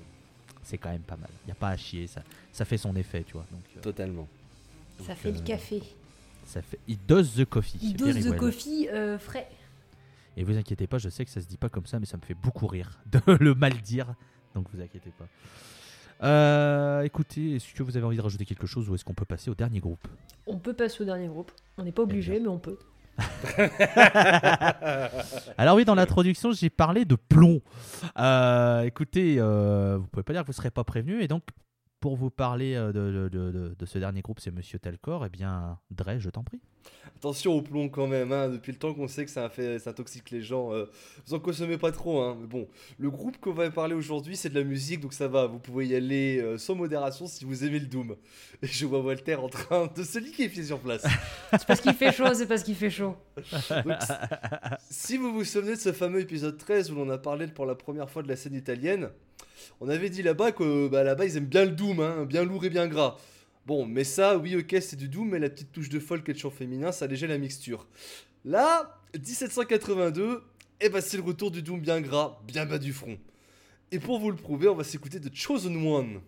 c'est 0.64 0.78
quand 0.78 0.89
même 0.89 1.01
pas 1.01 1.18
mal. 1.18 1.30
Il 1.47 1.51
a 1.51 1.55
pas 1.55 1.70
à 1.70 1.78
chier, 1.78 2.08
ça, 2.08 2.22
ça 2.51 2.66
fait 2.66 2.78
son 2.78 2.95
effet, 2.95 3.24
tu 3.24 3.34
vois. 3.34 3.45
Donc, 3.51 3.62
euh, 3.78 3.82
totalement. 3.82 4.28
Ça 5.01 5.16
fait 5.16 5.32
le 5.32 5.38
euh, 5.39 5.43
café. 5.43 5.82
Ça 6.45 6.62
fait. 6.62 6.80
It 6.88 6.99
does 7.08 7.24
the 7.38 7.45
coffee. 7.45 7.80
Il 7.82 7.95
dose 7.95 8.28
well. 8.28 8.38
coffee 8.39 8.88
euh, 8.89 9.18
frais. 9.18 9.47
Et 10.38 10.43
vous 10.43 10.55
inquiétez 10.55 10.86
pas, 10.88 10.97
je 10.99 11.10
sais 11.10 11.26
que 11.26 11.32
ça 11.32 11.41
se 11.41 11.47
dit 11.47 11.58
pas 11.58 11.70
comme 11.70 11.86
ça, 11.86 11.99
mais 11.99 12.05
ça 12.05 12.18
me 12.18 12.22
fait 12.22 12.36
beaucoup 12.36 12.68
rire 12.68 12.99
de 13.12 13.20
le 13.39 13.55
mal 13.55 13.74
dire. 13.82 14.14
Donc 14.53 14.68
vous 14.74 14.82
inquiétez 14.82 15.10
pas. 15.18 15.28
Euh, 16.24 17.01
écoutez, 17.03 17.55
est-ce 17.55 17.74
que 17.74 17.84
vous 17.84 17.95
avez 17.97 18.05
envie 18.05 18.18
de 18.18 18.22
rajouter 18.22 18.45
quelque 18.45 18.65
chose 18.68 18.89
ou 18.89 18.95
est-ce 18.95 19.05
qu'on 19.05 19.13
peut 19.13 19.26
passer 19.26 19.49
au 19.51 19.55
dernier 19.55 19.80
groupe 19.80 20.07
On 20.47 20.57
peut 20.57 20.74
passer 20.74 21.03
au 21.03 21.05
dernier 21.05 21.28
groupe. 21.28 21.51
On 21.78 21.84
n'est 21.84 21.91
pas 21.91 22.01
obligé, 22.03 22.39
mais 22.39 22.47
on 22.47 22.59
peut. 22.59 22.78
Alors 25.57 25.76
oui, 25.76 25.86
dans 25.86 25.95
l'introduction, 25.95 26.51
j'ai 26.51 26.70
parlé 26.70 27.05
de 27.05 27.15
plomb. 27.15 27.61
Euh, 28.20 28.82
écoutez, 28.82 29.38
euh, 29.39 29.97
vous 29.99 30.07
pouvez 30.07 30.24
pas 30.24 30.34
dire 30.34 30.41
que 30.43 30.47
vous 30.47 30.53
serez 30.53 30.72
pas 30.72 30.84
prévenu, 30.84 31.22
et 31.22 31.28
donc 31.28 31.43
pour 31.99 32.15
vous 32.15 32.30
parler 32.30 32.76
euh, 32.76 32.91
de, 32.91 33.11
de- 33.11 33.30
de- 33.30 33.51
de- 33.51 33.76
de 33.78 33.86
ce 33.86 33.97
dernier 33.97 34.22
groupe, 34.22 34.39
c'est 34.39 34.51
Monsieur 34.51 34.80
Telcor. 34.80 35.26
Eh 35.26 35.30
bien, 35.30 35.78
Dre, 35.91 36.20
je 36.20 36.30
t'en 36.30 36.43
prie. 36.43 36.61
Attention 37.17 37.53
au 37.53 37.61
plomb 37.63 37.89
quand 37.89 38.05
même, 38.05 38.31
hein. 38.31 38.47
depuis 38.49 38.71
le 38.71 38.77
temps 38.77 38.93
qu'on 38.93 39.07
sait 39.07 39.25
que 39.25 39.31
ça, 39.31 39.49
fait, 39.49 39.79
ça 39.79 39.89
intoxique 39.89 40.29
les 40.29 40.43
gens. 40.43 40.71
euh, 40.71 40.85
vous 41.25 41.33
en 41.33 41.39
consommez 41.39 41.77
pas 41.77 41.91
trop, 41.91 42.21
hein. 42.21 42.38
mais 42.39 42.45
bon. 42.45 42.67
Le 42.99 43.09
groupe 43.09 43.38
qu'on 43.38 43.53
va 43.53 43.71
parler 43.71 43.95
aujourd'hui, 43.95 44.35
c'est 44.35 44.49
de 44.49 44.55
la 44.55 44.63
musique, 44.63 44.99
donc 44.99 45.13
ça 45.13 45.27
va. 45.27 45.47
Vous 45.47 45.57
pouvez 45.57 45.88
y 45.88 45.95
aller 45.95 46.39
euh, 46.39 46.59
sans 46.59 46.75
modération 46.75 47.25
si 47.25 47.43
vous 47.43 47.63
aimez 47.63 47.79
le 47.79 47.88
Doom. 47.88 48.15
Et 48.61 48.67
je 48.67 48.85
vois 48.85 48.99
Walter 48.99 49.35
en 49.35 49.49
train 49.49 49.89
de 49.95 50.03
se 50.03 50.19
liquéfier 50.19 50.63
sur 50.63 50.79
place. 50.79 51.05
C'est 51.51 51.65
parce 51.65 51.81
qu'il 51.81 51.93
fait 51.93 52.11
chaud, 52.11 52.33
c'est 52.33 52.45
parce 52.45 52.61
qu'il 52.61 52.75
fait 52.75 52.91
chaud. 52.91 53.15
Donc, 53.83 53.97
si 54.89 55.17
vous 55.17 55.33
vous 55.33 55.43
souvenez 55.43 55.73
de 55.75 55.79
ce 55.79 55.93
fameux 55.93 56.21
épisode 56.21 56.57
13 56.57 56.91
où 56.91 56.95
l'on 56.95 57.09
a 57.09 57.17
parlé 57.17 57.47
pour 57.47 57.65
la 57.65 57.75
première 57.75 58.09
fois 58.09 58.21
de 58.21 58.27
la 58.27 58.35
scène 58.35 58.53
italienne, 58.53 59.09
on 59.81 59.89
avait 59.89 60.09
dit 60.09 60.23
là-bas 60.23 60.51
que 60.51 60.88
bah, 60.88 61.03
là-bas 61.03 61.25
ils 61.25 61.38
aiment 61.38 61.45
bien 61.45 61.65
le 61.65 61.71
Doom, 61.71 61.99
hein, 61.99 62.25
bien 62.25 62.43
lourd 62.43 62.65
et 62.65 62.69
bien 62.69 62.88
gras. 62.88 63.17
Bon, 63.68 63.86
mais 63.86 64.05
ça, 64.05 64.38
oui, 64.38 64.55
ok, 64.55 64.78
c'est 64.80 64.95
du 64.95 65.09
Doom, 65.09 65.32
mais 65.32 65.39
la 65.39 65.49
petite 65.49 65.74
touche 65.74 65.89
de 65.89 65.99
folk 65.99 66.30
et 66.30 66.32
de 66.32 66.38
chant 66.38 66.49
féminin, 66.49 66.93
ça 66.93 67.03
allégeait 67.03 67.28
la 67.28 67.38
mixture. 67.38 67.86
Là, 68.45 68.97
1782, 69.13 70.41
et 70.80 70.88
bah 70.88 71.01
c'est 71.01 71.18
le 71.18 71.24
retour 71.24 71.51
du 71.51 71.61
Doom 71.61 71.82
bien 71.82 71.99
gras, 71.99 72.39
bien 72.47 72.65
bas 72.65 72.78
du 72.78 72.93
front. 72.93 73.18
Et 73.91 73.99
pour 73.99 74.20
vous 74.22 74.30
le 74.30 74.38
prouver, 74.38 74.70
on 74.70 74.76
va 74.76 74.86
s'écouter 74.86 75.20
de 75.20 75.30
Chosen 75.36 75.86
One. 75.86 76.22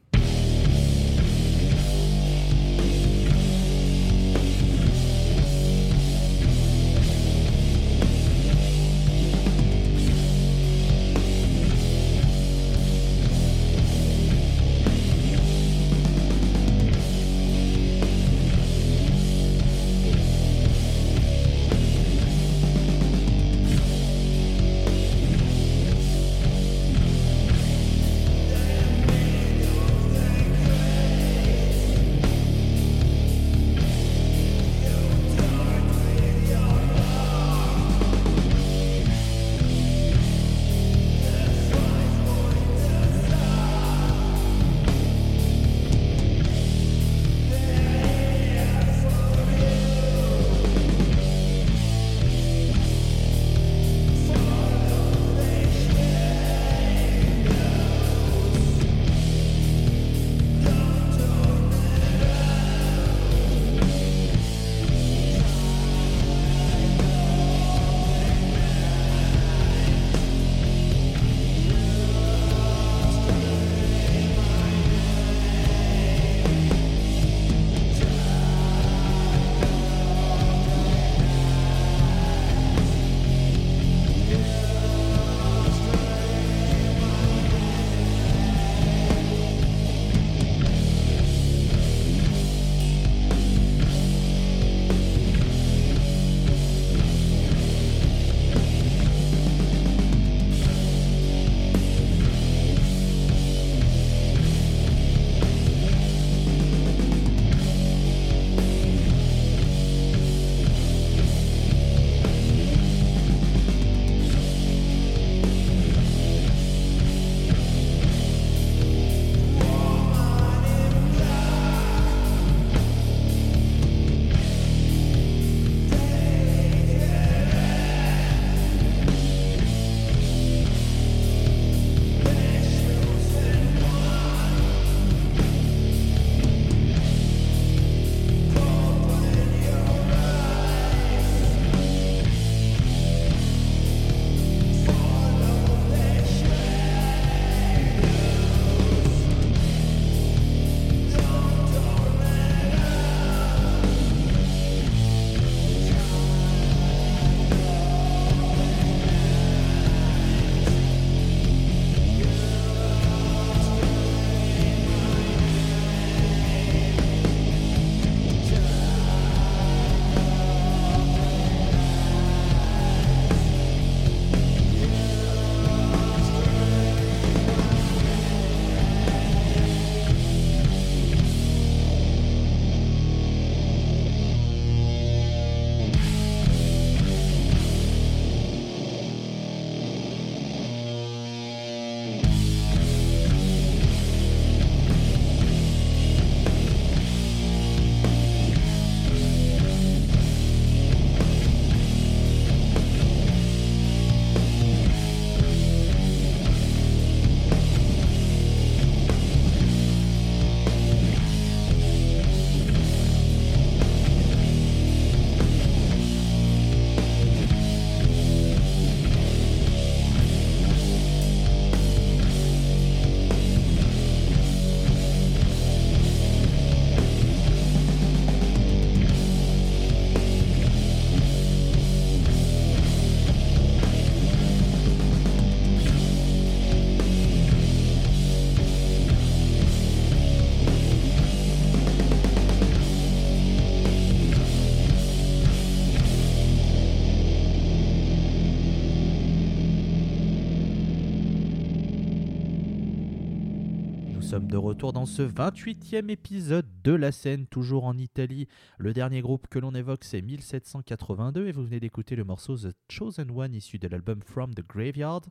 De 254.49 254.57
retour 254.57 254.93
dans 254.93 255.05
ce 255.05 255.21
28e 255.21 256.09
épisode 256.09 256.65
de 256.83 256.91
la 256.91 257.11
scène, 257.11 257.45
toujours 257.45 257.85
en 257.85 257.95
Italie. 257.97 258.47
Le 258.79 258.93
dernier 258.93 259.21
groupe 259.21 259.47
que 259.47 259.59
l'on 259.59 259.75
évoque, 259.75 260.03
c'est 260.03 260.23
1782, 260.23 261.47
et 261.47 261.51
vous 261.51 261.63
venez 261.63 261.79
d'écouter 261.79 262.15
le 262.15 262.23
morceau 262.23 262.57
The 262.57 262.73
Chosen 262.89 263.29
One, 263.29 263.53
issu 263.53 263.77
de 263.77 263.87
l'album 263.87 264.21
From 264.23 264.55
the 264.55 264.67
Graveyard. 264.67 265.21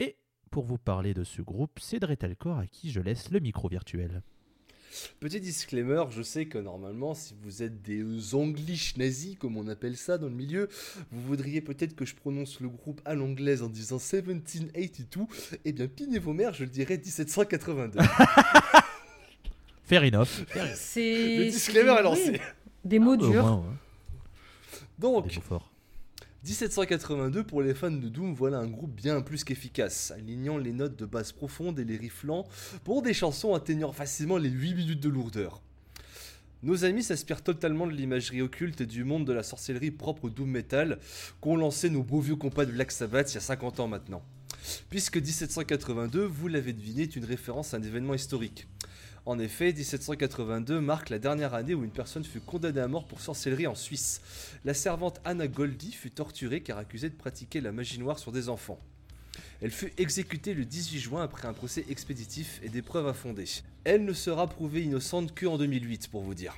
Et 0.00 0.16
pour 0.50 0.64
vous 0.64 0.78
parler 0.78 1.14
de 1.14 1.22
ce 1.22 1.42
groupe, 1.42 1.78
c'est 1.78 2.00
Dretalcore 2.00 2.58
à 2.58 2.66
qui 2.66 2.90
je 2.90 3.00
laisse 3.00 3.30
le 3.30 3.38
micro 3.38 3.68
virtuel. 3.68 4.20
Petit 5.20 5.40
disclaimer, 5.40 6.04
je 6.10 6.22
sais 6.22 6.46
que 6.46 6.58
normalement, 6.58 7.14
si 7.14 7.34
vous 7.42 7.62
êtes 7.62 7.80
des 7.82 8.34
anglish 8.34 8.96
nazis, 8.96 9.36
comme 9.38 9.56
on 9.56 9.68
appelle 9.68 9.96
ça 9.96 10.18
dans 10.18 10.26
le 10.28 10.34
milieu, 10.34 10.68
vous 11.12 11.20
voudriez 11.22 11.60
peut-être 11.60 11.94
que 11.94 12.04
je 12.04 12.14
prononce 12.14 12.60
le 12.60 12.68
groupe 12.68 13.00
à 13.04 13.14
l'anglaise 13.14 13.62
en 13.62 13.68
disant 13.68 13.96
1782. 13.98 15.20
Eh 15.64 15.72
bien, 15.72 15.86
pinez 15.88 16.18
vos 16.18 16.32
mères, 16.32 16.54
je 16.54 16.64
le 16.64 16.70
dirais 16.70 16.96
1782. 17.04 18.00
Fair 19.84 20.02
enough. 20.04 20.44
C'est. 20.74 21.36
le 21.38 21.44
disclaimer 21.50 21.90
est 21.90 21.96
oui, 21.98 22.02
lancé. 22.02 22.40
Des 22.84 22.98
mots 22.98 23.14
Au 23.14 23.16
durs. 23.16 23.42
moins, 23.42 23.56
ouais. 23.56 23.76
Donc, 24.98 25.28
Des 25.28 25.34
mots 25.36 25.42
forts. 25.42 25.69
1782 26.42 27.44
pour 27.44 27.60
les 27.60 27.74
fans 27.74 27.90
de 27.90 28.08
Doom, 28.08 28.32
voilà 28.32 28.60
un 28.60 28.66
groupe 28.66 28.94
bien 28.94 29.20
plus 29.20 29.44
qu'efficace, 29.44 30.10
alignant 30.10 30.56
les 30.56 30.72
notes 30.72 30.98
de 30.98 31.04
basse 31.04 31.32
profonde 31.32 31.78
et 31.78 31.84
les 31.84 31.98
rifflants 31.98 32.46
pour 32.82 33.02
des 33.02 33.12
chansons 33.12 33.54
atteignant 33.54 33.92
facilement 33.92 34.38
les 34.38 34.48
8 34.48 34.74
minutes 34.74 35.00
de 35.00 35.10
lourdeur. 35.10 35.60
Nos 36.62 36.86
amis 36.86 37.02
s'inspirent 37.02 37.42
totalement 37.42 37.86
de 37.86 37.92
l'imagerie 37.92 38.40
occulte 38.40 38.80
et 38.80 38.86
du 38.86 39.04
monde 39.04 39.26
de 39.26 39.34
la 39.34 39.42
sorcellerie 39.42 39.90
propre 39.90 40.24
au 40.24 40.30
Doom 40.30 40.48
Metal 40.48 40.98
qu'ont 41.42 41.56
lancé 41.56 41.90
nos 41.90 42.02
beaux 42.02 42.20
vieux 42.20 42.36
compas 42.36 42.64
de 42.64 42.72
Black 42.72 42.90
Sabbath 42.90 43.32
il 43.32 43.34
y 43.34 43.38
a 43.38 43.42
50 43.42 43.80
ans 43.80 43.88
maintenant. 43.88 44.22
Puisque 44.88 45.16
1782, 45.16 46.24
vous 46.24 46.48
l'avez 46.48 46.72
deviné, 46.72 47.02
est 47.02 47.16
une 47.16 47.26
référence 47.26 47.74
à 47.74 47.76
un 47.76 47.82
événement 47.82 48.14
historique. 48.14 48.66
En 49.26 49.38
effet, 49.38 49.72
1782 49.72 50.80
marque 50.80 51.10
la 51.10 51.18
dernière 51.18 51.52
année 51.52 51.74
où 51.74 51.84
une 51.84 51.90
personne 51.90 52.24
fut 52.24 52.40
condamnée 52.40 52.80
à 52.80 52.88
mort 52.88 53.04
pour 53.04 53.20
sorcellerie 53.20 53.66
en 53.66 53.74
Suisse. 53.74 54.22
La 54.64 54.72
servante 54.72 55.20
Anna 55.24 55.46
Goldie 55.46 55.92
fut 55.92 56.10
torturée 56.10 56.62
car 56.62 56.78
accusée 56.78 57.10
de 57.10 57.14
pratiquer 57.14 57.60
la 57.60 57.70
magie 57.70 57.98
noire 57.98 58.18
sur 58.18 58.32
des 58.32 58.48
enfants. 58.48 58.78
Elle 59.60 59.70
fut 59.70 59.92
exécutée 59.98 60.54
le 60.54 60.64
18 60.64 60.98
juin 60.98 61.22
après 61.22 61.46
un 61.46 61.52
procès 61.52 61.84
expéditif 61.90 62.60
et 62.62 62.70
des 62.70 62.80
preuves 62.80 63.06
à 63.06 63.12
fonder. 63.12 63.44
Elle 63.84 64.06
ne 64.06 64.14
sera 64.14 64.46
prouvée 64.46 64.82
innocente 64.82 65.34
que 65.34 65.44
en 65.44 65.58
2008 65.58 66.08
pour 66.08 66.22
vous 66.22 66.34
dire. 66.34 66.56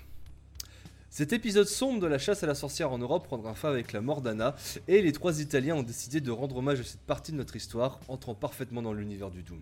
Cet 1.11 1.33
épisode 1.33 1.67
sombre 1.67 2.01
de 2.01 2.07
la 2.07 2.19
chasse 2.19 2.45
à 2.45 2.47
la 2.47 2.55
sorcière 2.55 2.93
en 2.93 2.99
Europe 2.99 3.27
prendra 3.27 3.55
fin 3.55 3.69
avec 3.69 3.93
la 3.93 4.01
mort 4.01 4.23
d'Anna 4.23 4.55
et 4.87 5.03
les 5.03 5.13
trois 5.13 5.41
Italiens 5.41 5.75
ont 5.75 5.83
décidé 5.83 6.21
de 6.21 6.31
rendre 6.31 6.57
hommage 6.57 6.81
à 6.81 6.85
cette 6.85 7.01
partie 7.01 7.33
de 7.33 7.37
notre 7.37 7.57
histoire, 7.57 8.01
entrant 8.09 8.35
parfaitement 8.35 8.83
dans 8.83 8.95
l'univers 8.95 9.31
du 9.31 9.43
Doom. 9.43 9.61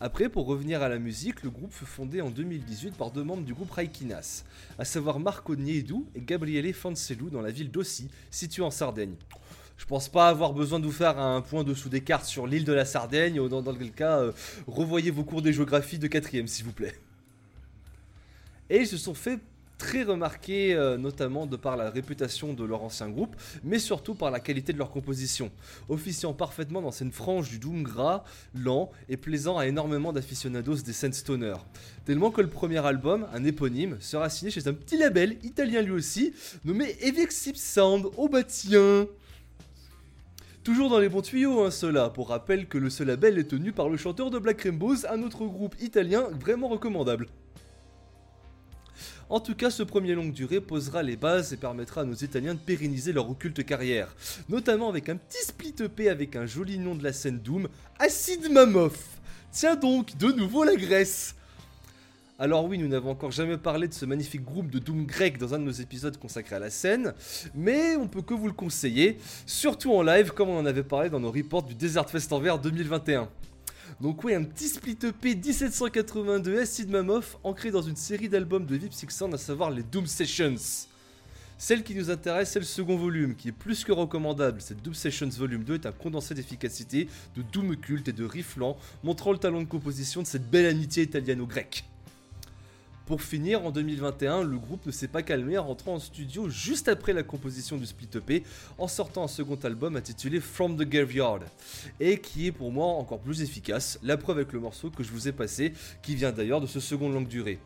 Après, 0.00 0.28
pour 0.28 0.46
revenir 0.46 0.82
à 0.82 0.90
la 0.90 0.98
musique, 0.98 1.42
le 1.42 1.48
groupe 1.48 1.72
fut 1.72 1.86
fondé 1.86 2.20
en 2.20 2.28
2018 2.28 2.96
par 2.96 3.10
deux 3.10 3.24
membres 3.24 3.44
du 3.44 3.54
groupe 3.54 3.70
Raikinas, 3.70 4.44
à 4.78 4.84
savoir 4.84 5.18
Marco 5.18 5.56
Niedou 5.56 6.06
et 6.14 6.20
Gabriele 6.20 6.74
Fancelou 6.74 7.30
dans 7.30 7.40
la 7.40 7.50
ville 7.50 7.70
d'Ossi, 7.70 8.08
située 8.30 8.62
en 8.62 8.70
Sardaigne. 8.70 9.14
Je 9.78 9.86
pense 9.86 10.10
pas 10.10 10.28
avoir 10.28 10.52
besoin 10.52 10.80
de 10.80 10.84
vous 10.84 10.92
faire 10.92 11.18
un 11.18 11.40
point 11.40 11.64
dessous 11.64 11.88
des 11.88 12.02
cartes 12.02 12.26
sur 12.26 12.46
l'île 12.46 12.64
de 12.64 12.74
la 12.74 12.84
Sardaigne, 12.84 13.40
ou 13.40 13.48
dans, 13.48 13.62
dans 13.62 13.74
cas, 13.74 14.18
euh, 14.18 14.32
revoyez 14.66 15.10
vos 15.10 15.24
cours 15.24 15.40
de 15.40 15.50
géographie 15.50 15.98
de 15.98 16.08
4ème 16.08 16.46
s'il 16.46 16.66
vous 16.66 16.72
plaît. 16.72 16.94
Et 18.68 18.80
ils 18.80 18.86
se 18.86 18.98
sont 18.98 19.14
fait 19.14 19.40
très 19.78 20.02
remarquer, 20.02 20.74
euh, 20.74 20.96
notamment 20.96 21.46
de 21.46 21.56
par 21.56 21.76
la 21.76 21.90
réputation 21.90 22.54
de 22.54 22.64
leur 22.64 22.82
ancien 22.82 23.08
groupe, 23.08 23.36
mais 23.62 23.78
surtout 23.78 24.14
par 24.14 24.30
la 24.30 24.40
qualité 24.40 24.72
de 24.72 24.78
leur 24.78 24.90
composition, 24.90 25.50
officiant 25.88 26.32
parfaitement 26.32 26.82
dans 26.82 26.90
cette 26.90 27.12
frange 27.12 27.50
du 27.50 27.58
doom 27.58 27.82
gras, 27.82 28.24
lent 28.54 28.90
et 29.08 29.16
plaisant 29.16 29.58
à 29.58 29.66
énormément 29.66 30.12
d'aficionados 30.12 30.76
des 30.76 30.92
scènes 30.92 31.12
stoner. 31.12 31.56
Tellement 32.04 32.30
que 32.30 32.40
le 32.40 32.48
premier 32.48 32.84
album, 32.84 33.26
un 33.32 33.44
éponyme, 33.44 33.98
sera 34.00 34.30
signé 34.30 34.50
chez 34.50 34.66
un 34.68 34.74
petit 34.74 34.96
label, 34.96 35.36
italien 35.42 35.82
lui 35.82 35.92
aussi, 35.92 36.32
nommé 36.64 36.96
Evexip 37.00 37.56
Sound, 37.56 38.06
oh 38.16 38.28
bah 38.28 38.42
Toujours 40.64 40.90
dans 40.90 40.98
les 40.98 41.08
bons 41.08 41.22
tuyaux, 41.22 41.62
hein, 41.62 41.70
cela. 41.70 42.10
Pour 42.10 42.30
rappel 42.30 42.66
que 42.66 42.76
le 42.76 42.90
seul 42.90 43.06
label 43.06 43.38
est 43.38 43.44
tenu 43.44 43.70
par 43.70 43.88
le 43.88 43.96
chanteur 43.96 44.30
de 44.30 44.38
Black 44.40 44.62
Rainbows, 44.62 45.06
un 45.08 45.22
autre 45.22 45.44
groupe 45.44 45.76
italien 45.80 46.28
vraiment 46.40 46.66
recommandable. 46.66 47.28
En 49.28 49.40
tout 49.40 49.56
cas, 49.56 49.70
ce 49.70 49.82
premier 49.82 50.14
longue 50.14 50.32
durée 50.32 50.60
posera 50.60 51.02
les 51.02 51.16
bases 51.16 51.52
et 51.52 51.56
permettra 51.56 52.02
à 52.02 52.04
nos 52.04 52.14
Italiens 52.14 52.54
de 52.54 52.60
pérenniser 52.60 53.12
leur 53.12 53.28
occulte 53.28 53.64
carrière, 53.64 54.14
notamment 54.48 54.88
avec 54.88 55.08
un 55.08 55.16
petit 55.16 55.44
split 55.44 55.74
EP 55.80 56.08
avec 56.08 56.36
un 56.36 56.46
joli 56.46 56.78
nom 56.78 56.94
de 56.94 57.02
la 57.02 57.12
scène 57.12 57.40
Doom, 57.40 57.68
Acid 57.98 58.48
Mammoth. 58.52 58.98
Tiens 59.50 59.74
donc, 59.74 60.16
de 60.16 60.30
nouveau 60.30 60.62
la 60.62 60.76
Grèce. 60.76 61.34
Alors 62.38 62.66
oui, 62.66 62.78
nous 62.78 62.86
n'avons 62.86 63.10
encore 63.10 63.32
jamais 63.32 63.56
parlé 63.56 63.88
de 63.88 63.94
ce 63.94 64.04
magnifique 64.04 64.44
groupe 64.44 64.70
de 64.70 64.78
Doom 64.78 65.06
grec 65.06 65.38
dans 65.38 65.54
un 65.54 65.58
de 65.58 65.64
nos 65.64 65.72
épisodes 65.72 66.16
consacrés 66.18 66.56
à 66.56 66.60
la 66.60 66.70
scène, 66.70 67.12
mais 67.54 67.96
on 67.96 68.06
peut 68.06 68.22
que 68.22 68.34
vous 68.34 68.46
le 68.46 68.52
conseiller, 68.52 69.18
surtout 69.44 69.92
en 69.92 70.02
live 70.02 70.30
comme 70.30 70.50
on 70.50 70.58
en 70.58 70.66
avait 70.66 70.84
parlé 70.84 71.10
dans 71.10 71.18
nos 71.18 71.32
reports 71.32 71.64
du 71.64 71.74
Desert 71.74 72.08
Fest 72.08 72.32
Anvers 72.32 72.60
2021. 72.60 73.28
Donc 74.00 74.24
oui, 74.24 74.34
un 74.34 74.44
petit 74.44 74.68
split 74.68 74.98
E 75.04 75.08
EP 75.08 75.34
1782 75.34 76.60
Acid 76.60 76.90
Mammoth 76.90 77.38
ancré 77.44 77.70
dans 77.70 77.82
une 77.82 77.96
série 77.96 78.28
d'albums 78.28 78.66
de 78.66 78.76
Vip 78.76 78.92
Six 78.92 79.10
Sound, 79.10 79.34
à 79.34 79.38
savoir 79.38 79.70
les 79.70 79.82
Doom 79.82 80.06
Sessions. 80.06 80.56
Celle 81.58 81.82
qui 81.82 81.94
nous 81.94 82.10
intéresse, 82.10 82.50
c'est 82.50 82.58
le 82.58 82.66
second 82.66 82.96
volume, 82.96 83.34
qui 83.34 83.48
est 83.48 83.52
plus 83.52 83.82
que 83.82 83.92
recommandable. 83.92 84.60
Cette 84.60 84.82
Doom 84.82 84.92
Sessions 84.92 85.30
Volume 85.30 85.64
2 85.64 85.74
est 85.74 85.86
un 85.86 85.92
condensé 85.92 86.34
d'efficacité, 86.34 87.08
de 87.34 87.42
doom 87.42 87.74
culte 87.76 88.08
et 88.08 88.12
de 88.12 88.24
rifflant, 88.24 88.76
montrant 89.02 89.32
le 89.32 89.38
talent 89.38 89.62
de 89.62 89.66
composition 89.66 90.20
de 90.20 90.26
cette 90.26 90.50
belle 90.50 90.66
amitié 90.66 91.02
italiano-grecque. 91.02 91.84
Pour 93.06 93.22
finir, 93.22 93.64
en 93.64 93.70
2021, 93.70 94.42
le 94.42 94.58
groupe 94.58 94.84
ne 94.84 94.90
s'est 94.90 95.06
pas 95.06 95.22
calmé 95.22 95.56
en 95.56 95.64
rentrant 95.64 95.94
en 95.94 95.98
studio 96.00 96.48
juste 96.48 96.88
après 96.88 97.12
la 97.12 97.22
composition 97.22 97.76
du 97.76 97.86
split 97.86 98.08
EP, 98.16 98.42
en 98.78 98.88
sortant 98.88 99.22
un 99.22 99.28
second 99.28 99.58
album 99.62 99.94
intitulé 99.94 100.40
From 100.40 100.76
the 100.76 100.82
Graveyard, 100.82 101.42
et 102.00 102.18
qui 102.18 102.48
est 102.48 102.52
pour 102.52 102.72
moi 102.72 102.86
encore 102.86 103.20
plus 103.20 103.42
efficace, 103.42 104.00
la 104.02 104.16
preuve 104.16 104.38
avec 104.38 104.52
le 104.52 104.58
morceau 104.58 104.90
que 104.90 105.04
je 105.04 105.12
vous 105.12 105.28
ai 105.28 105.32
passé, 105.32 105.72
qui 106.02 106.16
vient 106.16 106.32
d'ailleurs 106.32 106.60
de 106.60 106.66
ce 106.66 106.80
second 106.80 107.08
longue 107.08 107.28
durée. 107.28 107.60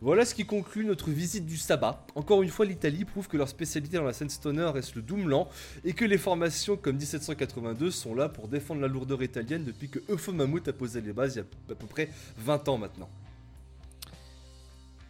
Voilà 0.00 0.24
ce 0.24 0.34
qui 0.34 0.44
conclut 0.44 0.84
notre 0.84 1.10
visite 1.10 1.46
du 1.46 1.56
sabbat. 1.56 2.04
Encore 2.16 2.42
une 2.42 2.50
fois, 2.50 2.66
l'Italie 2.66 3.04
prouve 3.04 3.28
que 3.28 3.36
leur 3.36 3.48
spécialité 3.48 3.96
dans 3.96 4.02
la 4.02 4.12
scène 4.12 4.28
stoner 4.28 4.70
reste 4.74 4.96
le 4.96 5.02
doom 5.02 5.44
et 5.84 5.92
que 5.92 6.04
les 6.04 6.18
formations 6.18 6.76
comme 6.76 6.96
1782 6.96 7.92
sont 7.92 8.16
là 8.16 8.28
pour 8.28 8.48
défendre 8.48 8.80
la 8.80 8.88
lourdeur 8.88 9.22
italienne 9.22 9.62
depuis 9.62 9.88
que 9.88 10.00
Eupho 10.10 10.32
Mammoth 10.32 10.66
a 10.66 10.72
posé 10.72 11.00
les 11.00 11.12
bases 11.12 11.36
il 11.36 11.38
y 11.38 11.40
a 11.42 11.44
à 11.72 11.74
peu 11.76 11.86
près 11.86 12.10
20 12.38 12.68
ans 12.68 12.76
maintenant. 12.76 13.08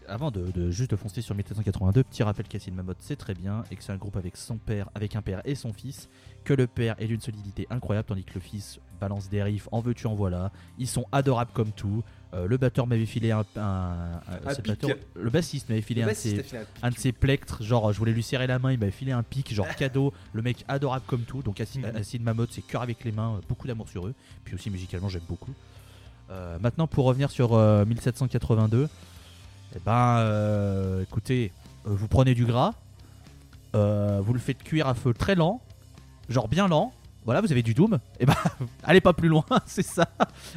Avant 0.09 0.31
de, 0.31 0.51
de 0.51 0.71
juste 0.71 0.91
de 0.91 0.97
foncer 0.97 1.23
sur 1.23 1.35
1782, 1.35 2.05
petit 2.05 2.23
rappel 2.23 2.47
qu'Acid 2.47 2.75
Mammoth 2.75 2.97
c'est 3.01 3.17
très 3.17 3.35
bien 3.35 3.65
et 3.71 3.77
que 3.77 3.83
c'est 3.83 3.93
un 3.93 3.97
groupe 3.97 4.17
avec 4.17 4.37
son 4.37 4.57
père, 4.57 4.89
avec 4.95 5.17
un 5.17 5.23
père 5.23 5.41
et 5.45 5.55
son 5.55 5.73
fils, 5.73 6.09
que 6.45 6.53
le 6.55 6.67
père 6.67 6.95
est 6.99 7.07
d'une 7.07 7.21
solidité 7.21 7.67
incroyable 7.71 8.07
tandis 8.09 8.25
que 8.25 8.35
le 8.35 8.41
fils 8.41 8.81
balance 9.01 9.29
des 9.29 9.43
riffs, 9.43 9.69
en 9.73 9.81
veux-tu 9.81 10.07
en 10.07 10.15
voilà. 10.15 10.53
Ils 10.79 10.87
sont 10.89 11.05
adorables 11.13 11.51
comme 11.53 11.73
tout. 11.73 12.03
Euh, 12.33 12.47
le 12.47 12.57
batteur 12.57 12.87
m'avait 12.87 13.07
filé 13.07 13.31
un, 13.33 13.45
batteur- 14.63 14.91
le 15.15 15.31
bassiste 15.31 15.69
m'avait 15.69 15.81
filé 15.83 16.03
un 16.03 16.07
de 16.91 16.95
ses, 16.97 17.13
plectres, 17.13 17.63
genre 17.63 17.93
je 17.93 17.99
voulais 17.99 18.13
lui 18.13 18.23
serrer 18.23 18.47
la 18.47 18.59
main, 18.59 18.73
il 18.73 18.79
m'avait 18.79 18.91
filé 18.91 19.13
un 19.13 19.23
pic, 19.23 19.53
genre 19.55 19.69
cadeau, 19.77 20.13
le 20.33 20.43
mec 20.43 20.65
adorable 20.69 21.05
comme 21.07 21.23
tout, 21.23 21.43
donc 21.43 21.61
Acid, 21.61 21.83
Mhm. 21.85 21.97
Acid 21.97 22.23
Mammoth 22.23 22.51
c'est 22.53 22.63
cœur 22.63 22.83
avec 22.83 23.05
les 23.05 23.13
mains, 23.13 23.37
euh, 23.37 23.41
beaucoup 23.49 23.67
d'amour 23.67 23.89
sur 23.89 24.07
eux, 24.07 24.15
puis 24.45 24.55
aussi 24.55 24.69
musicalement 24.71 25.09
j'aime 25.09 25.23
beaucoup. 25.29 25.53
Euh, 26.31 26.59
maintenant 26.59 26.87
pour 26.87 27.05
revenir 27.05 27.31
sur 27.31 27.53
euh, 27.55 27.85
1782, 27.85 28.89
eh 29.77 29.81
ben 29.85 30.19
euh, 30.19 31.03
écoutez, 31.03 31.51
euh, 31.87 31.91
vous 31.91 32.07
prenez 32.07 32.35
du 32.35 32.45
gras, 32.45 32.75
euh, 33.75 34.21
vous 34.23 34.33
le 34.33 34.39
faites 34.39 34.63
cuire 34.63 34.87
à 34.87 34.95
feu 34.95 35.13
très 35.13 35.35
lent, 35.35 35.61
genre 36.29 36.47
bien 36.47 36.69
lent, 36.69 36.93
voilà 37.25 37.41
vous 37.41 37.51
avez 37.51 37.63
du 37.63 37.75
doom, 37.75 37.99
et 38.21 38.27
ben 38.27 38.37
allez 38.85 39.01
pas 39.01 39.13
plus 39.13 39.29
loin, 39.29 39.45
c'est 39.67 39.83
ça, 39.83 40.09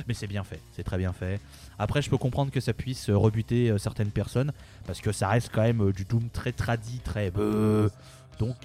mais 0.08 0.14
c'est 0.14 0.28
bien 0.28 0.44
fait, 0.44 0.62
c'est 0.76 0.84
très 0.84 0.98
bien 0.98 1.14
fait. 1.14 1.40
Après 1.80 2.04
je 2.04 2.10
peux 2.10 2.18
comprendre 2.18 2.52
que 2.52 2.60
ça 2.60 2.74
puisse 2.74 3.10
rebuter 3.10 3.76
certaines 3.80 4.12
personnes, 4.12 4.52
parce 4.86 5.02
que 5.02 5.12
ça 5.12 5.30
reste 5.30 5.50
quand 5.52 5.64
même 5.64 5.92
du 5.92 6.06
Doom 6.06 6.30
très 6.30 6.52
tradi, 6.52 7.00
très. 7.00 7.32
Donc 7.32 8.56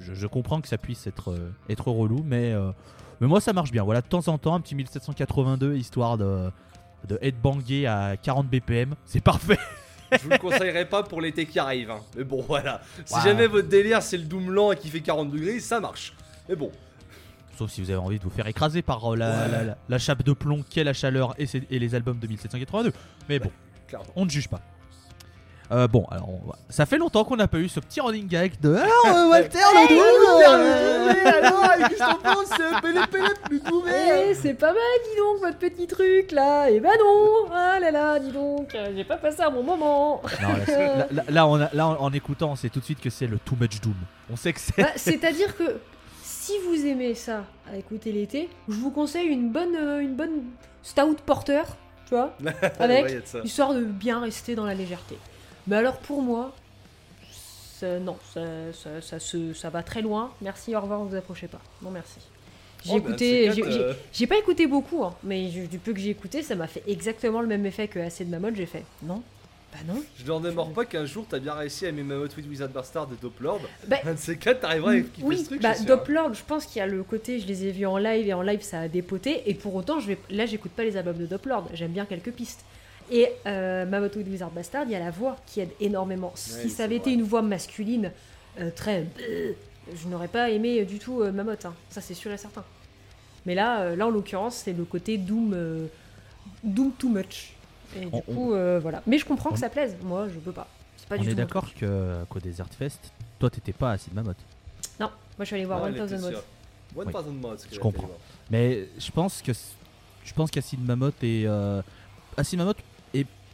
je, 0.00 0.26
comprends 0.26 0.60
que 0.60 0.68
ça 0.68 0.78
puisse 0.78 1.06
être, 1.06 1.36
être 1.68 1.88
relou, 1.90 2.24
mais, 2.24 2.52
mais 3.20 3.26
moi 3.26 3.40
ça 3.40 3.52
marche 3.52 3.70
bien. 3.70 3.84
Voilà, 3.84 4.00
de 4.00 4.06
temps 4.06 4.26
en 4.28 4.38
temps, 4.38 4.54
un 4.54 4.60
petit 4.60 4.74
1782 4.74 5.76
histoire 5.76 6.18
de, 6.18 6.50
de 7.06 7.18
headbanger 7.22 7.86
à 7.86 8.16
40 8.16 8.48
BPM, 8.48 8.94
c'est 9.04 9.20
parfait. 9.22 9.58
Je 10.12 10.18
vous 10.24 10.30
le 10.30 10.38
conseillerais 10.38 10.86
pas 10.86 11.02
pour 11.02 11.20
l'été 11.20 11.44
qui 11.46 11.58
arrive. 11.58 11.90
hein. 11.90 12.00
Mais 12.16 12.24
bon, 12.24 12.42
voilà. 12.46 12.80
Si 13.04 13.20
jamais 13.22 13.46
votre 13.46 13.68
délire 13.68 14.02
c'est 14.02 14.16
le 14.16 14.24
doom 14.24 14.50
lent 14.50 14.72
et 14.72 14.76
qui 14.76 14.88
fait 14.88 15.00
40 15.00 15.30
degrés, 15.30 15.60
ça 15.60 15.80
marche. 15.80 16.14
Mais 16.48 16.56
bon, 16.56 16.70
Sauf 17.58 17.70
si 17.72 17.82
vous 17.82 17.90
avez 17.90 17.98
envie 17.98 18.18
de 18.18 18.22
vous 18.24 18.30
faire 18.30 18.46
écraser 18.46 18.82
par 18.82 19.12
euh, 19.12 19.16
la, 19.16 19.30
Ouais. 19.30 19.48
la- 19.50 19.64
la- 19.64 19.78
la 19.88 19.98
chape 19.98 20.22
de 20.22 20.32
plomb 20.32 20.62
qu'est 20.70 20.84
la 20.84 20.92
chaleur 20.92 21.34
et, 21.38 21.46
les 21.78 21.94
albums 21.96 22.18
de 22.20 22.26
1782. 22.28 22.92
Mais 23.28 23.38
bon, 23.40 23.50
on 24.14 24.24
ne 24.24 24.30
juge 24.30 24.48
pas. 24.48 24.60
Euh, 25.70 25.86
bon, 25.86 26.06
alors 26.10 26.30
on 26.30 26.48
va- 26.48 26.56
ça 26.70 26.86
fait 26.86 26.96
longtemps 26.96 27.24
qu'on 27.24 27.36
n'a 27.36 27.46
pas 27.48 27.58
eu 27.58 27.68
ce 27.68 27.78
petit 27.80 28.00
running 28.00 28.26
gag 28.26 28.52
de 28.60 28.74
Alors 29.04 29.06
euh, 29.06 29.28
Walter 29.28 29.58
le 29.74 29.88
double 29.88 31.08
Eh, 34.30 34.34
c'est 34.34 34.54
pas 34.54 34.68
mal, 34.72 34.76
dis 35.04 35.16
donc, 35.18 35.40
votre 35.40 35.58
petit 35.58 35.86
truc 35.86 36.32
là. 36.32 36.70
Eh 36.70 36.80
ben 36.80 36.92
non, 36.98 37.46
ah 37.52 37.78
là 37.80 37.90
là, 37.90 38.18
dis 38.18 38.32
donc, 38.32 38.74
euh, 38.74 38.92
j'ai 38.96 39.04
pas 39.04 39.16
passé 39.16 39.42
un 39.42 39.50
bon 39.50 39.62
moment. 39.62 40.22
Non, 40.42 40.48
là, 40.48 40.96
là- 40.96 41.06
là- 41.10 41.24
là, 41.28 41.46
on 41.46 41.60
a- 41.60 41.70
là, 41.72 41.86
en, 41.88 41.96
en 42.00 42.12
écoutant, 42.12 42.52
on 42.52 42.56
sait 42.56 42.68
tout 42.70 42.80
de 42.80 42.84
suite 42.84 43.00
que 43.00 43.10
c'est 43.10 43.26
le 43.26 43.38
Too 43.38 43.56
Much 43.60 43.80
Doom. 43.80 43.94
On 44.32 44.36
sait 44.36 44.52
que 44.52 44.60
c'est. 44.60 44.80
Bah, 44.82 44.88
C'est-à-dire 44.96 45.56
que 45.56 45.76
si 46.22 46.52
vous 46.66 46.86
aimez 46.86 47.14
ça 47.14 47.44
à 47.70 47.76
écouter 47.76 48.12
l'été, 48.12 48.48
je 48.68 48.74
vous 48.74 48.90
conseille 48.90 49.26
une 49.26 49.50
bonne, 49.50 49.76
euh, 49.76 50.00
une 50.00 50.14
bonne 50.14 50.44
stout 50.82 51.16
porter, 51.26 51.62
tu 52.06 52.14
vois, 52.14 52.32
avec 52.80 53.04
histoire 53.44 53.74
de 53.74 53.82
bien 53.84 54.20
rester 54.20 54.54
dans 54.54 54.64
la 54.64 54.74
légèreté. 54.74 55.18
Mais 55.68 55.76
alors 55.76 55.98
pour 55.98 56.22
moi, 56.22 56.52
ça- 57.78 57.98
non, 58.00 58.16
ça, 58.34 58.40
ça, 58.72 59.00
ça, 59.00 59.18
se- 59.20 59.52
ça 59.54 59.70
va 59.70 59.82
très 59.82 60.02
loin. 60.02 60.32
Merci, 60.40 60.74
au 60.74 60.80
revoir, 60.80 61.04
vous 61.04 61.14
approchez 61.14 61.46
pas. 61.46 61.60
Non 61.82 61.90
merci. 61.90 62.16
J'ai 62.84 62.92
Oh, 62.92 63.00
bah, 63.00 63.08
écouté, 63.10 63.50
j'ai- 63.52 63.64
euh, 64.24 64.26
pas 64.28 64.38
écouté 64.38 64.66
beaucoup, 64.66 65.02
hein, 65.04 65.14
mais 65.24 65.50
je- 65.50 65.66
du 65.66 65.78
peu 65.78 65.92
que 65.92 65.98
j'ai 66.00 66.10
écouté, 66.10 66.42
ça 66.42 66.54
m'a 66.54 66.66
fait 66.68 66.82
exactement 66.86 67.40
le 67.40 67.48
même 67.48 67.66
effet 67.66 67.88
que 67.88 67.98
Assez 67.98 68.24
de 68.24 68.30
Mammoth. 68.30 68.54
J'ai 68.56 68.66
fait 68.66 68.84
non, 69.02 69.20
bah 69.72 69.78
non. 69.86 70.00
Je 70.16 70.24
leur 70.24 70.40
démords 70.40 70.72
pas 70.72 70.84
qu'un 70.84 71.04
jour 71.04 71.26
t'as 71.28 71.40
bien 71.40 71.54
réussi 71.54 71.86
à 71.86 71.88
aimer 71.88 72.04
Mammoth 72.04 72.36
with 72.36 72.46
Wizard 72.48 72.68
Bastard 72.68 73.08
de 73.08 73.16
Doplord. 73.16 73.60
Bah, 73.88 73.96
Un 74.06 74.12
de 74.14 74.18
ces 74.18 74.36
quatre, 74.38 74.60
t'arriveras 74.60 74.92
à 74.92 75.00
kiffer 75.00 75.22
oui, 75.24 75.38
ce 75.38 75.44
truc. 75.46 75.60
bah, 75.60 75.74
je. 75.78 75.84
Doplord, 75.84 76.34
je 76.34 76.44
pense 76.44 76.66
qu'il 76.66 76.78
y 76.78 76.82
a 76.82 76.86
le 76.86 77.02
côté, 77.02 77.40
je 77.40 77.46
les 77.48 77.66
ai 77.66 77.72
vus 77.72 77.84
en 77.86 77.98
live 77.98 78.28
et 78.28 78.32
en 78.32 78.42
live 78.42 78.62
ça 78.62 78.80
a 78.80 78.88
dépoté. 78.88 79.42
Et 79.50 79.54
pour 79.54 79.74
autant, 79.74 79.98
je 79.98 80.06
vais, 80.06 80.18
là 80.30 80.46
j'écoute 80.46 80.70
pas 80.72 80.84
les 80.84 80.96
albums 80.96 81.18
de 81.18 81.26
Doplord, 81.26 81.68
j'aime 81.74 81.92
bien 81.92 82.06
quelques 82.06 82.30
pistes. 82.32 82.64
Et 83.10 83.28
euh, 83.46 83.86
Mammoth 83.86 84.16
with 84.16 84.28
Wizard 84.28 84.50
Bastard, 84.50 84.84
il 84.84 84.90
y 84.90 84.94
a 84.94 84.98
la 84.98 85.10
voix 85.10 85.36
qui 85.46 85.60
aide 85.60 85.70
énormément. 85.80 86.32
si 86.34 86.54
Ouais, 86.54 86.68
ça 86.68 86.84
avait 86.84 86.96
été 86.96 87.12
une 87.12 87.22
voix 87.22 87.42
masculine, 87.42 88.12
euh, 88.60 88.70
très. 88.74 89.06
Je 89.94 90.08
n'aurais 90.08 90.28
pas 90.28 90.50
aimé 90.50 90.84
du 90.84 90.98
tout 90.98 91.22
euh, 91.22 91.32
Mammoth, 91.32 91.64
hein. 91.64 91.74
ça 91.90 92.00
c'est 92.02 92.14
sûr 92.14 92.30
et 92.32 92.36
certain. 92.36 92.64
Mais 93.46 93.54
là, 93.54 93.80
euh, 93.80 93.96
là 93.96 94.06
en 94.06 94.10
l'occurrence, 94.10 94.56
c'est 94.56 94.74
le 94.74 94.84
côté 94.84 95.16
Doom, 95.16 95.52
euh, 95.54 95.86
Doom 96.62 96.92
too 96.98 97.08
much. 97.08 97.54
Et 97.96 98.00
du 98.00 98.08
On- 98.12 98.20
coup, 98.20 98.52
euh, 98.52 98.78
voilà. 98.82 99.02
Mais 99.06 99.16
je 99.16 99.24
comprends 99.24 99.50
on- 99.50 99.54
que 99.54 99.58
ça 99.58 99.70
plaise, 99.70 99.96
moi 100.02 100.28
je 100.28 100.38
peux 100.38 100.52
pas. 100.52 100.68
C'est 100.98 101.08
pas 101.08 101.16
on 101.16 101.22
du 101.22 101.30
est 101.30 101.34
d'accord 101.34 101.68
qu'au 102.28 102.38
Desert 102.40 102.68
Fest, 102.78 103.00
toi 103.38 103.48
t'étais 103.48 103.72
pas 103.72 103.92
assis 103.92 104.10
de 104.10 104.14
Mammoth. 104.16 104.36
Non, 105.00 105.06
moi 105.06 105.12
je 105.40 105.44
suis 105.46 105.56
allé 105.56 105.64
voir 105.64 105.82
Ouais, 105.82 105.90
1000 105.92 106.00
elle 106.00 106.04
était 106.06 106.18
Mods. 106.18 106.28
sûre. 106.30 106.42
1000 106.94 107.40
mods. 107.40 107.56
Je 107.72 107.78
comprends. 107.78 108.10
Mais 108.50 108.88
je 108.98 109.10
pense 109.10 109.40
que 109.40 109.52
je 110.24 110.34
pense 110.34 110.50
qu'Acid 110.50 110.84
Mammoth 110.84 111.22
est 111.22 111.44
euh, 111.46 111.80
Acid 112.36 112.58
Mammoth 112.58 112.78
est 112.78 112.84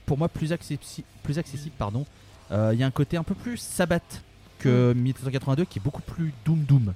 pour 0.07 0.19
moi 0.19 0.29
plus 0.29 0.53
accessible, 0.53 1.07
plus 1.23 1.39
accessible 1.39 1.75
pardon. 1.79 2.05
Euh, 2.53 2.71
Il 2.75 2.79
y 2.81 2.83
a 2.83 2.87
un 2.87 2.91
côté 2.91 3.17
un 3.17 3.23
peu 3.23 3.35
plus 3.35 3.57
Sabbath 3.59 4.23
que 4.59 4.93
1782 4.95 5.65
qui 5.65 5.79
est 5.79 5.83
beaucoup 5.83 6.03
plus 6.03 6.33
doom 6.45 6.61
doom. 6.65 6.95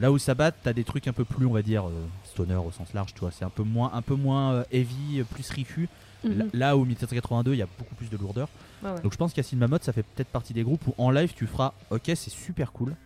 Là 0.00 0.10
où 0.10 0.18
Sabbath, 0.18 0.54
t'as 0.62 0.72
des 0.72 0.84
trucs 0.84 1.06
un 1.06 1.12
peu 1.12 1.24
plus, 1.24 1.46
on 1.46 1.52
va 1.52 1.62
dire, 1.62 1.86
euh, 1.86 1.92
stoner 2.24 2.56
au 2.56 2.70
sens 2.72 2.92
large, 2.94 3.12
tu 3.14 3.20
vois. 3.20 3.30
C'est 3.30 3.44
un 3.44 3.50
peu 3.50 3.62
moins, 3.62 3.92
un 3.94 4.02
peu 4.02 4.14
moins 4.14 4.52
euh, 4.54 4.64
heavy, 4.72 5.22
plus 5.30 5.48
rifu. 5.50 5.88
Mhm. 6.24 6.38
Là- 6.38 6.44
Là 6.52 6.76
où 6.76 6.84
1782, 6.84 7.52
il 7.52 7.58
y 7.58 7.62
a 7.62 7.68
beaucoup 7.78 7.94
plus 7.94 8.08
de 8.10 8.16
lourdeur. 8.16 8.48
Ouais. 8.82 9.00
Donc 9.02 9.12
je 9.12 9.16
pense 9.18 9.32
qu'Acid 9.32 9.58
Mammoth, 9.58 9.84
ça 9.84 9.92
fait 9.92 10.02
peut-être 10.02 10.28
partie 10.28 10.52
des 10.54 10.62
groupes 10.64 10.84
où 10.88 10.94
en 10.98 11.10
live 11.10 11.32
tu 11.34 11.46
feras, 11.46 11.72
ok, 11.90 12.02
c'est 12.06 12.30
super 12.30 12.72
cool. 12.72 12.96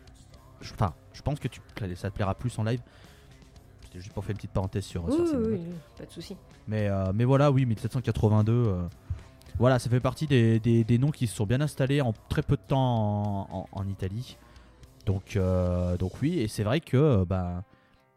Enfin, 0.62 0.94
je 1.12 1.20
pense 1.22 1.38
que 1.38 1.48
tu, 1.48 1.60
ça 1.96 2.10
te 2.10 2.14
plaira 2.14 2.34
plus 2.34 2.56
en 2.58 2.62
live. 2.64 2.80
C'était 3.84 4.00
juste 4.00 4.12
pour 4.14 4.24
faire 4.24 4.32
une 4.32 4.36
petite 4.38 4.52
parenthèse 4.52 4.84
sur, 4.84 5.04
Oui, 5.04 5.12
sur 5.12 5.38
oui, 5.38 5.46
oui, 5.52 5.60
pas 5.98 6.04
de 6.06 6.10
souci. 6.10 6.34
Mais, 6.66 6.88
euh, 6.88 7.12
mais 7.14 7.24
voilà, 7.24 7.50
oui, 7.50 7.66
1782. 7.66 8.52
Euh, 9.56 9.58
voilà, 9.58 9.78
ça 9.78 9.90
fait 9.90 10.00
partie 10.00 10.26
des, 10.26 10.60
des- 10.60 10.84
des 10.84 10.98
noms 10.98 11.10
qui 11.10 11.26
se 11.26 11.34
sont 11.36 11.46
bien 11.46 11.60
installés 11.60 12.00
en 12.00 12.12
très 12.28 12.42
peu 12.42 12.56
de 12.56 12.62
temps 12.66 12.78
en, 12.78 13.48
en- 13.50 13.66
en 13.72 13.88
Italie. 13.88 14.36
Donc, 15.06 15.36
euh, 15.36 15.96
donc 15.96 16.12
oui, 16.22 16.40
et 16.40 16.48
c'est 16.48 16.64
vrai 16.64 16.80
que 16.80 16.96
euh, 16.96 17.24
bah, 17.24 17.62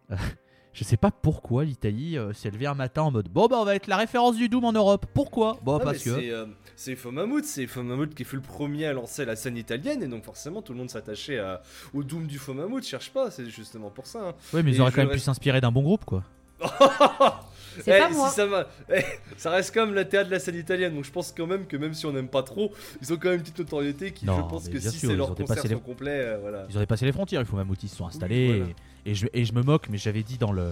je 0.74 0.84
sais 0.84 0.98
pas 0.98 1.12
pourquoi 1.12 1.64
l'Italie 1.66 2.18
euh, 2.18 2.34
s'est 2.34 2.50
levée 2.50 2.66
un 2.68 2.74
matin 2.74 3.04
en 3.04 3.12
mode 3.12 3.28
bon 3.30 3.48
bah 3.48 3.58
on 3.60 3.66
va 3.66 3.76
être 3.76 3.88
la 3.88 3.98
référence 3.98 4.36
du 4.38 4.50
Doom 4.50 4.66
en 4.66 4.72
Europe. 4.74 5.06
Pourquoi? 5.14 5.58
Bon 5.64 5.78
Ah, 5.80 5.84
parce 5.84 6.00
que 6.04 6.16
C'est 6.16 6.32
euh, 6.32 6.46
c'est 6.76 7.06
Mammouth 7.06 8.16
qui 8.16 8.24
fut 8.24 8.38
le 8.38 8.42
premier 8.42 8.86
à 8.88 8.94
lancer 8.94 9.26
la 9.26 9.36
scène 9.36 9.58
italienne 9.58 10.02
et 10.02 10.08
donc 10.08 10.24
forcément 10.24 10.62
tout 10.64 10.74
le 10.74 10.80
monde 10.80 10.90
s'attachait 10.90 11.38
à- 11.40 11.62
au 11.94 12.04
Doom 12.04 12.26
du 12.28 12.40
Faux 12.40 12.54
Mammouth, 12.54 12.84
cherche 12.86 13.12
pas, 13.12 13.30
c'est 13.32 13.48
justement 13.50 13.90
pour 13.92 14.08
ça. 14.08 14.30
hein. 14.30 14.34
ouais, 14.54 14.64
mais 14.64 14.72
et 14.72 14.76
ils 14.76 14.82
auraient 14.82 14.92
quand 14.92 15.04
même 15.04 15.12
pu 15.12 15.20
s'inspirer 15.20 15.62
d'un 15.62 15.72
bon 15.72 15.82
groupe 15.84 16.06
quoi. 16.06 16.24
C'est 17.84 17.96
Eh, 17.96 18.00
pas 18.00 18.10
si 18.10 18.16
moi. 18.16 18.30
ça, 18.30 18.46
va- 18.46 18.68
eh, 18.96 19.02
ça 19.38 19.52
reste 19.52 19.74
comme 19.74 19.94
la 19.94 20.06
théâtre 20.06 20.28
de 20.30 20.34
la 20.34 20.40
scène 20.40 20.56
italienne, 20.56 20.96
donc 20.96 21.06
je 21.06 21.12
pense 21.12 21.32
quand 21.36 21.48
même 21.48 21.66
que 21.66 21.78
même 21.78 21.94
si 21.94 22.06
on 22.06 22.12
n'aime 22.12 22.28
pas 22.28 22.44
trop, 22.44 22.72
ils 23.02 23.12
ont 23.14 23.18
quand 23.18 23.30
même 23.30 23.38
une 23.38 23.42
petite 23.44 23.60
notoriété 23.60 24.12
qui, 24.12 24.26
Non, 24.26 24.38
je 24.38 24.42
pense 24.50 24.70
que 24.70 24.80
si 24.80 24.90
c'est 24.92 25.08
ils 25.08 25.16
leur 25.16 25.36
concert 25.36 25.64
les- 25.64 25.70
sont 25.76 25.80
complets, 25.80 26.20
euh, 26.20 26.38
voilà. 26.42 26.66
Ils 26.70 26.76
ont 26.78 26.80
dépassé 26.82 27.06
les 27.06 27.12
frontières, 27.12 27.42
il 27.42 27.48
faut 27.48 27.58
même 27.58 27.70
ils 27.82 27.90
se 27.90 27.96
sont 27.96 28.06
installés. 28.08 28.48
voilà. 28.60 28.66
et, 29.06 29.12
et 29.12 29.16
je, 29.16 29.28
et 29.34 29.46
je 29.46 29.54
me 29.54 29.62
moque, 29.62 29.88
mais 29.90 29.98
j'avais 29.98 30.24
dit 30.24 30.38
dans 30.38 30.52
le 30.52 30.70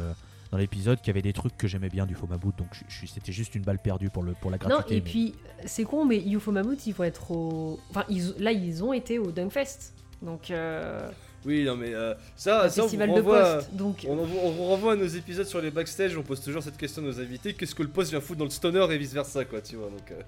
dans 0.50 0.58
l'épisode 0.58 1.00
qu'il 1.00 1.08
y 1.08 1.10
avait 1.12 1.22
des 1.22 1.34
trucs 1.34 1.58
que 1.58 1.68
j'aimais 1.68 1.90
bien 1.90 2.06
du 2.06 2.16
faux 2.16 2.26
Mammouth, 2.26 2.58
donc 2.58 2.70
c'était 3.06 3.34
juste 3.34 3.54
une 3.56 3.64
balle 3.64 3.80
perdue 3.80 4.10
pour, 4.10 4.24
le, 4.24 4.32
pour 4.32 4.50
la 4.50 4.58
Non, 4.58 4.68
gratuité. 4.70 4.96
et 4.96 5.02
mais- 5.02 5.04
puis, 5.04 5.36
c'est 5.66 5.84
con, 5.84 6.06
mais 6.06 6.20
UFO 6.26 6.54
Mammoth, 6.54 6.88
ils 6.88 6.94
vont 6.94 7.04
être 7.04 7.32
au. 7.32 7.80
Enfin, 7.90 8.06
ils- 8.08 8.34
là, 8.40 8.54
ils 8.54 8.82
ont 8.82 8.94
été 8.94 9.20
au 9.20 9.32
Dunkfest. 9.34 9.92
Donc, 10.22 10.50
euh, 10.50 11.10
Oui, 11.48 11.64
non 11.64 11.76
mais 11.78 11.94
euh, 11.96 12.14
ça, 12.36 12.66
le 12.66 12.70
ça 12.70 12.82
on 12.82 12.84
vous 12.84 12.90
festival 12.90 13.08
de 13.10 13.14
renvoie, 13.16 13.56
poste. 13.56 13.74
Donc, 13.74 14.06
on, 14.08 14.20
envoie- 14.20 14.42
on 14.44 14.52
vous 14.52 14.64
renvoie 14.66 14.94
à 14.94 14.96
nos 14.98 15.08
épisodes 15.08 15.48
sur 15.48 15.62
les 15.62 15.72
backstage, 15.72 16.16
on 16.18 16.22
pose 16.24 16.42
toujours 16.42 16.62
cette 16.62 16.78
question 16.78 17.02
à 17.02 17.06
nos 17.06 17.20
invités, 17.20 17.54
qu'est-ce 17.54 17.74
que 17.74 17.84
le 17.84 17.90
poste 17.90 18.12
vient 18.12 18.22
foutre 18.22 18.40
dans 18.40 18.46
le 18.46 18.52
stoner 18.52 18.86
et 18.94 18.98
vice 18.98 19.14
versa 19.14 19.46
quoi, 19.46 19.62
tu 19.62 19.78
vois, 19.78 19.88
donc... 19.90 20.12
euh, 20.12 20.22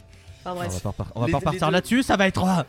enfin, 0.46 0.52
on 0.54 0.56
bref. 0.56 0.72
va 0.72 0.80
pas, 0.80 0.90
repar- 1.04 1.12
on 1.16 1.20
va 1.20 1.26
Les- 1.28 1.32
pas 1.34 1.38
les 1.40 1.46
repartir 1.46 1.68
deux- 1.68 1.74
là-dessus, 1.74 2.04
ça 2.04 2.16
va 2.16 2.28
être. 2.28 2.66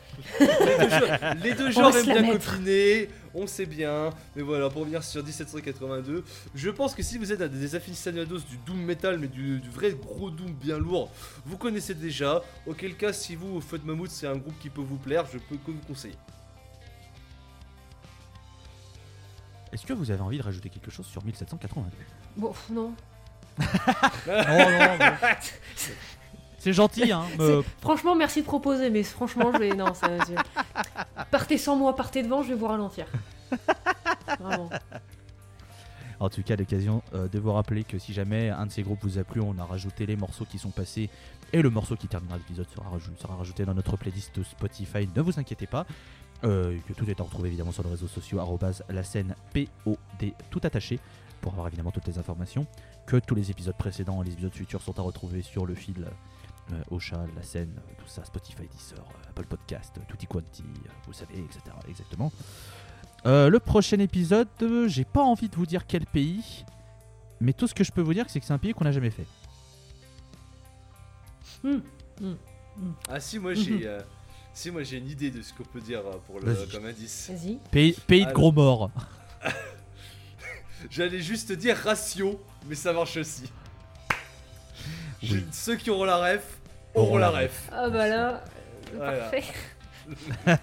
les 1.42 1.54
deux 1.54 1.70
genres, 1.70 1.96
aiment 1.96 2.04
bien 2.04 2.22
mettre. 2.22 2.50
copiner, 2.56 3.08
on 3.34 3.46
sait 3.46 3.66
bien, 3.66 4.10
mais 4.34 4.42
voilà, 4.42 4.68
pour 4.68 4.80
revenir 4.80 5.04
sur 5.04 5.22
1782, 5.22 6.24
je 6.54 6.70
pense 6.70 6.94
que 6.94 7.02
si 7.04 7.18
vous 7.18 7.32
êtes 7.32 7.40
à 7.40 7.48
des 7.48 7.74
aficionados 7.76 8.38
du 8.38 8.56
doom 8.66 8.82
metal, 8.82 9.18
mais 9.18 9.28
du, 9.28 9.60
du 9.60 9.68
vrai 9.70 9.92
gros 9.92 10.30
doom 10.30 10.52
bien 10.52 10.78
lourd, 10.78 11.10
vous 11.46 11.56
connaissez 11.56 11.94
déjà, 11.94 12.42
auquel 12.66 12.96
cas 12.96 13.12
si 13.12 13.36
vous, 13.36 13.60
Feu 13.60 13.78
de 13.78 13.86
Mammouth, 13.86 14.10
c'est 14.10 14.26
un 14.26 14.36
groupe 14.36 14.58
qui 14.60 14.70
peut 14.70 14.82
vous 14.82 14.96
plaire, 14.96 15.24
je 15.32 15.38
peux 15.38 15.56
que 15.56 15.70
vous 15.70 15.78
conseiller. 15.86 16.16
Est-ce 19.72 19.86
que 19.86 19.92
vous 19.92 20.10
avez 20.10 20.20
envie 20.20 20.38
de 20.38 20.42
rajouter 20.42 20.68
quelque 20.68 20.90
chose 20.90 21.06
sur 21.06 21.24
1782 21.24 21.90
Bon, 22.36 22.52
non. 22.70 22.92
C'est 26.58 26.72
gentil, 26.74 27.10
hein. 27.10 27.24
me- 27.38 27.62
Franchement, 27.80 28.14
merci 28.14 28.40
de 28.42 28.46
proposer, 28.46 28.90
mais 28.90 29.02
franchement, 29.02 29.50
je 29.52 29.58
vais. 29.58 29.70
Non, 29.74 29.94
ça. 29.94 30.08
je- 30.18 31.24
Partez 31.30 31.56
sans 31.56 31.76
moi, 31.76 31.96
partez 31.96 32.22
devant, 32.22 32.42
je 32.42 32.48
vais 32.50 32.54
vous 32.54 32.66
ralentir. 32.66 33.06
Vraiment. 34.38 34.68
En 36.18 36.28
tout 36.28 36.42
cas, 36.42 36.54
l'occasion 36.56 37.02
euh, 37.14 37.28
de 37.28 37.38
vous 37.38 37.50
rappeler 37.52 37.82
que 37.82 37.98
si 37.98 38.12
jamais 38.12 38.50
un 38.50 38.66
de 38.66 38.70
ces 38.72 38.82
groupes 38.82 38.98
vous 39.02 39.16
a 39.18 39.24
plu, 39.24 39.40
on 39.40 39.56
a 39.58 39.64
rajouté 39.64 40.04
les 40.04 40.16
morceaux 40.16 40.44
qui 40.44 40.58
sont 40.58 40.70
passés 40.70 41.08
et 41.54 41.62
le 41.62 41.70
morceau 41.70 41.96
qui 41.96 42.08
terminera 42.08 42.36
l'épisode 42.36 42.66
sera 42.68 43.34
rajouté 43.36 43.64
dans 43.64 43.72
notre 43.74 43.96
playlist 43.96 44.42
Spotify. 44.42 45.08
Ne 45.16 45.22
vous 45.22 45.40
inquiétez 45.40 45.66
pas. 45.66 45.86
Euh, 46.44 46.78
que 46.88 46.94
tout 46.94 47.08
est 47.10 47.20
à 47.20 47.22
retrouver 47.22 47.48
évidemment 47.48 47.72
sur 47.72 47.82
les 47.82 47.90
réseaux 47.90 48.08
sociaux 48.08 48.40
la 48.88 49.02
scène 49.02 49.34
POD 49.52 50.32
tout 50.50 50.60
attaché 50.62 50.98
pour 51.42 51.52
avoir 51.52 51.66
évidemment 51.68 51.90
toutes 51.90 52.06
les 52.06 52.18
informations. 52.18 52.66
Que 53.06 53.16
tous 53.16 53.34
les 53.34 53.50
épisodes 53.50 53.76
précédents 53.76 54.22
et 54.22 54.26
les 54.26 54.32
épisodes 54.32 54.54
futurs 54.54 54.82
sont 54.82 54.98
à 54.98 55.02
retrouver 55.02 55.42
sur 55.42 55.66
le 55.66 55.74
fil 55.74 56.06
euh, 56.72 56.82
Ocha, 56.90 57.24
la 57.34 57.42
scène, 57.42 57.74
tout 57.98 58.06
ça, 58.06 58.24
Spotify, 58.24 58.62
Deezer, 58.68 58.98
euh, 59.00 59.30
Apple 59.30 59.46
Podcast, 59.46 59.94
euh, 59.98 60.02
Tutti 60.08 60.26
Quanti, 60.26 60.62
euh, 60.62 60.90
vous 61.06 61.12
savez, 61.12 61.38
etc. 61.38 61.60
Exactement. 61.88 62.32
Euh, 63.26 63.48
le 63.48 63.58
prochain 63.58 63.98
épisode, 63.98 64.48
euh, 64.62 64.88
j'ai 64.88 65.04
pas 65.04 65.22
envie 65.22 65.48
de 65.48 65.56
vous 65.56 65.66
dire 65.66 65.86
quel 65.86 66.06
pays, 66.06 66.64
mais 67.40 67.52
tout 67.52 67.66
ce 67.66 67.74
que 67.74 67.84
je 67.84 67.92
peux 67.92 68.00
vous 68.00 68.14
dire, 68.14 68.26
c'est 68.28 68.40
que 68.40 68.46
c'est 68.46 68.52
un 68.52 68.58
pays 68.58 68.72
qu'on 68.72 68.84
n'a 68.84 68.92
jamais 68.92 69.10
fait. 69.10 69.26
Ah 73.08 73.20
si, 73.20 73.38
moi 73.38 73.54
j'ai... 73.54 73.98
Si 74.52 74.70
moi 74.70 74.82
j'ai 74.82 74.98
une 74.98 75.08
idée 75.08 75.30
de 75.30 75.42
ce 75.42 75.52
qu'on 75.52 75.64
peut 75.64 75.80
dire 75.80 76.00
euh, 76.00 76.16
pour 76.26 76.40
le 76.40 76.54
comme 76.72 76.86
indice. 76.86 77.30
Vas-y. 77.30 77.58
Pays, 77.70 77.96
pays 78.06 78.26
de 78.26 78.32
gros 78.32 78.52
morts. 78.52 78.90
J'allais 80.90 81.20
juste 81.20 81.52
dire 81.52 81.76
ratio, 81.76 82.40
mais 82.68 82.74
ça 82.74 82.92
marche 82.92 83.16
aussi. 83.16 83.44
Oui. 85.22 85.44
Ceux 85.52 85.76
qui 85.76 85.90
auront 85.90 86.04
la 86.04 86.16
ref 86.16 86.58
auront 86.94 87.18
la 87.18 87.30
ref. 87.30 87.68
Ah 87.72 87.88
bah 87.88 88.08
là. 88.08 88.44
Voilà. 88.94 89.18
Parfait. 89.18 89.44
ah 90.46 90.56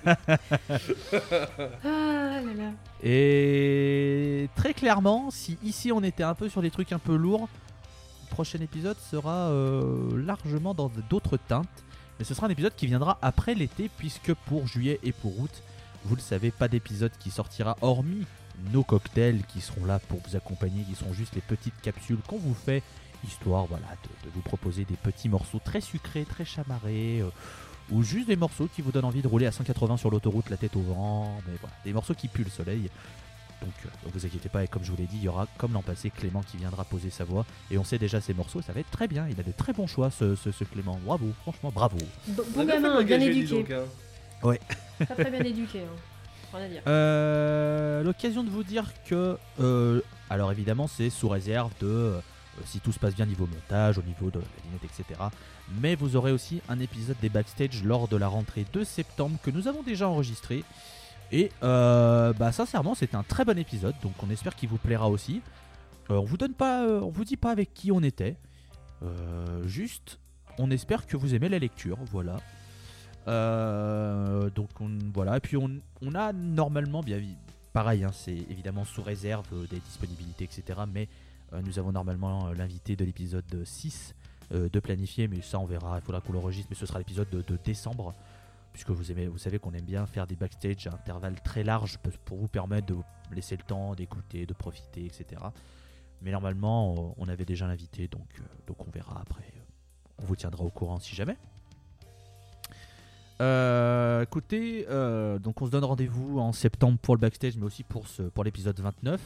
là 1.83 2.41
là. 2.41 2.71
Et 3.03 4.49
très 4.55 4.73
clairement, 4.73 5.29
si 5.31 5.57
ici 5.63 5.91
on 5.91 6.03
était 6.03 6.23
un 6.23 6.33
peu 6.33 6.49
sur 6.49 6.61
des 6.61 6.71
trucs 6.71 6.91
un 6.91 6.99
peu 6.99 7.15
lourds, 7.15 7.47
le 8.25 8.35
prochain 8.35 8.59
épisode 8.59 8.97
sera 8.99 9.49
euh, 9.49 10.21
largement 10.25 10.73
dans 10.73 10.91
d'autres 11.09 11.38
teintes. 11.38 11.67
Mais 12.20 12.26
ce 12.26 12.34
sera 12.34 12.47
un 12.47 12.49
épisode 12.49 12.76
qui 12.76 12.88
viendra 12.88 13.18
après 13.22 13.53
l'été, 13.53 13.89
puisque 13.97 14.34
pour 14.34 14.68
juillet 14.68 14.99
et 15.03 15.11
pour 15.11 15.39
août, 15.39 15.63
vous 16.05 16.15
le 16.15 16.22
savez, 16.22 16.51
pas 16.51 16.68
d'épisode 16.68 17.11
qui 17.20 17.30
sortira 17.30 17.78
hormis 17.82 18.26
nos 18.72 18.84
cocktails 18.84 19.43
qui 19.47 19.61
seront 19.61 19.86
là 19.86 19.99
pour 19.99 20.20
vous 20.28 20.36
accompagner, 20.36 20.84
qui 20.84 20.95
sont 20.95 21.13
juste 21.13 21.36
les 21.36 21.41
petites 21.41 21.80
capsules 21.82 22.20
qu'on 22.28 22.38
vous 22.38 22.55
fait, 22.55 22.82
histoire 23.24 23.65
voilà, 23.65 23.86
de, 24.24 24.30
vous 24.34 24.41
proposer 24.41 24.86
des 24.86 24.95
petits 24.95 25.30
morceaux 25.30 25.59
très 25.63 25.82
sucrés, 25.82 26.26
très 26.26 26.45
chamarrés, 26.45 27.22
euh, 27.22 27.30
ou 27.91 28.03
juste 28.03 28.28
des 28.28 28.36
morceaux 28.36 28.68
qui 28.74 28.82
vous 28.82 28.91
donnent 28.91 29.05
envie 29.05 29.22
de 29.22 29.28
rouler 29.28 29.45
à 29.45 29.51
180 29.51 29.97
sur 29.97 30.09
l'autoroute, 30.09 30.49
la 30.49 30.57
tête 30.57 30.76
au 30.76 30.82
vent, 30.82 31.39
mais 31.47 31.53
voilà, 31.61 31.76
des 31.86 31.93
morceaux 31.93 32.15
qui 32.15 32.28
puent 32.28 32.43
le 32.43 32.49
soleil. 32.49 32.89
Donc, 33.61 33.71
euh, 33.85 33.89
donc 34.03 34.13
vous 34.13 34.25
inquiétez 34.25 34.49
pas, 34.49 34.63
et 34.63 34.67
comme 34.67 34.83
je 34.83 34.91
vous 34.91 34.97
l'ai 34.97 35.05
dit, 35.07 35.17
il 35.17 35.23
y 35.23 35.27
aura, 35.27 35.47
comme 35.57 35.73
l'an 35.73 35.81
passé, 35.81 36.09
Clément 36.11 36.41
qui 36.43 36.57
viendra 36.57 36.83
poser 36.85 37.09
sa 37.09 37.23
voix. 37.23 37.45
Et 37.71 37.77
on 37.77 37.83
sait 37.83 37.97
déjà 37.97 38.21
ses 38.21 38.33
morceaux, 38.33 38.61
ça 38.61 38.71
va 38.73 38.79
être 38.81 38.91
très 38.91 39.07
bien. 39.07 39.27
Il 39.29 39.39
a 39.39 39.43
de 39.43 39.51
très 39.51 39.73
bons 39.73 39.87
choix, 39.87 40.11
ce, 40.11 40.35
ce- 40.35 40.51
ce 40.51 40.63
Clément. 40.63 40.99
Bravo, 41.03 41.31
franchement, 41.41 41.71
bravo. 41.73 41.97
Bon, 42.27 42.65
gamin, 42.65 43.01
bien 43.03 43.19
éduqué. 43.19 43.55
donc, 43.63 43.71
hein. 43.71 43.83
Très 45.05 45.15
très 45.15 45.31
bien 45.31 45.43
éduqué. 45.43 45.79
Hein. 45.81 45.95
Rien 46.53 46.65
à 46.65 46.69
dire. 46.69 46.81
Euh, 46.87 48.03
L'occasion 48.03 48.43
de 48.43 48.49
vous 48.49 48.63
dire 48.63 48.85
que, 49.05 49.37
euh, 49.59 50.01
alors 50.29 50.51
évidemment, 50.51 50.87
c'est 50.87 51.09
sous 51.09 51.27
réserve 51.27 51.71
de 51.81 51.87
euh, 51.87 52.19
si 52.65 52.79
tout 52.79 52.91
se 52.91 52.99
passe 52.99 53.15
bien 53.15 53.25
niveau 53.25 53.47
montage, 53.47 53.97
au 53.97 54.03
niveau 54.03 54.29
de 54.31 54.39
la 54.39 54.45
lunette, 54.65 54.83
etc. 54.83 55.19
Mais 55.81 55.95
vous 55.95 56.15
aurez 56.15 56.31
aussi 56.31 56.61
un 56.69 56.79
épisode 56.79 57.17
des 57.21 57.29
backstage 57.29 57.83
lors 57.83 58.07
de 58.07 58.15
la 58.17 58.27
rentrée 58.27 58.65
de 58.71 58.83
septembre 58.83 59.37
que 59.43 59.51
nous 59.51 59.67
avons 59.67 59.83
déjà 59.83 60.07
enregistré. 60.07 60.63
Et 61.32 61.51
euh, 61.63 62.34
bah 62.34 62.51
sincèrement, 62.51 62.95
c'est 62.95 63.15
un 63.15 63.23
très 63.23 63.43
bon 63.43 63.57
épisode, 63.57 63.95
donc 64.01 64.13
on 64.23 64.30
espère 64.30 64.55
qu'il 64.55 64.69
vous 64.69 64.78
plaira 64.78 65.09
aussi. 65.09 65.41
Euh, 66.09 66.15
on 66.15 66.23
vous 66.23 66.38
donne 66.38 66.53
pas, 66.53 66.86
euh, 66.86 67.01
on 67.01 67.09
vous 67.09 67.25
dit 67.25 67.38
pas 67.38 67.51
avec 67.51 67.73
qui 67.73 67.91
on 67.91 68.01
était. 68.01 68.36
Juste, 69.65 70.19
on 70.57 70.71
espère 70.71 71.05
que 71.05 71.17
vous 71.17 71.36
aimez 71.36 71.49
la 71.49 71.59
lecture, 71.59 71.99
voilà. 72.11 72.38
Donc 73.28 74.69
on, 74.80 74.97
voilà, 75.13 75.38
et 75.38 75.39
puis 75.39 75.55
on, 75.57 76.15
a 76.15 76.34
normalement, 76.34 77.03
bien 77.03 77.21
pareil, 77.73 78.03
hein, 78.03 78.11
c'est 78.11 78.38
évidemment 78.49 78.84
sous 78.84 79.03
réserve 79.03 79.45
des 79.69 79.80
disponibilités, 79.80 80.45
etc. 80.45 80.80
Mais 80.91 81.09
nous 81.63 81.78
avons 81.78 81.91
normalement 81.91 82.51
l'invité 82.53 82.95
de 82.95 83.05
l'épisode 83.05 83.63
6 83.63 84.15
euh, 84.53 84.69
de 84.69 84.80
planifier, 84.80 85.28
mais 85.28 85.41
ça 85.41 85.59
on 85.59 85.65
verra, 85.65 85.97
il 85.97 86.05
faudra 86.05 86.21
qu'on 86.21 86.32
l'enregistre, 86.32 86.67
mais 86.69 86.78
ce 86.78 86.86
sera 86.86 86.99
l'épisode 86.99 87.30
de, 87.30 87.41
de 87.41 87.59
décembre, 87.65 88.13
puisque 88.78 88.91
vous, 88.91 89.11
aimez, 89.11 89.25
vous 89.25 89.39
savez 89.39 89.57
qu'on 89.57 89.73
aime 89.73 89.86
bien 89.86 90.05
faire 90.05 90.28
des 90.28 90.36
backstage 90.36 90.86
à 90.86 90.93
intervalles 90.93 91.41
très 91.41 91.63
larges 91.63 91.97
pour 92.25 92.38
vous 92.38 92.47
permettre 92.47 92.86
de 92.86 92.93
vous 92.93 93.03
laisser 93.32 93.57
le 93.57 93.63
temps 93.63 93.95
d'écouter, 93.95 94.45
de 94.45 94.53
profiter, 94.53 95.03
etc. 95.03 95.41
Mais 96.21 96.30
normalement, 96.30 97.15
on 97.17 97.28
avait 97.28 97.43
déjà 97.43 97.65
l'invité, 97.65 98.07
donc, 98.07 98.28
euh, 98.38 98.43
donc 98.67 98.88
on 98.88 98.91
verra 98.91 99.19
après. 99.19 99.51
On 100.19 100.25
vous 100.25 100.36
tiendra 100.36 100.63
au 100.63 100.69
courant 100.69 100.99
si 100.99 101.15
jamais. 101.15 101.38
Euh, 103.41 104.21
écoutez, 104.21 104.86
euh, 104.89 105.39
donc 105.39 105.59
on 105.59 105.65
se 105.65 105.71
donne 105.71 105.84
rendez-vous 105.84 106.38
en 106.38 106.51
septembre 106.51 106.99
pour 106.99 107.15
le 107.15 107.19
backstage, 107.19 107.57
mais 107.57 107.65
aussi 107.65 107.84
pour, 107.84 108.07
ce, 108.07 108.21
pour 108.21 108.43
l'épisode 108.43 108.80
29. 108.80 109.19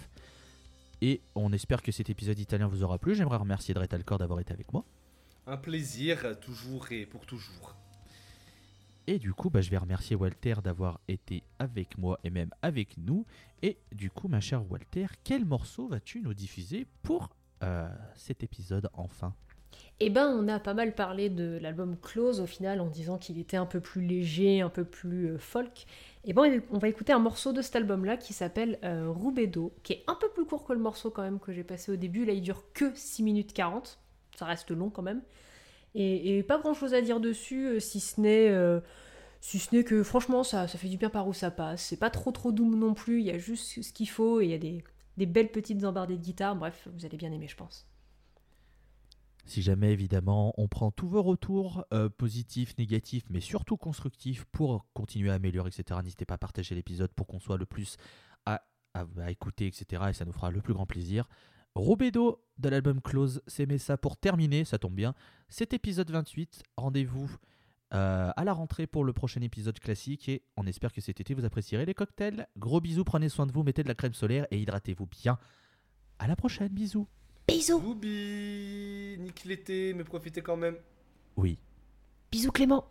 Et 1.02 1.20
on 1.36 1.52
espère 1.52 1.82
que 1.82 1.91
cet 1.91 2.10
épisode 2.10 2.39
italien 2.39 2.68
vous 2.68 2.84
aura 2.84 2.97
plu. 2.97 3.16
J'aimerais 3.16 3.36
remercier 3.36 3.74
Dretalcor 3.74 4.18
d'avoir 4.18 4.39
été 4.39 4.54
avec 4.54 4.72
moi. 4.72 4.86
Un 5.45 5.58
plaisir, 5.58 6.39
toujours 6.39 6.89
et 6.93 7.06
pour 7.06 7.26
toujours. 7.26 7.76
Et 9.08 9.20
du 9.20 9.34
coup, 9.34 9.49
bah, 9.49 9.62
je 9.62 9.70
vais 9.70 9.78
remercier 9.78 10.16
Walter 10.16 10.56
d'avoir 10.64 10.99
été 11.08 11.43
avec 11.60 11.97
moi 11.97 12.20
et 12.24 12.30
même 12.30 12.52
avec 12.62 12.97
nous. 12.97 13.26
Et 13.62 13.78
du 13.91 14.10
coup, 14.10 14.28
ma 14.28 14.39
chère 14.39 14.70
Walter, 14.72 15.08
quel 15.24 15.45
morceau 15.45 15.88
vas-tu 15.88 16.22
nous 16.22 16.34
diffuser 16.34 16.88
pour 17.02 17.30
euh, 17.64 17.89
cet 18.16 18.43
épisode 18.43 18.89
enfin? 18.93 19.34
Eh 19.99 20.10
ben, 20.10 20.28
on 20.28 20.47
a 20.47 20.60
pas 20.60 20.74
mal 20.74 20.95
parlé 20.95 21.30
de 21.30 21.60
l'album 21.62 21.95
Close 21.95 22.41
au 22.41 22.47
final 22.47 22.82
en 22.82 22.88
disant 22.88 23.18
qu'il 23.18 23.38
était 23.38 23.58
un 23.58 23.68
peu 23.68 23.80
plus 23.80 24.02
léger, 24.02 24.62
un 24.62 24.70
peu 24.70 24.84
plus 24.84 25.28
euh, 25.28 25.38
folk. 25.38 25.86
Et 26.24 26.34
ben, 26.34 26.62
on 26.72 26.80
va 26.80 26.88
écouter 26.88 27.14
un 27.14 27.20
morceau 27.20 27.54
de 27.54 27.62
cet 27.62 27.76
album-là 27.76 28.18
qui 28.18 28.34
s'appelle 28.34 28.80
euh, 28.84 29.14
qui 29.84 29.93
est 29.93 30.04
un 30.08 30.16
peu 30.16 30.30
plus 30.30 30.45
court 30.45 30.66
que 30.66 30.74
le 30.74 30.80
morceau 30.80 31.12
quand 31.12 31.22
même 31.22 31.39
que 31.39 31.52
j'ai 31.54 31.64
passé 31.64 31.91
au 31.91 31.95
début. 31.97 32.26
Là, 32.26 32.34
il 32.34 32.41
dure 32.41 32.64
que 32.74 32.91
6 32.95 33.24
minutes 33.24 33.54
40. 33.54 33.99
Ça 34.36 34.45
reste 34.45 34.72
long 34.72 34.89
quand 34.89 35.04
même. 35.04 35.22
Et, 35.96 36.44
pas 36.44 36.58
grand-chose 36.60 36.94
à 36.94 37.02
dire 37.02 37.20
dessus, 37.20 37.68
euh, 37.68 37.80
si 37.80 38.00
ce 38.00 38.20
n'est... 38.22 38.50
euh, 38.50 38.80
si 39.42 39.60
ce 39.60 39.76
n'est 39.76 39.84
que 39.84 40.04
franchement 40.04 40.44
ça, 40.44 40.68
ça 40.68 40.78
fait 40.80 40.89
du 40.89 40.98
bien 40.98 41.10
par 41.10 41.28
où 41.28 41.34
ça 41.34 41.52
passe. 41.52 41.84
C'est 41.84 41.98
pas 41.98 42.10
trop 42.12 42.32
trop 42.32 42.52
doux 42.52 42.76
non 42.76 42.94
plus, 42.94 43.22
il 43.22 43.26
y 43.28 43.32
a 43.32 43.38
juste 43.39 43.82
ce 43.84 43.94
qu'il 43.94 44.10
faut 44.10 44.42
et 44.42 44.46
il 44.46 44.52
y 44.52 44.54
a 44.54 44.58
des, 44.60 44.84
des 45.18 45.26
belles 45.28 45.52
petites 45.52 45.84
embardées 45.86 46.18
de 46.18 46.24
guitare. 46.24 46.56
Bref, 46.56 46.88
vous 46.96 47.06
allez 47.06 47.18
bien 47.18 47.32
aimer 47.32 47.48
je 47.48 47.56
pense. 47.58 47.88
Si 49.46 49.62
jamais, 49.62 49.92
évidemment, 49.92 50.54
on 50.58 50.68
prend 50.68 50.92
tous 50.92 51.10
vos 51.10 51.24
retours, 51.24 51.86
euh, 51.94 52.10
positifs, 52.10 52.78
négatifs, 52.78 53.24
mais 53.30 53.42
surtout 53.42 53.76
constructifs, 53.76 54.46
pour 54.46 54.86
continuer 54.94 55.32
à 55.32 55.34
améliorer, 55.34 55.70
etc. 55.76 56.00
N'hésitez 56.04 56.26
pas 56.26 56.36
à 56.36 56.38
partager 56.38 56.76
l'épisode 56.76 57.12
pour 57.14 57.28
qu'on 57.28 57.39
soit 57.39 57.58
le 57.58 57.66
plus 57.66 57.98
à- 58.46 58.64
à 58.94 59.32
écouter, 59.32 59.68
etc. 59.68 60.04
Et 60.10 60.14
ça 60.14 60.26
nous 60.26 60.32
fera 60.32 60.52
le 60.52 60.62
plus 60.62 60.74
grand 60.74 60.86
plaisir. 60.86 61.28
Robedo 61.76 62.43
de 62.57 62.69
l'album 62.69 63.01
Close, 63.01 63.41
c'est 63.47 63.78
ça 63.78 63.97
pour 63.97 64.17
terminer, 64.17 64.65
ça 64.65 64.78
tombe 64.78 64.93
bien. 64.93 65.13
Cet 65.49 65.74
épisode 65.74 66.11
28, 66.11 66.63
rendez-vous 66.78 67.30
euh, 67.93 68.32
à 68.36 68.43
la 68.43 68.53
rentrée 68.53 68.88
pour 68.88 69.03
le 69.03 69.13
prochain 69.13 69.41
épisode 69.41 69.80
classique 69.80 70.30
et 70.30 70.43
on 70.57 70.65
espère 70.65 70.93
que 70.93 71.01
cet 71.01 71.19
été 71.19 71.34
vous 71.34 71.45
apprécierez 71.45 71.86
les 71.86 71.93
cocktails. 71.93 72.47
Gros 72.57 72.82
bisous, 72.82 73.03
prenez 73.03 73.30
soin 73.30 73.45
de 73.45 73.51
vous, 73.51 73.63
mettez 73.63 73.84
de 73.84 73.88
la 73.88 73.95
crème 73.95 74.13
solaire 74.13 74.47
et 74.51 74.59
hydratez-vous 74.59 75.07
bien. 75.07 75.38
À 76.19 76.28
la 76.28 76.36
prochaine, 76.36 76.69
bisous. 76.69 77.07
Bisous 77.47 77.80
Boubi, 77.80 79.17
nique 79.19 79.43
l'été, 79.45 79.93
mais 79.93 80.03
profitez 80.03 80.41
quand 80.41 80.57
même. 80.57 80.76
Oui. 81.36 81.57
Bisous 82.32 82.51
Clément 82.51 82.88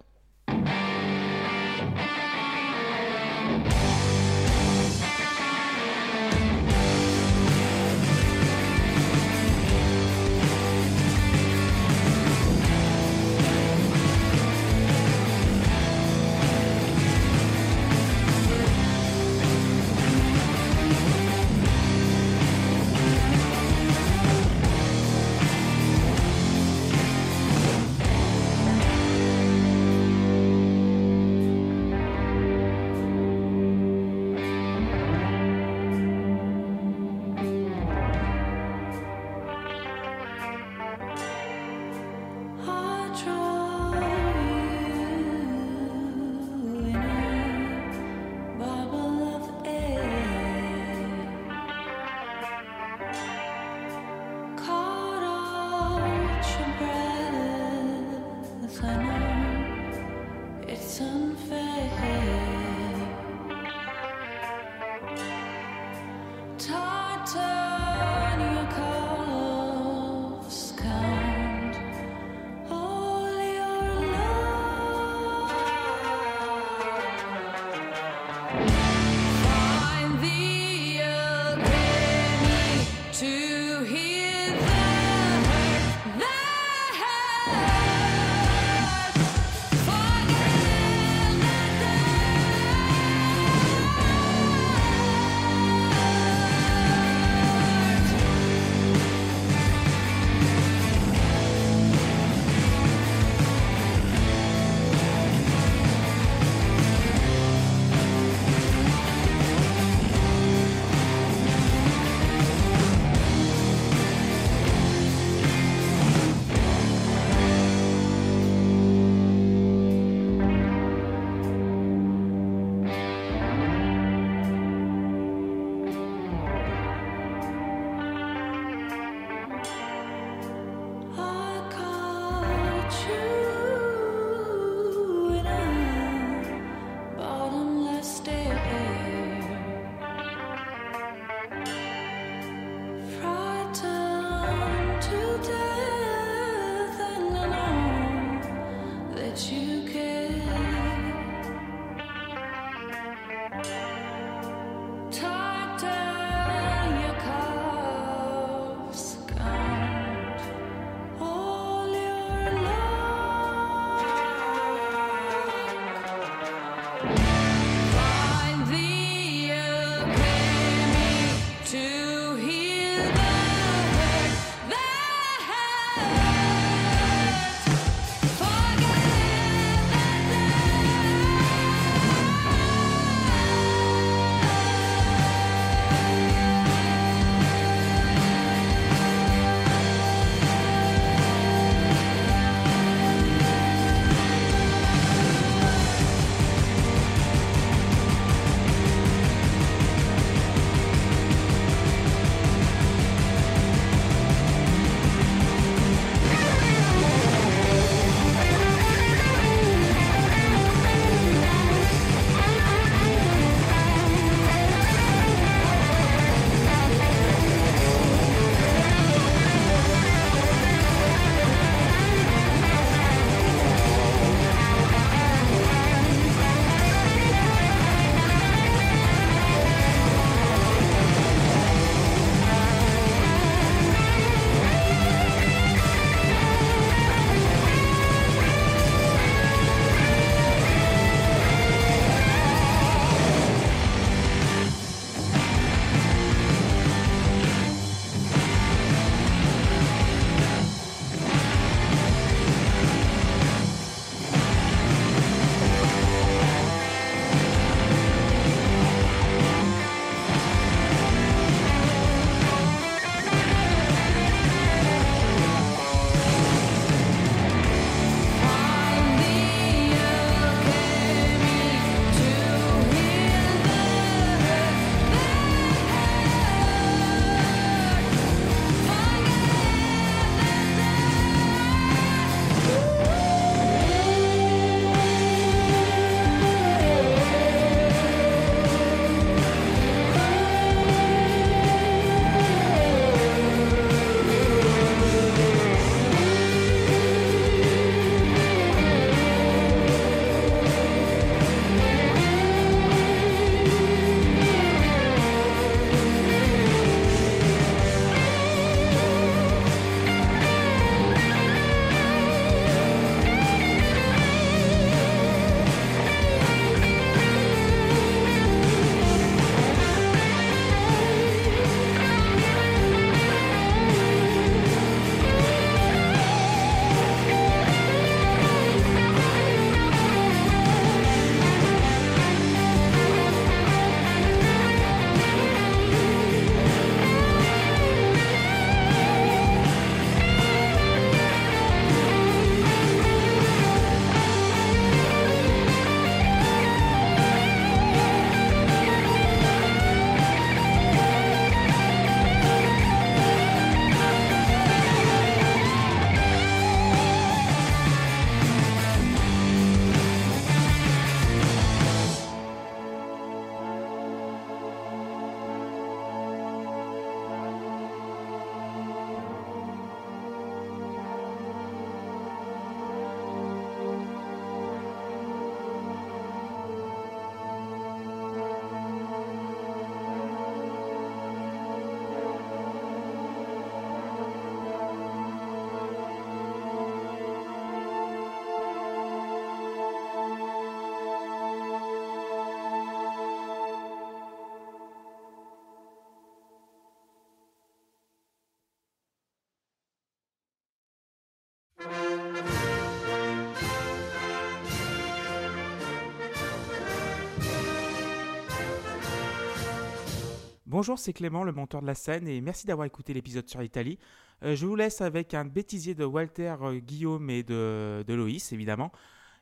Bonjour, 410.81 410.99
c'est 410.99 411.13
Clément, 411.13 411.45
le 411.45 411.53
monteur 411.53 411.83
de 411.83 411.87
la 411.87 411.95
scène, 411.95 412.27
et 412.27 412.41
merci 412.41 412.67
d'avoir 412.67 412.87
écouté 412.87 413.13
l'épisode 413.13 413.47
sur 413.47 413.61
l'Italie. 413.61 413.99
Euh, 414.43 414.57
je 414.57 414.65
vous 414.65 414.77
laisse 414.77 415.03
avec 415.03 415.35
un 415.35 415.45
bêtisier 415.45 415.95
de 415.95 416.07
Walter, 416.07 416.57
euh, 416.63 416.79
Guillaume 416.79 417.29
et 417.29 417.43
de, 417.43 418.03
de 418.09 418.15
Loïs, 418.15 418.51
évidemment. 418.53 418.91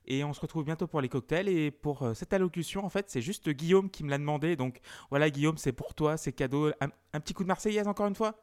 Et 0.04 0.24
on 0.24 0.32
se 0.32 0.40
retrouve 0.40 0.64
bientôt 0.64 0.88
pour 0.88 1.00
les 1.00 1.08
cocktails. 1.08 1.48
Et 1.48 1.70
pour 1.70 2.02
euh, 2.02 2.12
cette 2.12 2.32
allocution, 2.32 2.84
en 2.84 2.88
fait, 2.88 3.08
c'est 3.08 3.20
juste 3.20 3.50
Guillaume 3.50 3.88
qui 3.88 4.02
me 4.02 4.10
l'a 4.10 4.18
demandé. 4.18 4.56
Donc 4.56 4.80
voilà, 5.10 5.30
Guillaume, 5.30 5.58
c'est 5.58 5.70
pour 5.70 5.94
toi, 5.94 6.16
c'est 6.16 6.32
cadeau. 6.32 6.72
Un, 6.80 6.88
un 7.12 7.20
petit 7.20 7.34
coup 7.34 7.44
de 7.44 7.48
Marseillaise 7.48 7.86
encore 7.86 8.08
une 8.08 8.16
fois 8.16 8.34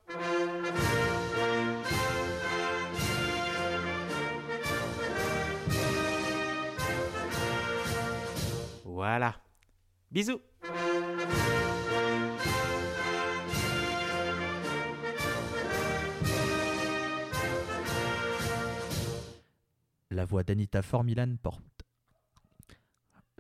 Voilà. 8.85 9.35
Bisous 10.11 10.39
La 20.16 20.24
voix 20.24 20.43
d'Anita 20.43 20.82
Formilan 20.82 21.36
porte. 21.43 21.61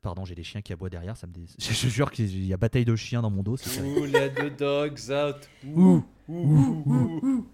Pardon, 0.03 0.25
j'ai 0.25 0.35
des 0.35 0.43
chiens 0.43 0.61
qui 0.61 0.73
aboient 0.73 0.89
derrière, 0.89 1.15
ça 1.15 1.25
me 1.25 1.31
dé... 1.31 1.45
Je 1.57 1.87
jure 1.87 2.11
qu'il 2.11 2.45
y 2.45 2.53
a 2.53 2.57
bataille 2.57 2.83
de 2.83 2.97
chiens 2.97 3.21
dans 3.21 3.29
mon 3.29 3.43
dos. 3.43 3.55
Ouh, 3.79 4.03
let 4.03 4.31
the 4.31 4.57
dogs 4.57 5.09
out. 5.09 5.49
Ouh, 5.65 6.03
ouh, 6.27 6.83
ouh, 6.85 7.19
ouh. 7.23 7.47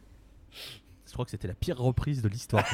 Je 1.05 1.13
crois 1.13 1.23
que 1.23 1.31
c'était 1.31 1.47
la 1.47 1.53
pire 1.53 1.77
reprise 1.77 2.23
de 2.23 2.29
l'histoire. 2.29 2.65